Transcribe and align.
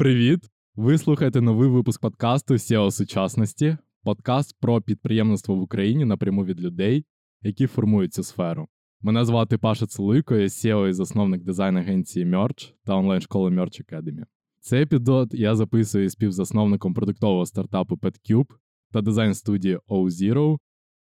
Привіт! 0.00 0.40
Ви 0.74 0.98
слухаєте 0.98 1.40
новий 1.40 1.68
випуск 1.68 2.00
подкасту 2.00 2.54
SEO 2.54 2.90
сучасності, 2.90 3.76
подкаст 4.02 4.56
про 4.60 4.82
підприємництво 4.82 5.54
в 5.54 5.62
Україні 5.62 6.04
напряму 6.04 6.44
від 6.44 6.60
людей, 6.60 7.04
які 7.42 7.66
формують 7.66 8.14
цю 8.14 8.22
сферу. 8.22 8.68
Мене 9.00 9.24
звати 9.24 9.58
Паша 9.58 9.86
Целуйко, 9.86 10.36
я 10.36 10.46
SEO 10.46 10.88
і 10.88 10.92
засновник 10.92 11.42
дизайн-агенції 11.42 12.26
Merch 12.26 12.72
та 12.84 12.94
онлайн-школи 12.94 13.50
Merch 13.50 13.82
Academy. 13.84 14.24
Цей 14.60 14.82
епізод 14.82 15.28
я 15.34 15.54
записую 15.54 16.10
співзасновником 16.10 16.94
продуктового 16.94 17.46
стартапу 17.46 17.94
PetCube 17.94 18.50
та 18.92 19.00
дизайн-студії 19.00 19.78
O-Zero 19.88 20.58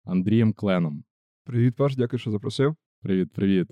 Андрієм 0.04 0.52
Кленом. 0.52 1.04
Привіт, 1.44 1.76
Паш, 1.76 1.96
дякую, 1.96 2.20
що 2.20 2.30
запросив. 2.30 2.74
Привіт, 3.02 3.32
привіт. 3.32 3.66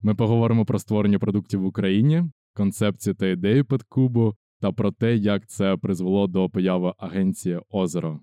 Ми 0.00 0.14
поговоримо 0.14 0.64
про 0.64 0.78
створення 0.78 1.18
продуктів 1.18 1.60
в 1.60 1.66
Україні, 1.66 2.22
концепцію 2.54 3.14
та 3.14 3.26
ідею 3.26 3.64
PetCube 3.64 4.34
та 4.66 4.72
про 4.72 4.92
те, 4.92 5.16
як 5.16 5.46
це 5.46 5.76
призвело 5.76 6.26
до 6.26 6.48
появи 6.48 6.92
агенції 6.98 7.60
Озеро. 7.70 8.20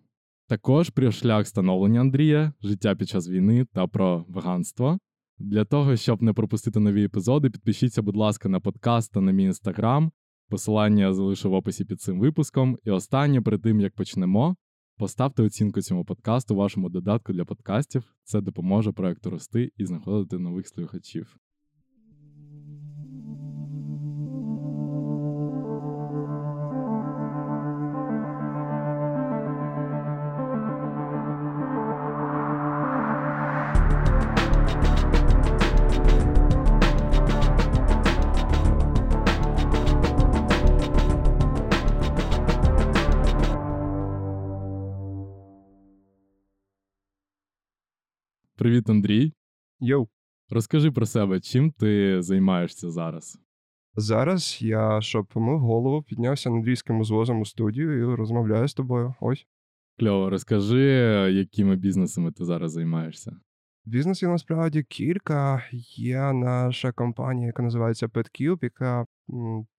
Також 0.48 0.90
про 0.90 1.12
шлях 1.12 1.48
становлення 1.48 2.02
Андрія, 2.02 2.54
життя 2.62 2.96
під 2.96 3.10
час 3.10 3.30
війни 3.30 3.66
та 3.74 3.88
про 3.88 4.26
веганство. 4.28 5.00
Для 5.38 5.66
того, 5.66 5.96
щоб 5.96 6.22
не 6.22 6.34
пропустити 6.34 6.80
нові 6.80 7.04
епізоди, 7.04 7.50
підпишіться, 7.50 8.02
будь 8.02 8.16
ласка, 8.16 8.50
на 8.50 8.60
подкаст 8.60 9.14
та 9.14 9.22
на 9.22 9.32
мій 9.32 9.44
інстаграм. 9.44 10.12
Посилання 10.50 11.14
залишу 11.14 11.50
в 11.50 11.54
описі 11.54 11.86
під 11.86 12.02
цим 12.02 12.20
випуском. 12.20 12.78
І 12.84 12.92
останнє, 12.92 13.42
перед 13.42 13.62
тим 13.62 13.80
як 13.80 13.96
почнемо, 13.96 14.56
поставте 14.98 15.44
оцінку 15.44 15.82
цьому 15.82 16.06
подкасту, 16.06 16.56
вашому 16.56 16.90
додатку 16.90 17.34
для 17.34 17.46
подкастів. 17.46 18.16
Це 18.24 18.42
допоможе 18.42 18.92
проекту 18.92 19.30
рости 19.30 19.72
і 19.78 19.86
знаходити 19.86 20.40
нових 20.40 20.68
слухачів. 20.68 21.38
Привіт, 48.64 48.90
Андрій. 48.90 49.34
Йоу. 49.80 50.08
Розкажи 50.50 50.92
про 50.92 51.06
себе, 51.06 51.40
чим 51.40 51.72
ти 51.72 52.22
займаєшся 52.22 52.90
зараз? 52.92 53.40
Зараз 53.96 54.58
я, 54.62 55.02
щоб 55.02 55.26
помив 55.26 55.60
голову, 55.60 56.04
піднявся 56.04 56.50
андрійським 56.50 57.00
узвозом 57.00 57.42
у 57.42 57.46
студію 57.46 58.00
і 58.00 58.16
розмовляю 58.16 58.68
з 58.68 58.74
тобою. 58.74 59.16
Ось. 59.20 59.46
Кльово, 60.00 60.30
розкажи, 60.30 60.82
якими 61.34 61.76
бізнесами 61.76 62.32
ти 62.32 62.46
зараз 62.46 62.72
займаєшся. 62.72 63.36
Бізнесів 63.86 64.30
насправді 64.30 64.84
кілька. 64.84 65.64
Є 65.98 66.34
наша 66.34 66.92
компанія, 66.92 67.48
яка 67.48 67.64
називається 67.64 68.08
PetCube, 68.08 68.60
яка 68.62 69.06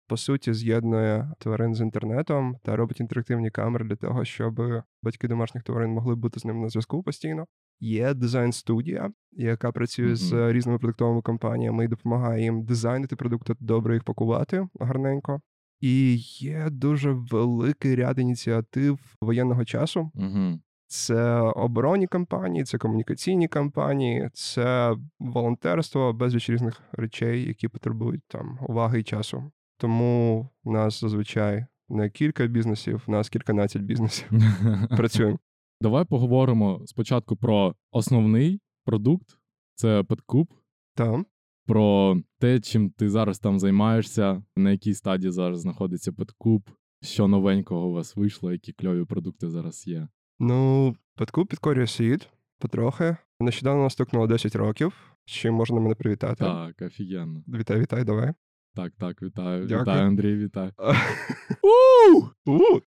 по 0.08 0.16
суті 0.16 0.54
з'єднує 0.54 1.32
тварин 1.38 1.74
з 1.74 1.80
інтернетом 1.80 2.56
та 2.62 2.76
робить 2.76 3.00
інтерактивні 3.00 3.50
камери 3.50 3.84
для 3.84 3.96
того, 3.96 4.24
щоб 4.24 4.60
батьки 5.02 5.28
домашніх 5.28 5.64
тварин 5.64 5.90
могли 5.90 6.14
бути 6.14 6.40
з 6.40 6.44
ним 6.44 6.60
на 6.60 6.68
зв'язку 6.68 7.02
постійно. 7.02 7.46
Є 7.80 8.14
дизайн-студія, 8.14 9.10
яка 9.32 9.72
працює 9.72 10.06
Мгм. 10.06 10.16
з 10.16 10.52
різними 10.52 10.78
продуктовими 10.78 11.22
компаніями 11.22 11.84
і 11.84 11.88
допомагає 11.88 12.42
їм 12.42 12.64
дизайнити 12.64 13.16
продукти, 13.16 13.54
добре 13.60 13.94
їх 13.94 14.04
пакувати 14.04 14.68
гарненько. 14.80 15.40
І 15.80 16.16
є 16.38 16.68
дуже 16.70 17.10
великий 17.12 17.96
ряд 17.96 18.18
ініціатив 18.18 18.98
воєнного 19.20 19.64
часу. 19.64 20.10
Угу. 20.14 20.60
Це 20.86 21.40
оборонні 21.40 22.06
кампанії, 22.06 22.64
це 22.64 22.78
комунікаційні 22.78 23.48
кампанії, 23.48 24.30
це 24.32 24.96
волонтерство, 25.18 26.12
безліч 26.12 26.50
різних 26.50 26.82
речей, 26.92 27.46
які 27.48 27.68
потребують 27.68 28.22
там 28.28 28.58
уваги 28.68 29.00
і 29.00 29.02
часу. 29.02 29.50
Тому 29.78 30.48
в 30.64 30.70
нас 30.70 31.00
зазвичай 31.00 31.66
не 31.88 32.10
кілька 32.10 32.46
бізнесів, 32.46 33.02
в 33.06 33.10
нас 33.10 33.28
кільканадцять 33.28 33.82
бізнесів. 33.82 34.30
Працюємо. 34.96 35.38
Давай 35.80 36.04
поговоримо 36.04 36.82
спочатку 36.86 37.36
про 37.36 37.74
основний 37.90 38.60
продукт 38.84 39.38
це 39.74 40.00
PetCube, 40.00 40.48
Там. 40.94 41.26
про 41.66 42.16
те, 42.38 42.60
чим 42.60 42.90
ти 42.90 43.10
зараз 43.10 43.38
там 43.38 43.58
займаєшся, 43.60 44.42
на 44.56 44.70
якій 44.70 44.94
стадії 44.94 45.30
зараз 45.30 45.60
знаходиться 45.60 46.10
PetCube, 46.10 46.68
що 47.02 47.28
новенького 47.28 47.88
у 47.88 47.92
вас 47.92 48.16
вийшло, 48.16 48.52
які 48.52 48.72
кльові 48.72 49.04
продукти 49.04 49.50
зараз 49.50 49.86
є. 49.86 50.08
Ну, 50.38 50.96
Петку 51.16 51.46
підкорює 51.46 51.86
світ 51.86 52.28
потрохи. 52.58 53.16
Нещодавно 53.40 53.82
нас 53.82 53.92
стукнуло 53.92 54.26
10 54.26 54.56
років. 54.56 54.92
з 55.24 55.30
Чим 55.30 55.54
можна 55.54 55.80
мене 55.80 55.94
привітати? 55.94 56.44
Так, 56.44 56.82
офігенно. 56.82 57.42
Вітай, 57.48 57.80
вітай, 57.80 58.04
давай. 58.04 58.32
Так, 58.76 58.92
так, 58.98 59.22
вітаю. 59.22 59.66
Дякую. 59.66 59.82
Вітаю, 59.82 60.06
Андрій, 60.06 60.36
вітаю. 60.36 60.70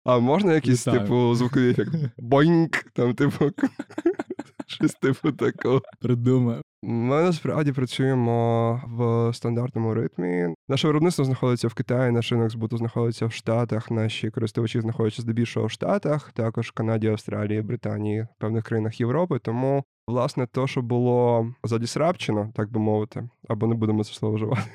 А 0.05 0.19
можна 0.19 0.55
якийсь, 0.55 0.85
типу, 0.85 1.35
звуковий 1.35 1.71
ефект? 1.71 1.95
Боіньк, 2.19 2.85
там, 2.93 3.15
типу, 3.15 3.51
щось 4.67 4.95
типу 4.95 5.33
такого. 5.33 5.83
Придумаю. 6.01 6.63
Ми 6.83 7.23
насправді 7.23 7.73
працюємо 7.73 8.83
в 8.87 9.35
стандартному 9.35 9.95
ритмі. 9.95 10.55
Наше 10.69 10.87
виробництво 10.87 11.25
знаходиться 11.25 11.69
в 11.69 11.75
Китаї, 11.75 12.13
наш 12.13 12.33
ринок 12.33 12.51
збуту 12.51 12.77
знаходиться 12.77 13.27
в 13.27 13.33
Штатах. 13.33 13.91
Наші 13.91 14.31
користувачі 14.31 14.81
знаходяться 14.81 15.23
здебільшого 15.23 15.67
в 15.67 15.71
Штатах, 15.71 16.33
також 16.33 16.69
в 16.69 16.73
Канаді, 16.73 17.09
Австралії, 17.09 17.63
Британії, 17.63 18.27
певних 18.39 18.65
країнах 18.65 19.01
Європи. 19.01 19.39
Тому, 19.39 19.85
власне, 20.07 20.47
то, 20.53 20.67
що 20.67 20.83
було 20.83 21.47
задісрапчено, 21.65 22.53
так 22.55 22.73
би 22.73 22.81
мовити, 22.81 23.29
або 23.49 23.67
не 23.67 23.75
будемо 23.75 24.05
це 24.05 24.15
слово 24.15 24.35
вживати. 24.35 24.71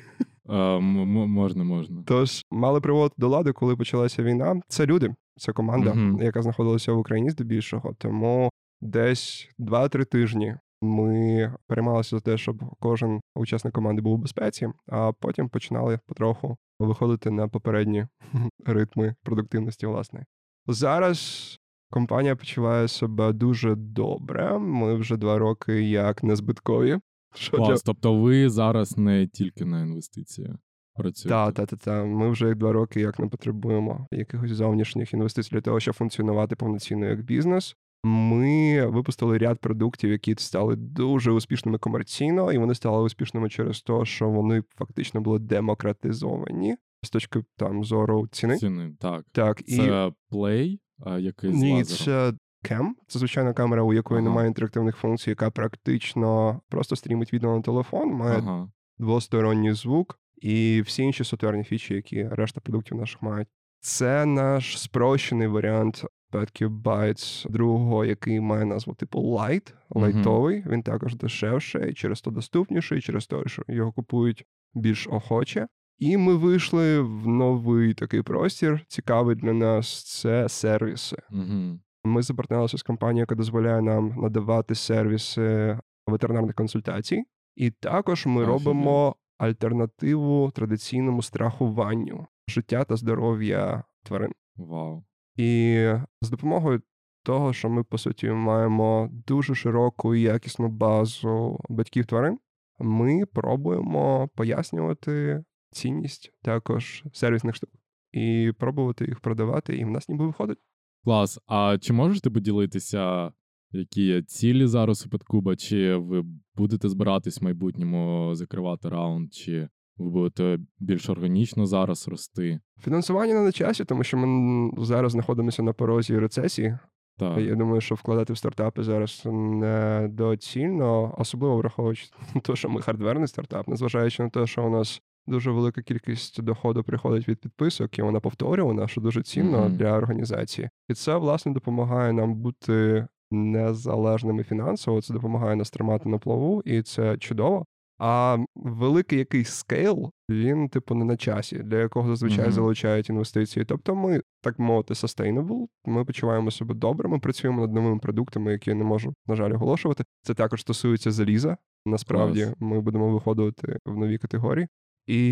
А, 0.51 0.79
можна, 0.79 1.63
можна. 1.63 2.03
Тож 2.05 2.45
мали 2.51 2.81
приводити 2.81 3.15
до 3.17 3.27
лади, 3.27 3.51
коли 3.51 3.75
почалася 3.75 4.23
війна. 4.23 4.61
Це 4.67 4.85
люди, 4.85 5.15
це 5.37 5.53
команда, 5.53 5.93
Мгм. 5.93 6.21
яка 6.21 6.41
знаходилася 6.41 6.93
в 6.93 6.97
Україні 6.97 7.29
здебільшого. 7.29 7.93
Тому 7.97 8.49
десь 8.81 9.49
2-3 9.59 10.05
тижні 10.05 10.55
ми 10.81 11.53
переймалися 11.67 12.09
за 12.15 12.19
те, 12.19 12.37
щоб 12.37 12.63
кожен 12.79 13.21
учасник 13.35 13.73
команди 13.73 14.01
був 14.01 14.13
у 14.13 14.17
безпеці, 14.17 14.69
а 14.87 15.11
потім 15.19 15.49
починали 15.49 15.99
потроху 16.07 16.57
виходити 16.79 17.31
на 17.31 17.47
попередні 17.47 18.07
ритми 18.65 19.15
продуктивності. 19.23 19.85
Власне 19.87 20.25
зараз. 20.67 21.57
Компанія 21.93 22.35
почуває 22.35 22.87
себе 22.87 23.33
дуже 23.33 23.75
добре. 23.75 24.59
Ми 24.59 24.95
вже 24.95 25.17
два 25.17 25.37
роки 25.37 25.81
як 25.81 26.23
незбиткові. 26.23 26.99
Що 27.33 27.57
для 27.57 27.77
тобто 27.77 28.15
ви 28.15 28.49
зараз 28.49 28.97
не 28.97 29.27
тільки 29.27 29.65
на 29.65 29.81
інвестиції 29.81 30.55
працюєте. 30.95 31.29
Так, 31.29 31.53
та, 31.53 31.65
та, 31.65 31.75
та. 31.75 32.03
Ми 32.03 32.29
вже 32.29 32.55
два 32.55 32.71
роки 32.71 33.01
як 33.01 33.19
не 33.19 33.27
потребуємо 33.27 34.07
якихось 34.11 34.51
зовнішніх 34.51 35.13
інвестицій 35.13 35.49
для 35.51 35.61
того, 35.61 35.79
щоб 35.79 35.93
функціонувати 35.93 36.55
повноцінно 36.55 37.05
як 37.05 37.23
бізнес. 37.23 37.75
Ми 38.03 38.85
випустили 38.85 39.37
ряд 39.37 39.59
продуктів, 39.59 40.11
які 40.11 40.35
стали 40.37 40.75
дуже 40.75 41.31
успішними 41.31 41.77
комерційно, 41.77 42.51
і 42.51 42.57
вони 42.57 42.75
стали 42.75 43.03
успішними 43.03 43.49
через 43.49 43.81
те, 43.81 44.05
що 44.05 44.29
вони 44.29 44.63
фактично 44.77 45.21
були 45.21 45.39
демократизовані 45.39 46.77
з 47.03 47.09
точки 47.09 47.43
там 47.57 47.83
зору 47.83 48.27
ціни. 48.31 48.57
Ціни, 48.57 48.93
так. 48.99 49.25
Так, 49.31 49.61
і 49.65 49.77
Це 49.77 50.11
Play, 50.31 50.79
а 51.05 51.19
який 51.19 51.51
з 51.51 51.55
ні, 51.55 51.73
лазером? 51.73 52.05
це 52.05 52.37
Cam. 52.63 52.89
Це 53.07 53.19
звичайна 53.19 53.53
камера, 53.53 53.83
у 53.83 53.93
якої 53.93 54.19
Ага. 54.19 54.29
немає 54.29 54.47
інтерактивних 54.47 54.95
функцій, 54.97 55.29
яка 55.29 55.51
практично 55.51 56.61
просто 56.69 56.95
стрімить 56.95 57.33
відео 57.33 57.55
на 57.55 57.61
телефон, 57.61 58.13
має 58.13 58.37
Ага. 58.37 58.71
двосторонній 58.97 59.73
звук 59.73 60.19
і 60.41 60.81
всі 60.85 61.03
інші 61.03 61.23
софтверні 61.23 61.63
фічі, 61.63 61.93
які 61.93 62.27
решта 62.27 62.61
продуктів 62.61 62.97
наших 62.97 63.21
мають. 63.21 63.47
Це 63.79 64.25
наш 64.25 64.79
спрощений 64.79 65.47
варіант 65.47 66.05
Bytes 66.33 67.49
другого, 67.49 68.05
який 68.05 68.39
має 68.39 68.65
назву 68.65 68.93
типу 68.93 69.19
Light, 69.19 69.73
лайтовий. 69.89 70.63
Він 70.67 70.83
також 70.83 71.15
дешевший, 71.15 71.93
через 71.93 72.21
то 72.21 72.31
доступніший, 72.31 73.01
через 73.01 73.27
те, 73.27 73.37
що 73.45 73.63
його 73.67 73.91
купують 73.91 74.45
більш 74.73 75.07
охоче. 75.07 75.67
І 75.97 76.17
ми 76.17 76.35
вийшли 76.35 76.99
в 77.01 77.27
новий 77.27 77.93
такий 77.93 78.21
простір. 78.21 78.85
Цікавий 78.87 79.35
для 79.35 79.53
нас 79.53 80.03
це 80.19 80.49
сервіси. 80.49 81.17
Угу. 81.31 81.79
Ми 82.03 82.21
запартнерилися 82.21 82.77
з 82.77 82.83
компанією, 82.83 83.21
яка 83.21 83.35
дозволяє 83.35 83.81
нам 83.81 84.13
надавати 84.17 84.75
сервіси 84.75 85.79
ветеринарних 86.07 86.55
консультацій. 86.55 87.23
І 87.55 87.71
також 87.71 88.25
ми 88.25 88.45
робимо 88.45 89.15
альтернативу 89.37 90.51
традиційному 90.51 91.21
страхуванню 91.21 92.27
життя 92.47 92.83
та 92.83 92.95
здоров'я 92.95 93.83
тварин. 94.03 94.31
Вау. 94.55 95.03
І 95.35 95.93
з 96.21 96.29
допомогою 96.29 96.81
того, 97.23 97.53
що 97.53 97.69
ми, 97.69 97.83
по 97.83 97.97
суті, 97.97 98.29
маємо 98.29 99.09
дуже 99.11 99.55
широку 99.55 100.15
і 100.15 100.21
якісну 100.21 100.67
базу 100.67 101.59
батьків 101.69 102.05
тварин, 102.05 102.39
ми 102.79 103.25
пробуємо 103.25 104.29
пояснювати 104.35 105.43
цінність 105.71 106.31
також 106.41 107.03
сервісних 107.13 107.55
штук. 107.55 107.69
і 108.11 108.53
пробувати 108.59 109.05
їх 109.05 109.19
продавати, 109.19 109.77
і 109.77 109.85
в 109.85 109.89
нас 109.89 110.09
ніби 110.09 110.25
виходить. 110.25 110.57
Клас. 111.03 111.39
А 111.47 111.77
чи 111.81 111.93
можете 111.93 112.29
поділитися, 112.29 113.31
які 113.71 114.05
є 114.05 114.21
цілі 114.21 114.67
зараз 114.67 115.05
у 115.05 115.09
Петкуба? 115.09 115.55
Чи 115.55 115.95
ви 115.95 116.23
будете 116.55 116.89
збиратись 116.89 117.41
в 117.41 117.43
майбутньому 117.43 118.35
закривати 118.35 118.89
раунд, 118.89 119.33
чи 119.33 119.69
ви 119.97 120.09
будете 120.09 120.59
більш 120.79 121.09
органічно 121.09 121.65
зараз 121.65 122.07
рости? 122.07 122.59
Фінансування 122.79 123.33
не 123.33 123.41
на 123.41 123.51
часі, 123.51 123.85
тому 123.85 124.03
що 124.03 124.17
ми 124.17 124.71
зараз 124.85 125.11
знаходимося 125.11 125.63
на 125.63 125.73
порозі 125.73 126.19
рецесії. 126.19 126.77
Так. 127.17 127.37
Я 127.37 127.55
думаю, 127.55 127.81
що 127.81 127.95
вкладати 127.95 128.33
в 128.33 128.37
стартапи 128.37 128.83
зараз 128.83 129.21
недоцільно, 129.25 131.15
особливо 131.17 131.57
враховуючи 131.57 132.05
те, 132.43 132.55
що 132.55 132.69
ми 132.69 132.81
хардверний 132.81 133.27
стартап, 133.27 133.67
незважаючи 133.67 134.23
на 134.23 134.29
те, 134.29 134.47
що 134.47 134.67
у 134.67 134.69
нас 134.69 135.01
дуже 135.27 135.51
велика 135.51 135.81
кількість 135.81 136.41
доходу 136.41 136.83
приходить 136.83 137.27
від 137.27 137.39
підписок, 137.39 137.99
і 137.99 138.01
вона 138.01 138.19
повторювана, 138.19 138.87
що 138.87 139.01
дуже 139.01 139.23
цінно 139.23 139.59
Мгм. 139.59 139.77
для 139.77 139.91
організації. 139.97 140.69
І 140.89 140.93
це 140.93 141.15
власне 141.17 141.51
допомагає 141.51 142.13
нам 142.13 142.35
бути 142.35 143.07
незалежними 143.31 144.43
фінансово. 144.43 145.01
Це 145.01 145.13
допомагає 145.13 145.55
нас 145.55 145.69
тримати 145.71 146.09
на 146.09 146.17
плаву, 146.17 146.61
і 146.65 146.81
це 146.81 147.17
чудово. 147.17 147.65
А 148.03 148.37
великий 148.55 149.19
якийсь 149.19 149.49
скейл, 149.49 150.11
він, 150.29 150.69
типу, 150.69 150.95
не 150.95 151.05
на 151.05 151.17
часі, 151.17 151.55
для 151.59 151.77
якого 151.77 152.07
зазвичай 152.07 152.43
Мгм. 152.45 152.51
залучають 152.53 153.09
інвестиції. 153.09 153.65
Тобто, 153.65 153.95
ми, 153.95 154.21
так 154.41 154.59
мовити, 154.59 154.93
sustainable, 154.93 155.67
ми 155.85 156.05
почуваємо 156.05 156.51
себе 156.51 156.75
добре, 156.75 157.09
ми 157.09 157.19
працюємо 157.19 157.61
над 157.61 157.73
новими 157.73 157.99
продуктами, 157.99 158.51
які 158.51 158.69
я 158.69 158.75
не 158.75 158.83
можу, 158.83 159.13
на 159.27 159.35
жаль, 159.35 159.51
оголошувати. 159.53 160.03
Це 160.23 160.33
також 160.33 160.61
стосується 160.61 161.11
заліза. 161.11 161.57
Насправді, 161.85 162.43
Клас. 162.43 162.55
ми 162.59 162.81
будемо 162.81 163.09
виходити 163.13 163.77
в 163.85 163.97
нові 163.97 164.17
категорії, 164.17 164.67
і 165.07 165.31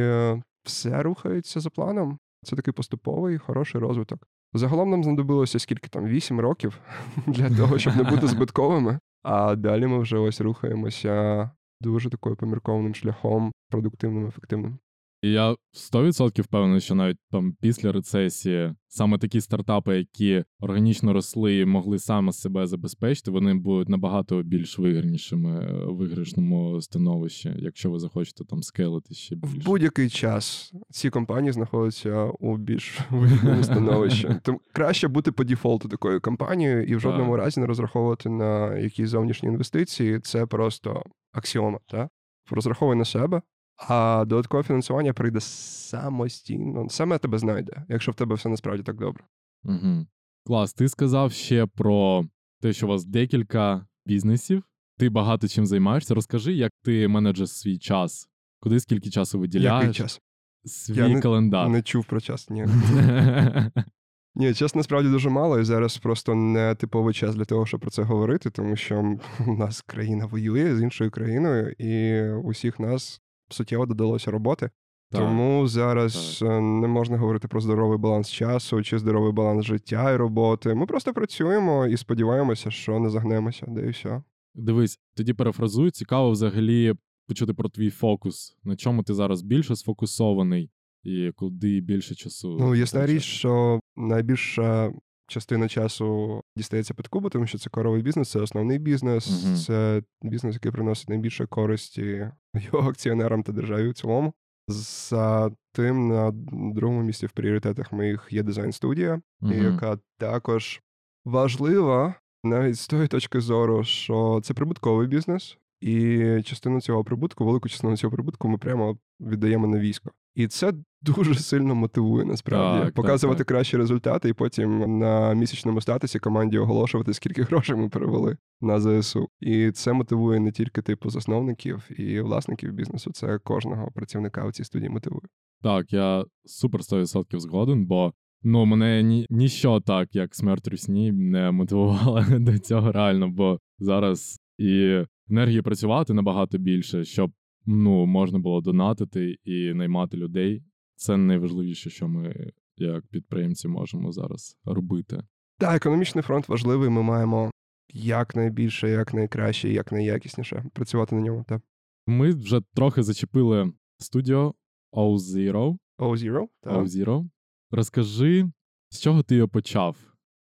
е, 0.00 0.42
все 0.64 1.02
рухається 1.02 1.60
за 1.60 1.70
планом. 1.70 2.18
Це 2.44 2.56
такий 2.56 2.74
поступовий, 2.74 3.38
хороший 3.38 3.80
розвиток. 3.80 4.28
Загалом 4.52 4.90
нам 4.90 5.04
знадобилося 5.04 5.58
скільки 5.58 5.88
там 5.88 6.06
8 6.06 6.40
років 6.40 6.80
для 7.26 7.56
того, 7.56 7.78
щоб 7.78 7.96
не 7.96 8.02
бути 8.02 8.26
збитковими. 8.26 8.98
А 9.22 9.54
далі 9.56 9.86
ми 9.86 9.98
вже 9.98 10.18
ось 10.18 10.40
рухаємося 10.40 11.50
дуже 11.80 12.10
такою 12.10 12.36
поміркованим 12.36 12.94
шляхом, 12.94 13.52
продуктивним, 13.70 14.26
ефективним. 14.26 14.78
І 15.22 15.30
я 15.30 15.54
100% 15.92 16.42
впевнений, 16.42 16.80
що 16.80 16.94
навіть 16.94 17.16
там 17.30 17.52
після 17.60 17.92
рецесії 17.92 18.74
саме 18.88 19.18
такі 19.18 19.40
стартапи, 19.40 19.96
які 19.98 20.44
органічно 20.60 21.12
росли 21.12 21.58
і 21.58 21.64
могли 21.64 21.98
саме 21.98 22.32
себе 22.32 22.66
забезпечити, 22.66 23.30
вони 23.30 23.54
будуть 23.54 23.88
набагато 23.88 24.42
більш 24.42 24.78
виграшнішими 24.78 25.64
е, 25.64 25.84
в 25.86 25.96
виграшному 25.96 26.82
становищі, 26.82 27.54
якщо 27.58 27.90
ви 27.90 27.98
захочете 27.98 28.44
там 28.44 28.62
скелити 28.62 29.14
ще 29.14 29.34
В 29.34 29.38
більше. 29.38 29.58
будь-який 29.66 30.08
час 30.08 30.72
ці 30.90 31.10
компанії 31.10 31.52
знаходяться 31.52 32.24
у 32.24 32.56
більш 32.56 32.98
вигідному 33.10 33.62
становищі. 33.62 34.28
Тому 34.42 34.60
краще 34.72 35.08
бути 35.08 35.32
по 35.32 35.44
дефолту 35.44 35.88
такою 35.88 36.20
компанією 36.20 36.84
і 36.84 36.96
в 36.96 37.00
жодному 37.00 37.32
Так. 37.36 37.44
разі 37.44 37.60
не 37.60 37.66
розраховувати 37.66 38.28
на 38.28 38.78
якісь 38.78 39.08
зовнішні 39.08 39.48
інвестиції. 39.48 40.20
Це 40.20 40.46
просто 40.46 41.02
аксіома. 41.32 41.78
Так? 41.88 42.08
Розраховуй 42.50 42.96
на 42.96 43.04
себе, 43.04 43.42
а 43.78 44.24
додаткове 44.26 44.62
фінансування 44.62 45.12
прийде 45.12 45.40
самостійно. 45.40 46.86
Саме 46.88 47.18
тебе 47.18 47.38
знайде, 47.38 47.84
якщо 47.88 48.12
в 48.12 48.14
тебе 48.14 48.34
все 48.34 48.48
насправді 48.48 48.82
так 48.82 48.96
добре. 48.96 49.24
Угу. 49.64 50.06
Клас, 50.46 50.74
ти 50.74 50.88
сказав 50.88 51.32
ще 51.32 51.66
про 51.66 52.24
те, 52.60 52.72
що 52.72 52.86
у 52.86 52.88
вас 52.88 53.04
декілька 53.04 53.86
бізнесів, 54.06 54.62
ти 54.98 55.08
багато 55.08 55.48
чим 55.48 55.66
займаєшся. 55.66 56.14
Розкажи, 56.14 56.52
як 56.52 56.72
ти 56.82 57.08
менеджер 57.08 57.48
свій 57.48 57.78
час, 57.78 58.28
куди 58.60 58.80
скільки 58.80 59.10
часу 59.10 59.38
виділяєш? 59.38 59.82
Який 59.82 59.94
час? 59.94 60.20
Свій 60.64 60.96
Я 60.96 61.08
не- 61.08 61.20
календар. 61.20 61.68
Не 61.68 61.82
чув 61.82 62.04
про 62.04 62.20
час. 62.20 62.50
Ні. 62.50 62.66
Ні, 64.34 64.54
час 64.54 64.74
насправді 64.74 65.10
дуже 65.10 65.30
мало, 65.30 65.58
і 65.58 65.64
зараз 65.64 65.98
просто 65.98 66.34
не 66.34 66.74
типовий 66.74 67.14
час 67.14 67.34
для 67.34 67.44
того, 67.44 67.66
щоб 67.66 67.80
про 67.80 67.90
це 67.90 68.02
говорити, 68.02 68.50
тому 68.50 68.76
що 68.76 69.16
у 69.46 69.52
нас 69.56 69.82
країна 69.82 70.26
воює 70.26 70.76
з 70.76 70.82
іншою 70.82 71.10
країною, 71.10 71.74
і 71.78 72.22
усіх 72.30 72.80
нас 72.80 73.20
суттєво 73.48 73.86
додалося 73.86 74.30
роботи. 74.30 74.70
Так. 75.10 75.20
Тому 75.20 75.66
зараз 75.66 76.42
е, 76.42 76.60
не 76.60 76.88
можна 76.88 77.18
говорити 77.18 77.48
про 77.48 77.60
здоровий 77.60 77.98
баланс 77.98 78.30
часу 78.30 78.82
чи 78.82 78.98
здоровий 78.98 79.32
баланс 79.32 79.64
життя 79.64 80.12
і 80.12 80.16
роботи. 80.16 80.74
Ми 80.74 80.86
просто 80.86 81.12
працюємо 81.12 81.86
і 81.86 81.96
сподіваємося, 81.96 82.70
що 82.70 82.98
не 82.98 83.10
загнемося, 83.10 83.66
де 83.68 83.86
і 83.86 83.90
все. 83.90 84.22
Дивись, 84.54 84.98
тоді 85.16 85.32
перефразую, 85.32 85.90
цікаво 85.90 86.30
взагалі 86.30 86.94
почути 87.28 87.54
про 87.54 87.68
твій 87.68 87.90
фокус. 87.90 88.56
На 88.64 88.76
чому 88.76 89.02
ти 89.02 89.14
зараз 89.14 89.42
більше 89.42 89.76
сфокусований 89.76 90.70
і 91.02 91.32
куди 91.36 91.80
більше 91.80 92.14
часу. 92.14 92.56
Ну, 92.60 92.74
ясна 92.74 93.06
річ, 93.06 93.22
що 93.22 93.80
найбільша 93.96 94.92
частина 95.28 95.68
часу 95.68 96.40
дістається 96.56 96.94
під 96.94 97.08
Кубу, 97.08 97.30
тому 97.30 97.46
що 97.46 97.58
це 97.58 97.70
коровий 97.70 98.02
бізнес, 98.02 98.30
це 98.30 98.40
основний 98.40 98.78
бізнес, 98.78 99.44
Мгм. 99.44 99.56
це 99.56 100.02
бізнес, 100.22 100.54
який 100.54 100.72
приносить 100.72 101.08
найбільше 101.08 101.46
користі 101.46 102.30
його 102.72 102.88
акціонерам 102.88 103.42
та 103.42 103.52
державі 103.52 103.88
в 103.88 103.94
цілому. 103.94 104.32
За 104.68 105.50
тим 105.72 106.08
на 106.08 106.30
другому 106.74 107.02
місці 107.02 107.26
в 107.26 107.30
пріоритетах 107.30 107.92
моїх 107.92 108.28
є 108.30 108.42
дизайн-студія, 108.42 109.20
Мгм. 109.40 109.64
яка 109.64 109.98
також 110.18 110.80
важлива 111.24 112.14
навіть 112.44 112.78
з 112.78 112.86
тої 112.88 113.08
точки 113.08 113.40
зору, 113.40 113.84
що 113.84 114.40
це 114.44 114.54
прибутковий 114.54 115.06
бізнес, 115.08 115.58
і 115.80 116.18
частину 116.44 116.80
цього 116.80 117.04
прибутку, 117.04 117.44
велику 117.44 117.68
частину 117.68 117.96
цього 117.96 118.12
прибутку 118.14 118.48
ми 118.48 118.58
прямо 118.58 118.98
віддаємо 119.20 119.66
на 119.66 119.78
військо. 119.78 120.10
І 120.38 120.46
це 120.46 120.72
дуже 121.02 121.34
сильно 121.34 121.74
мотивує 121.74 122.24
насправді 122.24 122.84
Так, 122.84 122.94
показувати 122.94 123.38
так, 123.38 123.46
так. 123.46 123.56
кращі 123.56 123.76
результати, 123.76 124.28
і 124.28 124.32
потім 124.32 124.98
на 124.98 125.34
місячному 125.34 125.80
статусі 125.80 126.18
команді 126.18 126.58
оголошувати, 126.58 127.14
скільки 127.14 127.42
грошей 127.50 127.76
ми 127.76 127.88
перевели 127.88 128.36
на 128.60 128.80
ЗСУ. 128.80 129.28
І 129.40 129.70
це 129.70 129.92
мотивує 129.92 130.40
не 130.40 130.52
тільки 130.52 130.82
типу 130.82 131.10
засновників 131.10 132.00
і 132.00 132.20
власників 132.20 132.72
бізнесу, 132.72 133.10
це 133.12 133.38
кожного 133.38 133.90
працівника 133.94 134.46
у 134.46 134.52
цій 134.52 134.64
студії 134.64 134.90
мотивує. 134.90 135.22
Так, 135.62 135.92
я 135.92 136.24
супер 136.44 136.80
100% 136.80 137.38
згоден, 137.38 137.86
бо 137.86 138.12
ну, 138.42 138.64
мене 138.66 139.02
ні, 139.02 139.26
ніщо 139.30 139.80
так, 139.80 140.14
як 140.14 140.34
смерть 140.34 140.68
русні, 140.68 141.12
не 141.12 141.50
мотивувало 141.50 142.24
до 142.38 142.58
цього 142.58 142.92
реально, 142.92 143.28
бо 143.28 143.58
зараз 143.78 144.38
і 144.58 145.02
енергії 145.30 145.62
працювати 145.62 146.14
набагато 146.14 146.58
більше, 146.58 147.04
щоб 147.04 147.32
ну, 147.66 148.06
можна 148.06 148.38
було 148.38 148.60
донатити 148.60 149.36
і 149.44 149.74
наймати 149.74 150.16
людей. 150.16 150.62
Це 150.96 151.16
найважливіше, 151.16 151.90
що 151.90 152.08
ми 152.08 152.50
як 152.76 153.06
підприємці 153.06 153.68
можемо 153.68 154.12
зараз 154.12 154.56
робити. 154.64 155.22
Так, 155.58 155.76
економічний 155.76 156.22
фронт 156.22 156.48
важливий. 156.48 156.90
Ми 156.90 157.02
маємо 157.02 157.50
якнайбільше, 157.92 158.88
якнайкраще, 158.88 159.68
якнайякісніше 159.68 160.64
працювати 160.72 161.16
на 161.16 161.22
ньому. 161.22 161.44
Так. 161.48 161.62
Ми 162.06 162.30
вже 162.30 162.60
трохи 162.74 163.02
зачепили 163.02 163.72
студіо 163.98 164.54
O-Zero. 164.92 165.78
O-Zero? 165.98 166.46
Так. 166.62 166.72
O-Zero. 166.72 167.28
Розкажи, 167.70 168.50
з 168.90 169.00
чого 169.00 169.22
ти 169.22 169.36
його 169.36 169.48
почав? 169.48 169.96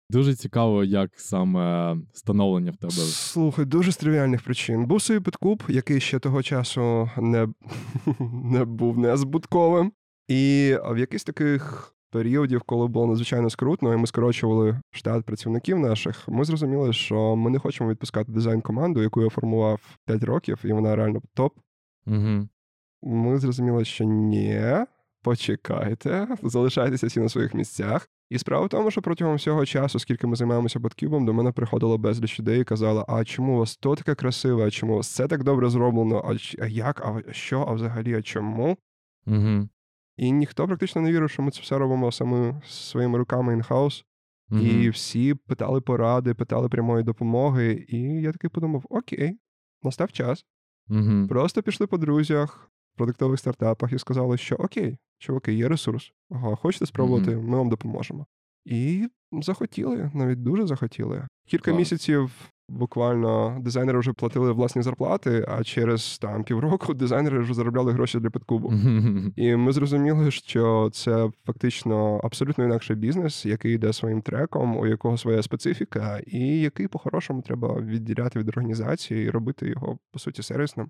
Дуже 0.09 0.35
цікаво, 0.35 0.83
як 0.83 1.11
саме 1.15 1.97
становлення 2.13 2.71
в 2.71 2.77
тебе. 2.77 2.93
Слухай, 2.93 3.65
дуже 3.65 3.91
з 3.91 3.97
тривіальних 3.97 4.43
причин. 4.43 4.85
Був 4.85 5.01
собі 5.01 5.19
підкуп, 5.19 5.63
який 5.69 5.99
ще 5.99 6.19
того 6.19 6.43
часу 6.43 7.09
не, 7.17 7.47
не 8.43 8.65
був 8.65 8.97
незбутковим. 8.97 9.91
І 10.27 10.75
в 10.89 10.97
якийсь 10.97 11.23
таких 11.23 11.93
періодів, 12.11 12.61
коли 12.61 12.87
було 12.87 13.07
надзвичайно 13.07 13.49
скрутно, 13.49 13.93
і 13.93 13.97
ми 13.97 14.07
скорочували 14.07 14.81
штат 14.91 15.25
працівників 15.25 15.79
наших, 15.79 16.27
ми 16.27 16.45
зрозуміли, 16.45 16.93
що 16.93 17.35
ми 17.35 17.49
не 17.49 17.59
хочемо 17.59 17.89
відпускати 17.89 18.31
дизайн-команду, 18.31 19.01
яку 19.01 19.21
я 19.21 19.29
формував 19.29 19.97
5 20.05 20.23
років, 20.23 20.59
і 20.63 20.73
вона 20.73 20.95
реально 20.95 21.21
топ. 21.33 21.53
Угу. 22.07 22.47
Ми 23.03 23.37
зрозуміли, 23.37 23.85
що 23.85 24.03
ні, 24.03 24.61
почекайте, 25.23 26.27
залишайтеся 26.43 27.07
всі 27.07 27.19
на 27.19 27.29
своїх 27.29 27.53
місцях. 27.53 28.09
І 28.29 28.37
справа 28.37 28.65
в 28.65 28.69
тому, 28.69 28.91
що 28.91 29.01
протягом 29.01 29.35
всього 29.35 29.65
часу, 29.65 29.99
скільки 29.99 30.27
ми 30.27 30.35
займаємося 30.35 30.79
Баткюбом, 30.79 31.25
до 31.25 31.33
мене 31.33 31.51
приходило 31.51 31.97
безліч 31.97 32.39
людей 32.39 32.61
і 32.61 32.63
казали: 32.63 33.05
а 33.07 33.23
чому 33.25 33.55
у 33.55 33.59
вас 33.59 33.77
то 33.77 33.95
таке 33.95 34.15
красиве, 34.15 34.67
а 34.67 34.71
чому 34.71 34.93
у 34.93 34.95
вас 34.95 35.07
це 35.07 35.27
так 35.27 35.43
добре 35.43 35.69
зроблено? 35.69 36.37
А, 36.59 36.65
як, 36.67 37.01
а 37.01 37.33
що, 37.33 37.61
а 37.61 37.73
взагалі, 37.73 38.15
а 38.15 38.21
чому? 38.21 38.77
Угу. 39.27 39.69
І 40.17 40.31
ніхто 40.31 40.67
практично 40.67 41.01
не 41.01 41.11
вірив, 41.11 41.29
що 41.29 41.41
ми 41.41 41.51
це 41.51 41.61
все 41.61 41.77
робимо 41.77 42.11
саме 42.11 42.61
своїми 42.65 43.17
руками 43.17 43.53
інхаус. 43.53 44.05
Угу. 44.51 44.61
І 44.61 44.89
всі 44.89 45.33
питали 45.33 45.81
поради, 45.81 46.33
питали 46.33 46.69
прямої 46.69 47.03
допомоги. 47.03 47.85
І 47.89 47.99
я 48.01 48.31
такий 48.31 48.49
подумав: 48.49 48.85
окей, 48.89 49.39
настав 49.83 50.11
час. 50.11 50.45
Угу. 50.89 51.27
Просто 51.29 51.63
пішли 51.63 51.87
по 51.87 51.97
друзях 51.97 52.71
в 52.93 52.97
продуктових 52.97 53.39
стартапах 53.39 53.93
і 53.93 53.99
сказали, 53.99 54.37
що 54.37 54.55
окей, 54.55 54.97
чуваки, 55.19 55.53
є 55.53 55.67
ресурс. 55.67 56.11
Ага, 56.31 56.55
хочете 56.55 56.85
спробувати, 56.85 57.35
ми 57.35 57.57
вам 57.57 57.69
допоможемо. 57.69 58.25
І 58.65 59.07
захотіли, 59.31 60.11
навіть 60.13 60.43
дуже 60.43 60.67
захотіли. 60.67 61.27
Кілька 61.47 61.71
Клас. 61.71 61.77
місяців 61.79 62.31
буквально 62.69 63.57
дизайнери 63.61 63.99
вже 63.99 64.13
платили 64.13 64.51
власні 64.51 64.81
зарплати, 64.81 65.45
а 65.47 65.63
через 65.63 66.17
там 66.17 66.43
півроку 66.43 66.93
дизайнери 66.93 67.39
вже 67.39 67.53
заробляли 67.53 67.91
гроші 67.91 68.19
для 68.19 68.29
підкубу. 68.29 68.73
І 69.35 69.55
ми 69.55 69.71
зрозуміли, 69.71 70.31
що 70.31 70.89
це 70.93 71.31
фактично 71.45 72.21
абсолютно 72.23 72.63
інакший 72.63 72.95
бізнес, 72.95 73.45
який 73.45 73.73
йде 73.75 73.93
своїм 73.93 74.21
треком, 74.21 74.77
у 74.77 74.87
якого 74.87 75.17
своя 75.17 75.43
специфіка, 75.43 76.21
і 76.27 76.59
який 76.59 76.87
по-хорошому 76.87 77.41
треба 77.41 77.81
відділяти 77.81 78.39
від 78.39 78.49
організації 78.49 79.25
і 79.25 79.29
робити 79.29 79.67
його 79.67 79.97
по 80.11 80.19
суті 80.19 80.43
сервісним. 80.43 80.89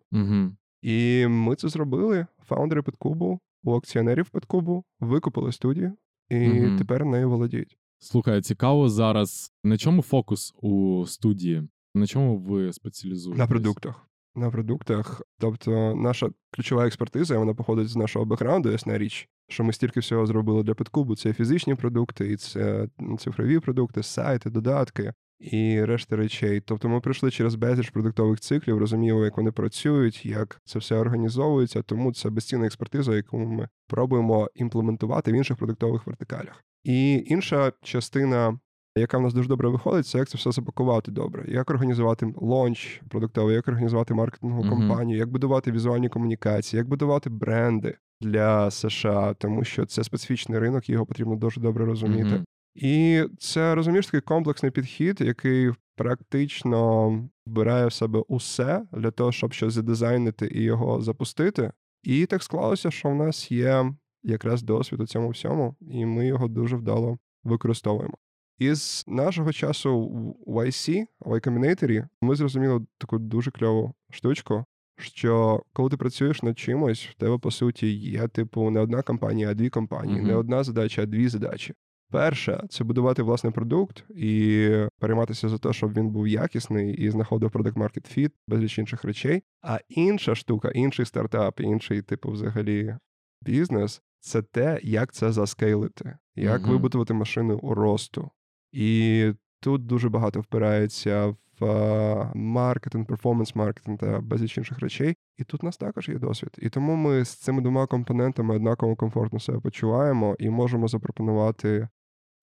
І 0.81 1.27
ми 1.27 1.55
це 1.55 1.69
зробили. 1.69 2.25
Фаундери 2.47 2.81
Підкубу 2.81 3.39
у 3.63 3.75
акціонерів 3.75 4.29
Петкубу, 4.29 4.83
викупили 4.99 5.51
студію, 5.51 5.93
і 6.29 6.49
угу. 6.49 6.77
тепер 6.77 7.05
нею 7.05 7.29
володіють. 7.29 7.77
Слухай, 7.99 8.41
цікаво 8.41 8.89
зараз. 8.89 9.51
На 9.63 9.77
чому 9.77 10.01
фокус 10.01 10.53
у 10.61 11.05
студії? 11.07 11.69
На 11.95 12.07
чому 12.07 12.37
ви 12.37 12.73
спеціалізуєтесь? 12.73 13.39
На 13.39 13.47
продуктах. 13.47 14.07
На 14.35 14.51
продуктах. 14.51 15.21
Тобто, 15.39 15.95
наша 15.95 16.29
ключова 16.51 16.87
експертиза, 16.87 17.37
вона 17.37 17.53
походить 17.53 17.87
з 17.87 17.95
нашого 17.95 18.25
бекграунду, 18.25 18.71
ясна 18.71 18.97
річ, 18.97 19.29
що 19.49 19.63
ми 19.63 19.73
стільки 19.73 19.99
всього 19.99 20.25
зробили 20.25 20.63
для 20.63 20.73
підкубу. 20.73 21.15
Це 21.15 21.33
фізичні 21.33 21.75
продукти, 21.75 22.31
і 22.31 22.37
це 22.37 22.87
цифрові 23.19 23.59
продукти, 23.59 24.03
сайти, 24.03 24.49
додатки 24.49 25.13
і 25.39 25.85
решта 25.85 26.15
речей. 26.15 26.61
Тобто 26.65 26.89
ми 26.89 26.99
пройшли 26.99 27.31
через 27.31 27.55
безліч 27.55 27.89
продуктових 27.89 28.39
циклів, 28.39 28.77
розуміємо, 28.77 29.25
як 29.25 29.37
вони 29.37 29.51
працюють, 29.51 30.25
як 30.25 30.61
це 30.65 30.79
все 30.79 30.95
організовується. 30.95 31.81
Тому 31.81 32.13
це 32.13 32.29
безцінна 32.29 32.65
експертиза, 32.65 33.15
яку 33.15 33.37
ми 33.37 33.67
пробуємо 33.87 34.49
імплементувати 34.55 35.31
в 35.31 35.35
інших 35.35 35.57
продуктових 35.57 36.07
вертикалях. 36.07 36.63
І 36.83 37.23
інша 37.27 37.71
частина. 37.81 38.59
Яка 38.95 39.17
в 39.17 39.21
нас 39.21 39.33
дуже 39.33 39.49
добре 39.49 39.69
виходить, 39.69 40.07
це 40.07 40.17
як 40.17 40.29
це 40.29 40.37
все 40.37 40.51
запакувати 40.51 41.11
добре, 41.11 41.45
як 41.47 41.69
організувати 41.69 42.33
лонч 42.35 43.01
продуктовий, 43.09 43.55
як 43.55 43.67
організувати 43.67 44.13
маркетингову 44.13 44.63
uh-huh. 44.63 44.69
кампанію, 44.69 45.17
як 45.17 45.31
будувати 45.31 45.71
візуальні 45.71 46.09
комунікації, 46.09 46.77
як 46.77 46.87
будувати 46.87 47.29
бренди 47.29 47.97
для 48.21 48.71
США, 48.71 49.33
тому 49.33 49.63
що 49.63 49.85
це 49.85 50.03
специфічний 50.03 50.59
ринок, 50.59 50.89
його 50.89 51.05
потрібно 51.05 51.35
дуже 51.35 51.61
добре 51.61 51.85
розуміти. 51.85 52.29
Uh-huh. 52.29 52.43
І 52.75 53.23
це 53.39 53.75
розумієш 53.75 54.05
такий 54.05 54.21
комплексний 54.21 54.71
підхід, 54.71 55.21
який 55.21 55.71
практично 55.95 57.09
вбирає 57.45 57.87
в 57.87 57.93
себе 57.93 58.23
усе 58.27 58.85
для 58.91 59.11
того, 59.11 59.31
щоб 59.31 59.53
щось 59.53 59.73
задизайнити 59.73 60.47
і 60.47 60.63
його 60.63 61.01
запустити. 61.01 61.71
І 62.03 62.25
так 62.25 62.43
склалося, 62.43 62.91
що 62.91 63.09
в 63.09 63.15
нас 63.15 63.51
є 63.51 63.93
якраз 64.23 64.63
досвід 64.63 65.01
у 65.01 65.07
цьому 65.07 65.29
всьому, 65.29 65.75
і 65.81 66.05
ми 66.05 66.27
його 66.27 66.47
дуже 66.47 66.75
вдало 66.75 67.17
використовуємо. 67.43 68.17
Із 68.59 69.05
нашого 69.07 69.53
часу 69.53 70.07
в 70.47 70.57
YC, 70.57 71.05
в 71.19 71.31
Y 71.31 71.47
Combinator, 71.47 72.07
ми 72.21 72.35
зрозуміли 72.35 72.85
таку 72.97 73.19
дуже 73.19 73.51
кльову 73.51 73.93
штучку, 74.11 74.65
що 74.97 75.63
коли 75.73 75.89
ти 75.89 75.97
працюєш 75.97 76.43
над 76.43 76.59
чимось, 76.59 77.05
в 77.05 77.13
тебе 77.13 77.37
по 77.37 77.51
суті 77.51 77.87
є 77.93 78.27
типу 78.27 78.69
не 78.69 78.79
одна 78.79 79.01
компанія, 79.01 79.49
а 79.49 79.53
дві 79.53 79.69
компанії, 79.69 80.19
mm-hmm. 80.19 80.27
не 80.27 80.35
одна 80.35 80.63
задача, 80.63 81.03
а 81.03 81.05
дві 81.05 81.27
задачі. 81.27 81.73
Перше 82.11 82.63
це 82.69 82.83
будувати 82.83 83.23
власний 83.23 83.53
продукт 83.53 84.03
і 84.09 84.69
перейматися 84.99 85.49
за 85.49 85.57
те, 85.57 85.73
щоб 85.73 85.93
він 85.93 86.09
був 86.09 86.27
якісний 86.27 86.93
і 86.93 87.09
знаходив 87.09 87.51
продакт 87.51 87.77
market 87.77 88.17
fit, 88.17 88.31
безліч 88.47 88.79
інших 88.79 89.03
речей. 89.03 89.43
А 89.61 89.79
інша 89.89 90.35
штука, 90.35 90.69
інший 90.69 91.05
стартап, 91.05 91.59
інший 91.59 92.01
типу, 92.01 92.31
взагалі, 92.31 92.95
бізнес 93.41 94.01
це 94.19 94.41
те, 94.41 94.79
як 94.83 95.13
це 95.13 95.31
заскейлити, 95.31 96.17
як 96.35 96.61
uh-huh. 96.61 96.69
вибудувати 96.69 97.13
машину 97.13 97.57
у 97.57 97.73
росту. 97.73 98.31
І 98.71 99.31
тут 99.59 99.85
дуже 99.85 100.09
багато 100.09 100.41
впирається 100.41 101.35
в 101.59 102.31
маркетинг, 102.35 103.05
перформанс-маркетинг 103.05 103.97
та 103.97 104.19
безліч 104.19 104.57
інших 104.57 104.79
речей. 104.79 105.15
І 105.37 105.43
тут 105.43 105.63
у 105.63 105.65
нас 105.65 105.77
також 105.77 106.09
є 106.09 106.15
досвід. 106.15 106.49
І 106.57 106.69
тому 106.69 106.95
ми 106.95 107.25
з 107.25 107.29
цими 107.29 107.61
двома 107.61 107.87
компонентами 107.87 108.55
однаково 108.55 108.95
комфортно 108.95 109.39
себе 109.39 109.59
почуваємо 109.59 110.35
і 110.39 110.49
можемо 110.49 110.87
запропонувати 110.87 111.87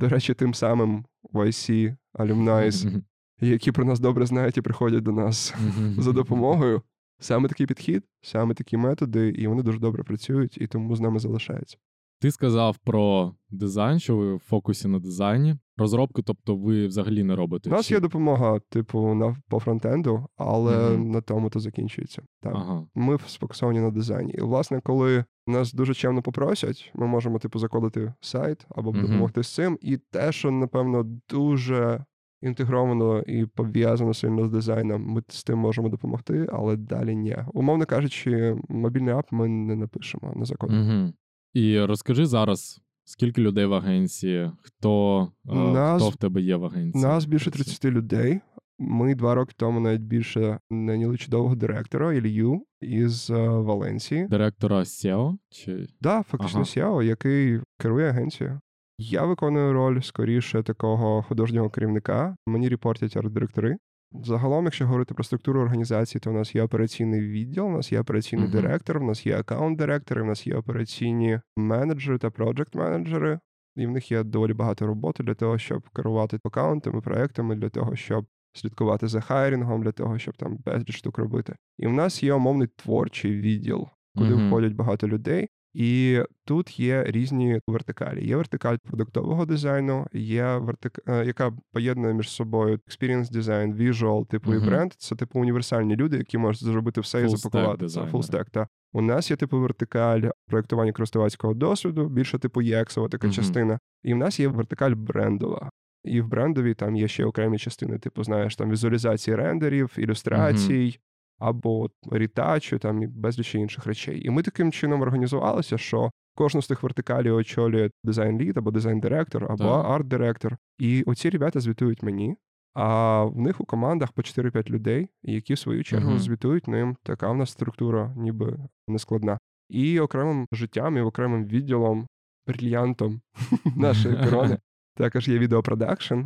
до 0.00 0.08
речі, 0.08 0.34
тим 0.34 0.54
самим 0.54 1.04
YC, 1.32 1.96
Alumni's, 2.14 3.02
які 3.40 3.72
про 3.72 3.84
нас 3.84 4.00
добре 4.00 4.26
знають 4.26 4.56
і 4.56 4.62
приходять 4.62 5.02
до 5.02 5.12
нас 5.12 5.54
за 5.98 6.12
допомогою. 6.20 6.82
Саме 7.18 7.48
такий 7.48 7.66
підхід, 7.66 8.04
саме 8.22 8.54
такі 8.54 8.76
методи, 8.76 9.28
і 9.28 9.46
вони 9.46 9.62
дуже 9.62 9.78
добре 9.78 10.02
працюють, 10.02 10.58
і 10.58 10.66
тому 10.66 10.96
з 10.96 11.00
нами 11.00 11.18
залишаються. 11.18 11.76
Ти 12.20 12.30
сказав 12.30 12.78
про 12.78 13.34
дизайн, 13.50 13.98
що 13.98 14.16
ви 14.16 14.34
в 14.34 14.38
фокусі 14.38 14.88
на 14.88 14.98
дизайні. 14.98 15.56
Розробку, 15.78 16.22
тобто 16.22 16.56
ви 16.56 16.86
взагалі 16.86 17.24
не 17.24 17.36
робите. 17.36 17.70
У 17.70 17.72
нас 17.72 17.86
чи... 17.86 17.94
є 17.94 18.00
допомога, 18.00 18.60
типу, 18.68 19.14
на 19.14 19.36
по 19.48 19.60
фронтенду, 19.60 20.26
але 20.36 20.76
mm-hmm. 20.76 21.04
на 21.04 21.20
тому 21.20 21.50
то 21.50 21.60
закінчується. 21.60 22.22
Так. 22.42 22.52
Ага. 22.56 22.86
Ми 22.94 23.18
сфокусовані 23.26 23.80
на 23.80 23.90
дизайні. 23.90 24.32
І, 24.32 24.40
власне, 24.40 24.80
коли 24.84 25.24
нас 25.46 25.72
дуже 25.72 25.94
чемно 25.94 26.22
попросять, 26.22 26.92
ми 26.94 27.06
можемо, 27.06 27.38
типу, 27.38 27.58
закодити 27.58 28.14
сайт 28.20 28.66
або 28.68 28.90
mm-hmm. 28.90 29.02
допомогти 29.02 29.42
з 29.42 29.54
цим. 29.54 29.78
І 29.80 29.96
те, 29.96 30.32
що, 30.32 30.50
напевно, 30.50 31.02
дуже 31.30 32.04
інтегровано 32.42 33.20
і 33.20 33.46
пов'язано 33.46 34.14
сильно 34.14 34.46
з 34.46 34.50
дизайном, 34.50 35.02
ми 35.02 35.22
з 35.28 35.44
тим 35.44 35.58
можемо 35.58 35.88
допомогти, 35.88 36.46
але 36.52 36.76
далі 36.76 37.16
ні. 37.16 37.36
Умовно 37.54 37.86
кажучи, 37.86 38.56
мобільний 38.68 39.14
ап 39.14 39.32
ми 39.32 39.48
не 39.48 39.76
напишемо, 39.76 40.32
не 40.36 40.44
закодимо. 40.44 40.82
Mm-hmm. 40.82 41.12
І 41.56 41.80
розкажи 41.80 42.26
зараз, 42.26 42.80
скільки 43.04 43.40
людей 43.40 43.64
в 43.64 43.74
агенції, 43.74 44.50
хто 44.62 45.22
е, 45.48 45.54
нас, 45.54 46.02
хто 46.02 46.10
в 46.10 46.16
тебе 46.16 46.40
є 46.40 46.56
в 46.56 46.64
агенції? 46.64 47.04
Нас 47.04 47.24
більше 47.24 47.50
30 47.50 47.84
людей. 47.84 48.40
Ми 48.78 49.14
два 49.14 49.34
роки 49.34 49.54
тому 49.56 49.80
навіть 49.80 50.00
більше 50.00 50.58
наняли 50.70 51.16
чудового 51.16 51.54
директора 51.54 52.14
Ілью 52.14 52.64
із 52.80 53.30
е, 53.30 53.48
Валенції. 53.48 54.26
Директора 54.26 54.78
SEO? 54.78 55.36
Чи... 55.50 55.88
Да, 56.00 56.22
фактично 56.22 56.60
ага. 56.60 56.88
SEO, 56.88 57.02
який 57.02 57.60
керує 57.78 58.10
агенцією. 58.10 58.60
Я 58.98 59.24
виконую 59.24 59.72
роль 59.72 60.00
скоріше 60.00 60.62
такого 60.62 61.22
художнього 61.22 61.70
керівника. 61.70 62.36
Мені 62.46 62.68
репортять 62.68 63.16
арт-директори. 63.16 63.76
Загалом, 64.12 64.64
якщо 64.64 64.86
говорити 64.86 65.14
про 65.14 65.24
структуру 65.24 65.60
організації, 65.60 66.20
то 66.20 66.30
в 66.30 66.34
нас 66.34 66.54
є 66.54 66.62
операційний 66.62 67.20
відділ, 67.20 67.66
у 67.66 67.70
нас 67.70 67.92
є 67.92 68.00
операційний 68.00 68.48
uh-huh. 68.48 68.52
директор, 68.52 69.02
у 69.02 69.06
нас 69.06 69.26
є 69.26 69.38
аккаунт-директори, 69.38 70.22
у 70.22 70.24
нас 70.24 70.46
є 70.46 70.56
операційні 70.56 71.40
менеджери 71.56 72.18
та 72.18 72.30
проджект-менеджери. 72.30 73.38
І 73.76 73.86
в 73.86 73.90
них 73.90 74.12
є 74.12 74.22
доволі 74.22 74.52
багато 74.52 74.86
роботи 74.86 75.22
для 75.22 75.34
того, 75.34 75.58
щоб 75.58 75.88
керувати 75.88 76.38
аккаунтами, 76.44 77.00
проектами, 77.00 77.56
для 77.56 77.68
того, 77.68 77.96
щоб 77.96 78.26
слідкувати 78.52 79.06
за 79.06 79.20
хайрінгом, 79.20 79.82
для 79.82 79.92
того, 79.92 80.18
щоб 80.18 80.36
там 80.36 80.56
безліч 80.56 80.96
штук 80.96 81.18
робити. 81.18 81.56
І 81.78 81.86
в 81.86 81.92
нас 81.92 82.22
є 82.22 82.34
умовний 82.34 82.68
творчий 82.76 83.40
відділ, 83.40 83.88
куди 84.16 84.34
uh-huh. 84.34 84.48
входять 84.48 84.72
багато 84.72 85.08
людей. 85.08 85.48
І 85.76 86.22
тут 86.44 86.80
є 86.80 87.04
різні 87.06 87.60
вертикалі. 87.66 88.26
Є 88.26 88.36
вертикаль 88.36 88.76
продуктового 88.76 89.46
дизайну, 89.46 90.06
є 90.12 90.56
вертик... 90.56 91.00
Е, 91.08 91.24
яка 91.26 91.52
поєднує 91.72 92.14
між 92.14 92.30
собою 92.30 92.78
experience 92.88 93.30
дизайн, 93.30 93.74
visual, 93.74 94.26
типу 94.26 94.50
uh-huh. 94.50 94.62
і 94.62 94.66
бренд. 94.66 94.92
Це 94.92 95.16
типу 95.16 95.40
універсальні 95.40 95.96
люди, 95.96 96.16
які 96.16 96.38
можуть 96.38 96.62
зробити 96.62 97.00
все 97.00 97.18
Full 97.18 97.24
і 97.24 97.36
запакувати 97.36 97.86
це. 97.86 98.06
Фулстек. 98.06 98.50
Та 98.50 98.68
у 98.92 99.02
нас 99.02 99.30
є 99.30 99.36
типу 99.36 99.60
вертикаль 99.60 100.22
проєктування 100.46 100.92
користувацького 100.92 101.54
досвіду, 101.54 102.08
більше 102.08 102.38
типу 102.38 102.62
єксова 102.62 103.08
така 103.08 103.26
uh-huh. 103.26 103.34
частина. 103.34 103.78
І 104.02 104.14
в 104.14 104.16
нас 104.16 104.40
є 104.40 104.48
вертикаль 104.48 104.94
брендова. 104.94 105.70
І 106.04 106.20
в 106.20 106.28
брендовій 106.28 106.74
там 106.74 106.96
є 106.96 107.08
ще 107.08 107.24
окремі 107.24 107.58
частини, 107.58 107.98
типу, 107.98 108.24
знаєш, 108.24 108.56
там 108.56 108.70
візуалізації 108.70 109.36
рендерів, 109.36 109.94
ілюстрацій, 109.98 110.98
або 111.38 111.90
рітачу, 112.12 112.78
там 112.78 113.02
і 113.02 113.06
безліч 113.06 113.54
інших 113.54 113.86
речей. 113.86 114.26
І 114.26 114.30
ми 114.30 114.42
таким 114.42 114.72
чином 114.72 115.02
організувалися, 115.02 115.78
що 115.78 116.10
кожну 116.34 116.62
з 116.62 116.68
тих 116.68 116.82
вертикалів 116.82 117.34
очолює 117.34 117.90
дизайн-лід, 118.04 118.56
або 118.56 118.70
дизайн-директор, 118.70 119.52
або 119.52 119.64
арт-директор. 119.64 120.56
І 120.78 121.02
оці 121.02 121.30
ребята 121.30 121.60
звітують 121.60 122.02
мені. 122.02 122.36
А 122.74 123.24
в 123.24 123.38
них 123.38 123.60
у 123.60 123.64
командах 123.64 124.12
по 124.12 124.22
4-5 124.22 124.70
людей, 124.70 125.08
які 125.22 125.54
в 125.54 125.58
свою 125.58 125.84
чергу 125.84 126.10
uh-huh. 126.10 126.18
звітують 126.18 126.68
ним. 126.68 126.96
Така 127.02 127.30
в 127.30 127.36
нас 127.36 127.50
структура, 127.50 128.14
ніби 128.16 128.58
нескладна. 128.88 129.38
І 129.68 130.00
окремим 130.00 130.46
життям, 130.52 130.96
і 130.96 131.00
окремим 131.00 131.46
відділом, 131.46 132.06
брильянтом 132.46 133.20
нашої 133.76 134.16
корони 134.16 134.58
також 134.96 135.28
є 135.28 135.38
відеопродакшн, 135.38 136.20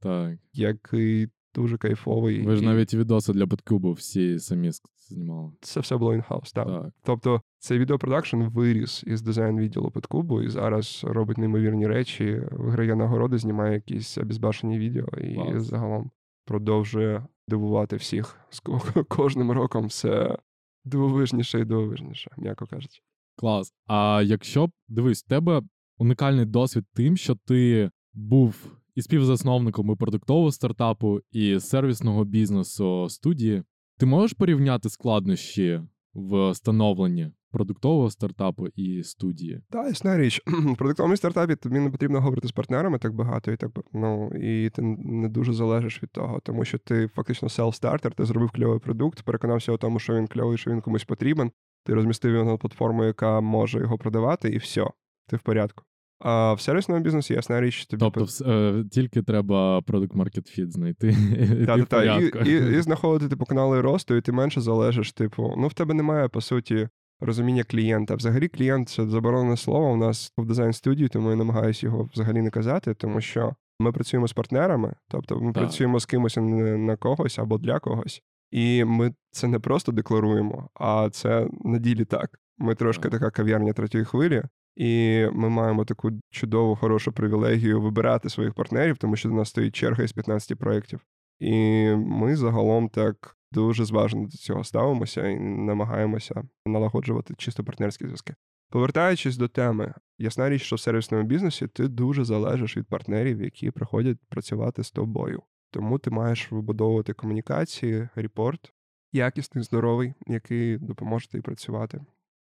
так. 0.00 0.38
який 0.52 1.28
дуже 1.58 1.78
кайфовий. 1.78 2.46
Ви 2.46 2.56
ж 2.56 2.62
і... 2.62 2.66
навіть 2.66 2.94
відоси 2.94 3.32
для 3.32 3.46
Подкубу 3.46 3.92
всі 3.92 4.38
самі 4.38 4.70
знімали. 5.08 5.52
Це 5.60 5.80
все 5.80 5.96
було 5.96 6.14
інхаус, 6.14 6.52
так. 6.52 6.66
так. 6.66 6.92
Тобто 7.02 7.42
цей 7.58 7.78
відеопродакшн 7.78 8.42
виріс 8.42 9.04
із 9.06 9.22
дизайн 9.22 9.58
відділу 9.58 9.90
Подкубу 9.90 10.42
і 10.42 10.48
зараз 10.48 11.04
робить 11.04 11.38
неймовірні 11.38 11.86
речі, 11.86 12.42
виграє 12.50 12.96
нагороди, 12.96 13.38
знімає 13.38 13.74
якісь 13.74 14.18
обізбашені 14.18 14.78
відео 14.78 15.08
і 15.18 15.34
Клас. 15.34 15.62
загалом 15.62 16.10
продовжує 16.44 17.26
дивувати 17.48 17.96
всіх. 17.96 18.40
З 18.50 18.60
кожним 19.08 19.50
роком 19.50 19.86
все 19.86 20.38
дивовижніше 20.84 21.60
і 21.60 21.64
дивовижніше, 21.64 22.30
м'яко 22.36 22.66
кажучи. 22.66 23.00
Клас. 23.36 23.72
А 23.86 24.22
якщо 24.24 24.70
дивись, 24.88 25.24
в 25.24 25.28
тебе 25.28 25.62
унікальний 25.98 26.44
досвід 26.44 26.84
тим, 26.94 27.16
що 27.16 27.34
ти 27.34 27.90
був 28.14 28.77
і 28.98 29.02
співзасновником 29.02 29.90
і 29.92 29.96
продуктового 29.96 30.52
стартапу, 30.52 31.20
і 31.30 31.60
сервісного 31.60 32.24
бізнесу 32.24 33.08
студії. 33.08 33.62
Ти 33.98 34.06
можеш 34.06 34.32
порівняти 34.32 34.88
складнощі 34.88 35.80
в 36.14 36.54
становленні 36.54 37.30
продуктового 37.50 38.10
стартапу 38.10 38.66
і 38.66 39.02
студії? 39.02 39.62
Так, 39.70 39.86
ясна 39.86 40.18
річ. 40.18 40.42
В 40.46 40.76
продуктовому 40.76 41.16
стартапі 41.16 41.56
тобі 41.56 41.78
не 41.78 41.90
потрібно 41.90 42.20
говорити 42.20 42.48
з 42.48 42.52
партнерами 42.52 42.98
так 42.98 43.14
багато, 43.14 43.52
і 43.52 43.56
так 43.56 43.70
ну 43.92 44.30
і 44.42 44.70
ти 44.70 44.82
не 44.82 45.28
дуже 45.28 45.52
залежиш 45.52 46.02
від 46.02 46.10
того, 46.10 46.40
тому 46.40 46.64
що 46.64 46.78
ти 46.78 47.08
фактично 47.08 47.48
селф-стартер, 47.48 48.14
ти 48.14 48.24
зробив 48.24 48.50
кльовий 48.50 48.78
продукт, 48.78 49.22
переконався 49.22 49.72
у 49.72 49.76
тому, 49.76 49.98
що 49.98 50.14
він 50.14 50.26
кльовий, 50.26 50.58
що 50.58 50.70
він 50.70 50.80
комусь 50.80 51.04
потрібен. 51.04 51.50
Ти 51.84 51.94
розмістив 51.94 52.32
його 52.32 52.50
на 52.50 52.56
платформу, 52.56 53.04
яка 53.04 53.40
може 53.40 53.78
його 53.78 53.98
продавати, 53.98 54.48
і 54.48 54.58
все, 54.58 54.86
ти 55.28 55.36
в 55.36 55.40
порядку. 55.40 55.84
А 56.20 56.52
в 56.52 56.60
сервісному 56.60 57.00
бізнесі 57.00 57.34
ясна 57.34 57.60
річ, 57.60 57.86
тобі 57.86 58.00
тобто 58.00 58.50
е, 58.50 58.84
тільки 58.90 59.22
треба 59.22 59.82
продукт 59.82 60.14
market 60.14 60.58
fit 60.58 60.70
знайти. 60.70 61.16
Та, 61.66 61.84
та, 61.84 62.18
і, 62.18 62.32
і, 62.46 62.76
і 62.76 62.80
знаходити 62.82 63.28
типу, 63.28 63.44
канали 63.44 63.80
росту, 63.80 64.14
і 64.16 64.20
ти 64.20 64.32
менше 64.32 64.60
залежиш. 64.60 65.12
Типу, 65.12 65.54
ну 65.58 65.66
в 65.66 65.74
тебе 65.74 65.94
немає 65.94 66.28
по 66.28 66.40
суті 66.40 66.88
розуміння 67.20 67.64
клієнта. 67.64 68.14
Взагалі, 68.14 68.48
клієнт 68.48 68.88
це 68.88 69.08
заборонене 69.08 69.56
слово. 69.56 69.92
У 69.92 69.96
нас 69.96 70.32
в 70.38 70.44
дизайн 70.44 70.72
студії, 70.72 71.08
тому 71.08 71.30
я 71.30 71.36
намагаюся 71.36 71.86
його 71.86 72.08
взагалі 72.12 72.42
не 72.42 72.50
казати, 72.50 72.94
тому 72.94 73.20
що 73.20 73.54
ми 73.78 73.92
працюємо 73.92 74.28
з 74.28 74.32
партнерами, 74.32 74.94
тобто 75.08 75.40
ми 75.40 75.52
так. 75.52 75.62
працюємо 75.62 76.00
з 76.00 76.06
кимось 76.06 76.36
на 76.36 76.96
когось 76.96 77.38
або 77.38 77.58
для 77.58 77.78
когось. 77.78 78.22
І 78.50 78.84
ми 78.84 79.14
це 79.30 79.48
не 79.48 79.58
просто 79.58 79.92
декларуємо, 79.92 80.70
а 80.74 81.08
це 81.12 81.48
на 81.64 81.78
ділі 81.78 82.04
так. 82.04 82.30
Ми 82.58 82.74
трошки 82.74 83.08
така 83.08 83.30
кав'ярня 83.30 83.72
третьої 83.72 84.04
хвилі, 84.04 84.42
і 84.78 85.26
ми 85.32 85.48
маємо 85.48 85.84
таку 85.84 86.10
чудову, 86.30 86.76
хорошу 86.76 87.12
привілегію 87.12 87.80
вибирати 87.80 88.30
своїх 88.30 88.54
партнерів, 88.54 88.98
тому 88.98 89.16
що 89.16 89.28
до 89.28 89.34
нас 89.34 89.48
стоїть 89.48 89.74
черга 89.74 90.04
із 90.04 90.12
15 90.12 90.58
проєктів. 90.58 91.00
І 91.38 91.54
ми 91.96 92.36
загалом 92.36 92.88
так 92.88 93.36
дуже 93.52 93.84
зважено 93.84 94.24
до 94.24 94.36
цього 94.36 94.64
ставимося 94.64 95.28
і 95.28 95.40
намагаємося 95.40 96.42
налагоджувати 96.66 97.34
чисто 97.38 97.64
партнерські 97.64 98.04
зв'язки. 98.04 98.34
Повертаючись 98.70 99.36
до 99.36 99.48
теми, 99.48 99.94
ясна 100.18 100.50
річ, 100.50 100.62
що 100.62 100.76
в 100.76 100.80
сервісному 100.80 101.24
бізнесі 101.24 101.66
ти 101.66 101.88
дуже 101.88 102.24
залежиш 102.24 102.76
від 102.76 102.86
партнерів, 102.86 103.42
які 103.42 103.70
приходять 103.70 104.18
працювати 104.28 104.84
з 104.84 104.90
тобою. 104.90 105.42
Тому 105.70 105.98
ти 105.98 106.10
маєш 106.10 106.52
вибудовувати 106.52 107.12
комунікації, 107.12 108.08
репорт, 108.14 108.72
якісний, 109.12 109.64
здоровий, 109.64 110.14
який 110.26 110.78
допоможе 110.78 111.28
тобі 111.30 111.42
працювати. 111.42 112.00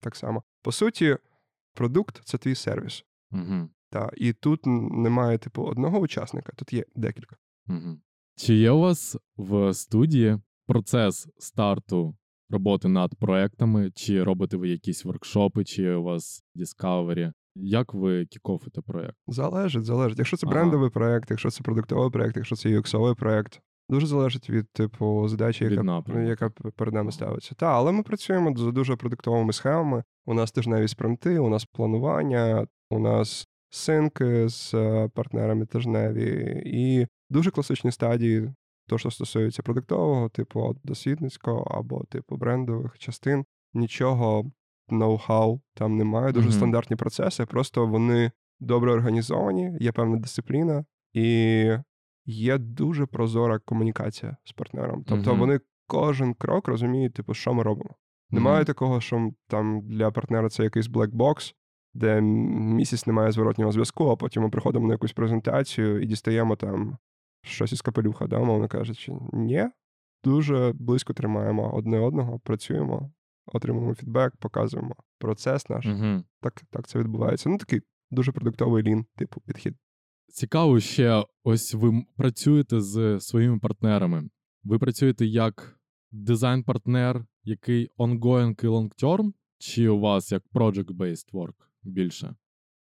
Так 0.00 0.16
само. 0.16 0.42
По 0.62 0.73
суті, 0.73 1.16
продукт 1.78 2.20
це 2.25 2.38
твій 2.38 2.54
сервіс. 2.54 3.04
Угу. 3.32 3.68
Та, 3.90 4.11
І 4.16 4.32
тут 4.32 4.61
немає, 4.66 5.38
типу, 5.38 5.62
одного 5.62 5.99
учасника, 5.99 6.52
тут 6.56 6.73
є 6.73 6.85
декілька. 6.97 7.37
Угу. 7.68 7.99
Чи 8.37 8.54
є 8.54 8.70
у 8.70 8.80
вас 8.80 9.16
в 9.37 9.75
студії 9.75 10.38
процес 10.66 11.28
старту 11.38 12.16
роботи 12.50 12.88
над 12.88 13.14
проектами? 13.14 13.90
Чи 13.94 14.23
робите 14.23 14.56
ви 14.56 14.68
якісь 14.68 15.04
воркшопи, 15.04 15.64
чи 15.64 15.94
у 15.94 16.02
вас 16.02 16.44
Discovery? 16.56 17.32
Як 17.54 17.94
ви 17.94 18.26
кікофите 18.26 18.80
проект? 18.80 19.16
Залежить, 19.26 19.85
залежить. 19.85 20.18
Якщо 20.18 20.37
це 20.37 20.47
ага. 20.47 20.54
брендовий 20.54 20.90
проект, 20.90 21.30
якщо 21.30 21.50
це 21.50 21.62
продуктовий 21.62 22.11
проект, 22.11 22.37
якщо 22.37 22.56
це 22.56 22.68
UX-овий 22.68 23.14
проект, 23.14 23.61
дуже 23.88 24.07
залежить 24.07 24.50
від 24.50 24.71
типу 24.73 25.28
задачі, 25.28 25.64
яка 25.64 26.21
яка 26.21 26.50
перед 26.50 26.95
нами 26.95 27.12
ставиться. 27.12 27.54
Так, 27.54 27.68
але 27.75 27.92
ми 27.92 28.02
працюємо 28.02 28.57
за 28.57 28.71
дуже 28.71 28.97
продуктовими 28.97 29.52
схемами. 29.52 30.04
У 30.26 30.35
нас 30.35 30.52
тижневі 30.52 30.88
спринти, 30.88 31.38
у 31.38 31.49
нас 31.49 31.64
планування, 31.64 32.66
у 32.90 32.99
нас 32.99 33.49
синки 33.71 34.49
з 34.49 34.75
е, 34.75 35.09
партнерами 35.14 35.66
тижневі 35.66 36.62
і 36.66 37.07
дуже 37.30 37.50
класичні 37.50 37.92
стадії, 37.92 38.54
то, 38.87 38.99
що 38.99 39.11
стосується 39.11 39.62
продуктового, 39.62 40.28
типу 40.28 40.76
дослідницького 40.84 41.62
або 41.62 42.04
типу 42.04 42.36
брендових 42.36 42.99
частин. 42.99 43.45
Нічого 43.75 44.50
ноу-хау 44.89 45.60
там 45.75 45.97
немає. 45.97 46.32
Дуже 46.32 46.49
mm-hmm. 46.49 46.52
стандартні 46.52 46.97
процеси. 46.97 47.47
Просто 47.47 47.86
вони 47.86 48.30
добре 48.60 48.93
організовані, 48.93 49.76
є 49.80 49.93
певна 49.93 50.17
дисципліна 50.17 50.84
і 51.12 51.71
є 52.28 52.58
дуже 52.58 53.06
прозора 53.06 53.58
комунікація 53.58 54.36
з 54.45 54.52
партнером. 54.52 55.04
Тобто 55.06 55.30
mm-hmm. 55.30 55.38
вони 55.38 55.60
кожен 55.86 56.34
крок 56.34 56.69
розуміють, 56.69 57.14
типу, 57.14 57.34
що 57.34 57.54
ми 57.54 57.62
робимо. 57.62 57.91
Немає 58.30 58.62
mm-hmm. 58.62 58.67
такого, 58.67 59.00
що 59.00 59.30
там 59.47 59.80
для 59.80 60.10
партнера 60.10 60.49
це 60.49 60.64
якийсь 60.64 60.86
блекбокс, 60.86 61.54
де 61.95 62.21
місяць 62.21 63.06
немає 63.06 63.32
зворотнього 63.32 63.73
зв'язку, 63.73 64.10
а 64.10 64.17
потім 64.17 64.43
ми 64.43 64.50
приходимо 64.50 64.86
на 64.86 64.95
якусь 64.95 65.12
презентацію 65.12 66.02
і 66.02 66.06
дістаємо 66.06 66.56
там 66.56 66.99
щось 67.43 67.73
із 67.73 67.82
капелюха, 67.82 68.26
да, 68.26 68.38
мовно 68.38 68.69
кажучи. 68.69 69.12
Ні, 69.32 69.69
дуже 70.25 70.73
близько 70.75 71.12
тримаємо 71.12 71.75
одне 71.75 72.00
одного, 72.00 72.38
працюємо, 72.38 73.12
отримуємо 73.47 73.95
фідбек, 73.95 74.36
показуємо 74.36 74.95
процес 75.19 75.69
наш. 75.69 75.86
Угу. 75.86 76.23
Так, 76.41 76.62
Так 76.71 76.86
це 76.88 76.99
відбувається. 76.99 77.49
Ну, 77.49 77.58
такий 77.58 77.80
дуже 78.10 78.32
продуктовий 78.32 78.82
лін, 78.82 79.06
типу, 79.17 79.41
підхід. 79.41 79.76
Цікаво 80.28 80.80
ще, 80.80 81.25
ось 81.45 81.75
ви 81.75 82.04
працюєте 82.17 82.80
з 82.80 83.21
своїми 83.21 83.58
партнерами. 83.58 84.28
Ви 84.64 84.78
працюєте 84.78 85.26
як 85.26 85.78
дизайн-партнер, 86.12 87.25
який 87.45 87.91
ongoing 87.99 88.64
і 88.64 88.67
long-term, 88.67 89.32
чи 89.58 89.88
у 89.88 90.00
вас 90.00 90.32
як 90.32 90.43
project-based 90.54 91.32
work 91.32 91.54
більше? 91.82 92.34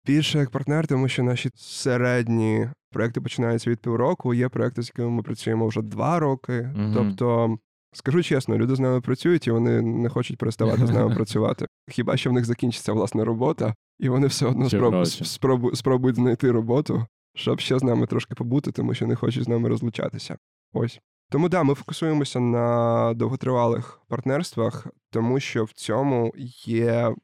Більше 0.07 0.39
як 0.39 0.51
партнер, 0.51 0.87
тому 0.87 1.09
що 1.09 1.23
наші 1.23 1.51
середні 1.55 2.69
проекти 2.91 3.21
починаються 3.21 3.71
від 3.71 3.79
півроку. 3.79 4.35
Є 4.35 4.49
проекти, 4.49 4.83
з 4.83 4.87
якими 4.87 5.11
ми 5.11 5.23
працюємо 5.23 5.67
вже 5.67 5.83
два 5.83 6.19
роки. 6.19 6.53
mm 6.53 6.95
Тобто, 6.95 7.59
скажу 7.93 8.23
чесно, 8.23 8.59
люди 8.59 8.75
з 8.75 8.81
нами 8.81 9.01
працюють 9.01 9.47
і 9.47 9.51
вони 9.51 9.83
не 9.83 10.09
хочуть 10.09 10.39
переставати 10.39 10.87
з 10.87 10.91
нами 10.91 11.15
працювати. 11.17 11.67
Хіба 11.89 12.17
що 12.17 12.31
в 12.31 12.33
них 12.33 12.45
закінчиться 12.45 12.93
власна 12.93 13.25
робота, 13.25 13.75
і 13.99 14.09
вони 14.09 14.27
все 14.27 14.47
одно 14.47 14.69
спроб... 14.69 15.07
спробу... 15.07 15.77
спробують 15.77 16.17
знайти 16.17 16.51
роботу, 16.51 17.07
щоб 17.35 17.61
ще 17.61 17.79
з 17.79 17.83
нами 17.83 18.07
трошки 18.07 18.35
побути, 18.35 18.73
тому 18.73 18.95
що 18.95 19.07
не 19.07 19.17
хочуть 19.17 19.45
з 19.45 19.49
нами 19.49 19.69
розлучатися. 19.69 20.39
Ось. 20.73 21.01
Тому 21.31 21.49
да, 21.49 21.63
ми 21.63 21.75
фокусуємося 21.75 22.41
на 22.41 23.15
довготривалих 23.15 24.01
партнерствах, 24.09 24.87
тому 25.11 25.41
що 25.41 25.65
в 25.65 25.73
цьому 25.73 26.33
є 26.67 27.15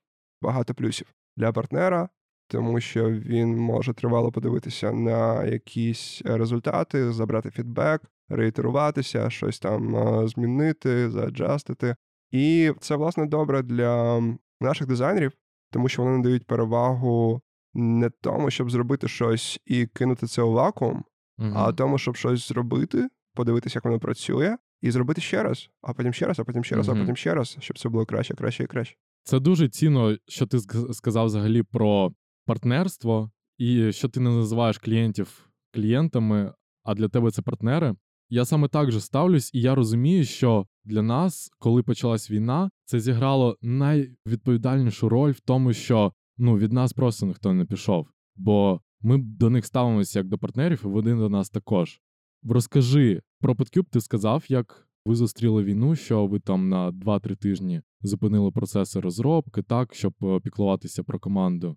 багато 0.43 0.75
плюсів 0.75 1.15
для 1.37 1.53
партнера, 1.53 2.09
тому 2.49 2.81
що 2.81 3.11
він 3.11 3.57
може 3.59 3.95
тривало 3.95 4.33
подивитися 4.33 4.93
на 4.93 5.45
якісь 5.45 6.23
результати, 6.25 7.13
забрати 7.13 7.51
фідбек, 7.51 8.03
реєтеруватися, 8.29 9.31
щось 9.31 9.59
там 9.59 10.29
змінити, 10.29 11.11
зааджастити. 11.11 11.97
І 12.31 12.73
це 12.81 12.97
власне 12.97 13.27
добре 13.27 13.63
для 13.63 14.23
наших 14.61 14.87
дизайнерів, 14.87 15.33
тому 15.71 15.89
що 15.89 16.03
вони 16.03 16.17
надають 16.17 16.47
перевагу 16.47 17.41
не 17.77 18.11
тому, 18.11 18.51
щоб 18.51 18.71
зробити 18.71 19.09
щось 19.09 19.61
і 19.67 19.87
кинути 19.87 20.27
це 20.27 20.43
у 20.43 20.53
вакуум, 20.53 21.05
угу. 21.39 21.53
а 21.55 21.73
тому, 21.73 21.99
щоб 21.99 22.17
щось 22.17 22.49
зробити, 22.49 23.09
подивитися, 23.35 23.77
як 23.77 23.85
воно 23.85 24.01
працює, 24.01 24.57
і 24.81 24.91
зробити 24.91 25.21
ще 25.21 25.43
раз, 25.43 25.71
а 25.83 25.93
потім 25.93 26.13
ще 26.13 26.27
раз, 26.27 26.41
а 26.41 26.45
потім 26.45 26.65
ще 26.65 26.77
раз, 26.77 26.89
угу. 26.89 26.99
а 26.99 27.01
потім 27.01 27.17
ще 27.17 27.35
раз, 27.35 27.57
щоб 27.61 27.79
це 27.79 27.89
було 27.89 28.07
краще, 28.07 28.35
краще 28.35 28.65
і 28.65 28.67
краще. 28.67 28.97
Це 29.23 29.41
дуже 29.41 29.69
цінно, 29.69 30.17
що 30.29 30.47
ти 30.47 30.59
сказав 30.93 31.27
взагалі 31.27 31.63
про 31.63 32.13
партнерство, 32.47 33.31
і 33.59 33.93
що 33.93 34.09
ти 34.09 34.21
не 34.21 34.31
називаєш 34.31 34.79
клієнтів 34.79 35.49
клієнтами, 35.73 36.53
а 36.85 36.95
для 36.95 37.09
тебе 37.09 37.31
це 37.31 37.43
партнери. 37.43 37.95
Я 38.29 38.45
саме 38.45 38.69
так 38.69 38.93
же 38.93 39.01
ставлюсь, 39.01 39.55
і 39.55 39.61
я 39.61 39.75
розумію, 39.75 40.25
що 40.25 40.67
для 40.85 41.03
нас, 41.03 41.51
коли 41.59 41.83
почалась 41.83 42.31
війна, 42.31 42.71
це 42.85 43.01
зіграло 43.01 43.57
найвідповідальнішу 43.63 45.09
роль 45.09 45.33
в 45.33 45.41
тому, 45.41 45.73
що 45.73 46.13
ну 46.39 46.57
від 46.57 46.73
нас 46.73 46.93
просто 46.93 47.27
ніхто 47.27 47.53
не 47.53 47.65
пішов, 47.65 48.09
бо 48.37 48.81
ми 49.01 49.19
до 49.19 49.51
них 49.51 49.67
ставимося 49.67 50.19
як 50.19 50.29
до 50.29 50.39
партнерів, 50.39 50.83
і 50.85 50.89
вони 50.89 51.15
до 51.15 51.29
нас 51.29 51.51
також. 51.51 52.01
Розкажи 52.49 53.23
про 53.41 53.55
PodCube 53.55 53.91
ти 53.91 54.01
сказав, 54.01 54.45
як 54.49 54.89
ви 55.07 55.15
зустріли 55.15 55.65
війну, 55.65 55.97
що 55.97 56.27
ви 56.27 56.41
там 56.41 56.69
на 56.69 56.91
2-3 56.91 57.37
тижні 57.37 57.83
зупинили 58.01 58.51
процеси 58.51 59.01
розробки, 59.01 59.63
так 59.63 59.95
щоб 59.95 60.15
е, 60.23 60.41
піклуватися 60.41 61.03
про 61.03 61.19
команду. 61.19 61.77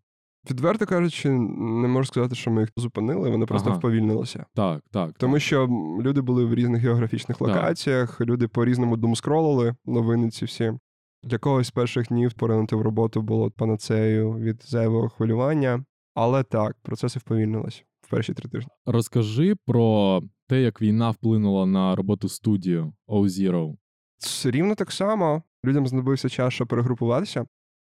Відверто 0.52 0.86
кажучи, 0.86 1.30
не 1.30 1.88
можу 1.88 2.08
сказати, 2.08 2.36
що 2.36 2.52
ми 2.52 2.62
їх 2.62 2.70
зупинили, 2.78 3.30
вони 3.30 3.46
просто 3.46 3.70
ага. 3.70 3.78
вповільнилися. 3.80 4.46
Так, 4.54 4.84
так. 4.92 5.14
Тому 5.18 5.34
так. 5.34 5.42
що 5.42 5.68
люди 6.02 6.22
були 6.22 6.46
в 6.46 6.54
різних 6.54 6.82
географічних 6.82 7.42
локаціях, 7.42 8.18
так. 8.18 8.28
люди 8.28 8.48
по-різному 8.48 8.98
думскролили 8.98 9.76
новини 9.86 10.30
ці 10.30 10.46
всі. 10.46 10.74
Для 11.24 11.38
когось 11.38 11.68
з 11.68 11.72
перших 11.72 12.08
днів 12.08 12.34
поринути 12.34 12.76
в 12.76 12.82
роботу 12.82 13.22
було 13.22 13.52
панацею 13.52 14.34
від 14.34 14.64
зайвого 14.64 15.10
хвилювання. 15.10 15.84
Але 16.16 16.44
так, 16.44 16.76
процеси 16.82 17.20
вповільнилися 17.20 17.84
в 18.02 18.10
перші 18.10 18.34
три 18.34 18.50
тижні. 18.50 18.70
Розкажи 18.86 19.56
про 19.66 20.22
те, 20.48 20.62
як 20.62 20.82
війна 20.82 21.10
вплинула 21.12 21.66
на 21.66 21.96
роботу 21.96 22.30
студію 22.30 22.94
O-Zero. 23.08 23.76
Рівно 24.46 24.76
так 24.76 24.92
само 24.92 25.44
людям 25.66 25.88
знадобився 25.88 26.30
час, 26.30 26.54
щоб 26.54 26.68
перегрупуватися. 26.68 27.46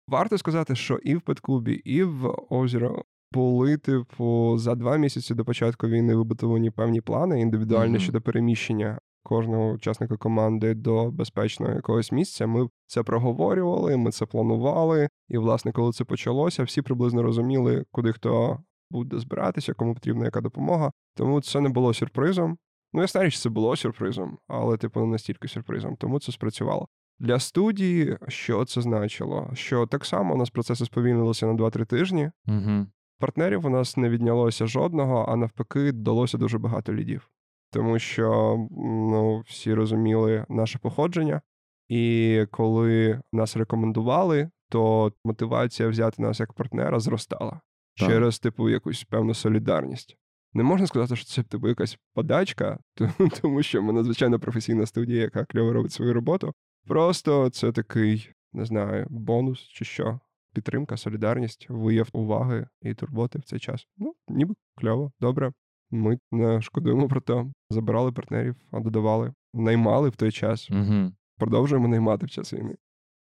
Варто 0.09 0.39
сказати, 0.39 0.75
що 0.77 0.97
і 0.97 1.15
в 1.15 1.21
Петкубі, 1.21 1.73
і 1.73 2.03
в 2.03 2.35
Озеро 2.51 3.05
були, 3.33 3.77
типу, 3.77 4.55
за 4.59 4.75
два 4.75 4.97
місяці 4.97 5.35
до 5.35 5.45
початку 5.45 5.87
війни 5.89 6.15
вибудовані 6.15 6.71
певні 6.71 7.01
плани 7.01 7.41
індивідуальні 7.41 7.93
Мгм. 7.93 8.01
щодо 8.01 8.21
переміщення 8.21 8.99
кожного 9.23 9.71
учасника 9.71 10.17
команди 10.17 10.75
до 10.75 11.11
безпечного 11.11 11.73
якогось 11.73 12.13
місця. 12.13 12.47
Ми 12.47 12.69
це 12.87 13.03
проговорювали, 13.03 13.97
ми 13.97 14.11
це 14.11 14.27
планували. 14.27 15.09
І, 15.29 15.39
власне, 15.39 15.73
коли 15.73 15.93
це 15.93 16.05
почалося, 16.05 16.63
всі 16.63 16.83
приблизно 16.83 17.23
розуміли, 17.23 17.85
куди 17.91 18.13
хто 18.13 18.59
буде 18.91 19.19
збиратися, 19.19 19.75
кому 19.75 19.95
потрібна 19.95 20.25
яка 20.25 20.41
допомога. 20.41 20.93
Тому 21.17 21.41
це 21.41 21.61
не 21.61 21.69
було 21.69 21.95
сюрпризом. 21.95 22.59
Ну, 22.93 23.01
ясна 23.01 23.25
річ, 23.25 23.39
це 23.39 23.49
було 23.49 23.77
сюрпризом, 23.77 24.39
але, 24.49 24.77
типу, 24.77 25.01
не 25.01 25.07
настільки 25.07 25.49
сюрпризом, 25.49 25.97
тому 25.97 26.21
це 26.21 26.33
спрацювало. 26.33 26.89
Для 27.19 27.39
студії, 27.39 28.19
що 28.29 28.65
це 28.65 28.81
значило? 28.81 29.51
Що 29.55 29.87
так 29.87 30.05
само 30.05 30.35
у 30.35 30.37
нас 30.37 30.51
процеси 30.51 30.85
сповільнилися 30.85 31.47
на 31.47 31.53
2-3 31.53 31.87
тижні. 31.87 32.31
Угу. 32.47 32.87
Партнерів 33.19 33.67
у 33.67 33.69
нас 33.69 33.97
не 33.97 34.09
віднялося 34.09 34.67
жодного, 34.67 35.27
а 35.29 35.37
навпаки, 35.37 35.93
додалося 35.93 36.39
дуже 36.39 36.59
багато 36.59 36.95
лідів. 36.95 37.31
Тому 37.73 37.99
що 37.99 38.57
ну, 38.71 39.41
всі 39.47 39.75
розуміли 39.75 40.47
наше 40.49 40.79
походження, 40.79 41.41
і 41.89 42.45
коли 42.51 43.21
нас 43.33 43.57
рекомендували, 43.57 44.51
то 44.69 45.13
мотивація 45.25 45.89
взяти 45.89 46.23
нас 46.23 46.41
як 46.41 46.53
партнера 46.53 47.01
зростала 47.01 47.61
Так. 47.97 48.09
через 48.09 48.39
типу 48.39 48.69
якусь 48.71 49.05
певну 49.05 49.35
солідарність. 49.35 50.17
Не 50.53 50.63
можна 50.63 50.87
сказати, 50.87 51.17
що 51.17 51.25
це 51.27 51.43
типу 51.43 51.69
якась 51.69 51.99
подачка, 52.15 52.79
тому- 53.43 53.63
що 53.63 53.83
ми 53.83 53.93
надзвичайно 53.93 54.41
професійна 54.41 54.87
студія, 54.87 55.23
яка 55.23 55.45
кльово 55.45 55.73
робить 55.73 55.93
свою 55.93 56.13
роботу. 56.15 56.53
Просто 56.87 57.51
це 57.51 57.73
такий, 57.73 58.31
не 58.53 58.65
знаю, 58.65 59.07
бонус 59.11 59.61
чи 59.61 59.85
що. 59.85 60.21
Підтримка, 60.55 60.97
солідарність, 60.97 61.67
вияв 61.69 62.09
уваги 62.13 62.67
і 62.83 62.95
турботи 62.95 63.39
в 63.39 63.43
цей 63.43 63.59
час. 63.59 63.87
Ну, 63.97 64.15
ніби 64.29 64.55
кльово, 64.77 65.13
добре. 65.21 65.53
Ми 65.91 66.19
не 66.33 66.61
шкодуємо 66.63 67.09
про 67.09 67.21
те. 67.21 67.47
Забирали 67.71 68.13
партнерів, 68.13 68.57
а 68.71 68.81
додавали, 68.81 69.33
наймали 69.55 70.09
в 70.09 70.17
той 70.17 70.33
час. 70.33 70.71
Угу. 70.71 71.13
Продовжуємо 71.39 71.89
наймати 71.89 72.27
в 72.27 72.31
час 72.31 72.53
війни. 72.53 72.77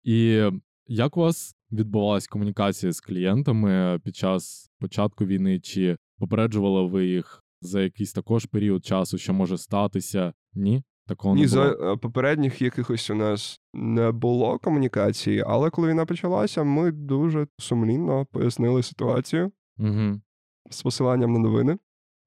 І 0.04 0.42
як 0.86 1.16
у 1.16 1.20
вас 1.20 1.54
відбувалась 1.72 2.26
комунікація 2.26 2.92
з 2.92 3.00
клієнтами 3.00 4.00
під 4.04 4.16
час 4.16 4.70
початку 4.80 5.24
війни? 5.24 5.60
Чи 5.60 5.96
попереджували 6.18 6.88
ви 6.88 7.06
їх 7.06 7.42
за 7.60 7.82
якийсь 7.82 8.12
також 8.12 8.46
період 8.46 8.84
часу, 8.86 9.18
що 9.18 9.32
може 9.34 9.58
статися? 9.58 10.32
Ні? 10.54 10.82
Такого 11.06 11.34
Ні, 11.34 11.42
не 11.42 11.48
за 11.48 11.62
було? 11.76 11.92
е, 11.92 11.96
попередніх 11.96 12.62
якихось 12.62 13.10
у 13.10 13.14
нас 13.14 13.60
не 13.74 14.12
було 14.12 14.58
комунікації, 14.58 15.44
але 15.46 15.70
коли 15.70 15.88
війна 15.88 16.06
почалася, 16.06 16.62
ми 16.64 16.92
дуже 16.92 17.46
сумлінно 17.58 18.26
пояснили 18.26 18.82
ситуацію 18.82 19.52
Угу. 19.78 20.20
з 20.70 20.82
посиланням 20.82 21.32
на 21.32 21.38
новини 21.38 21.78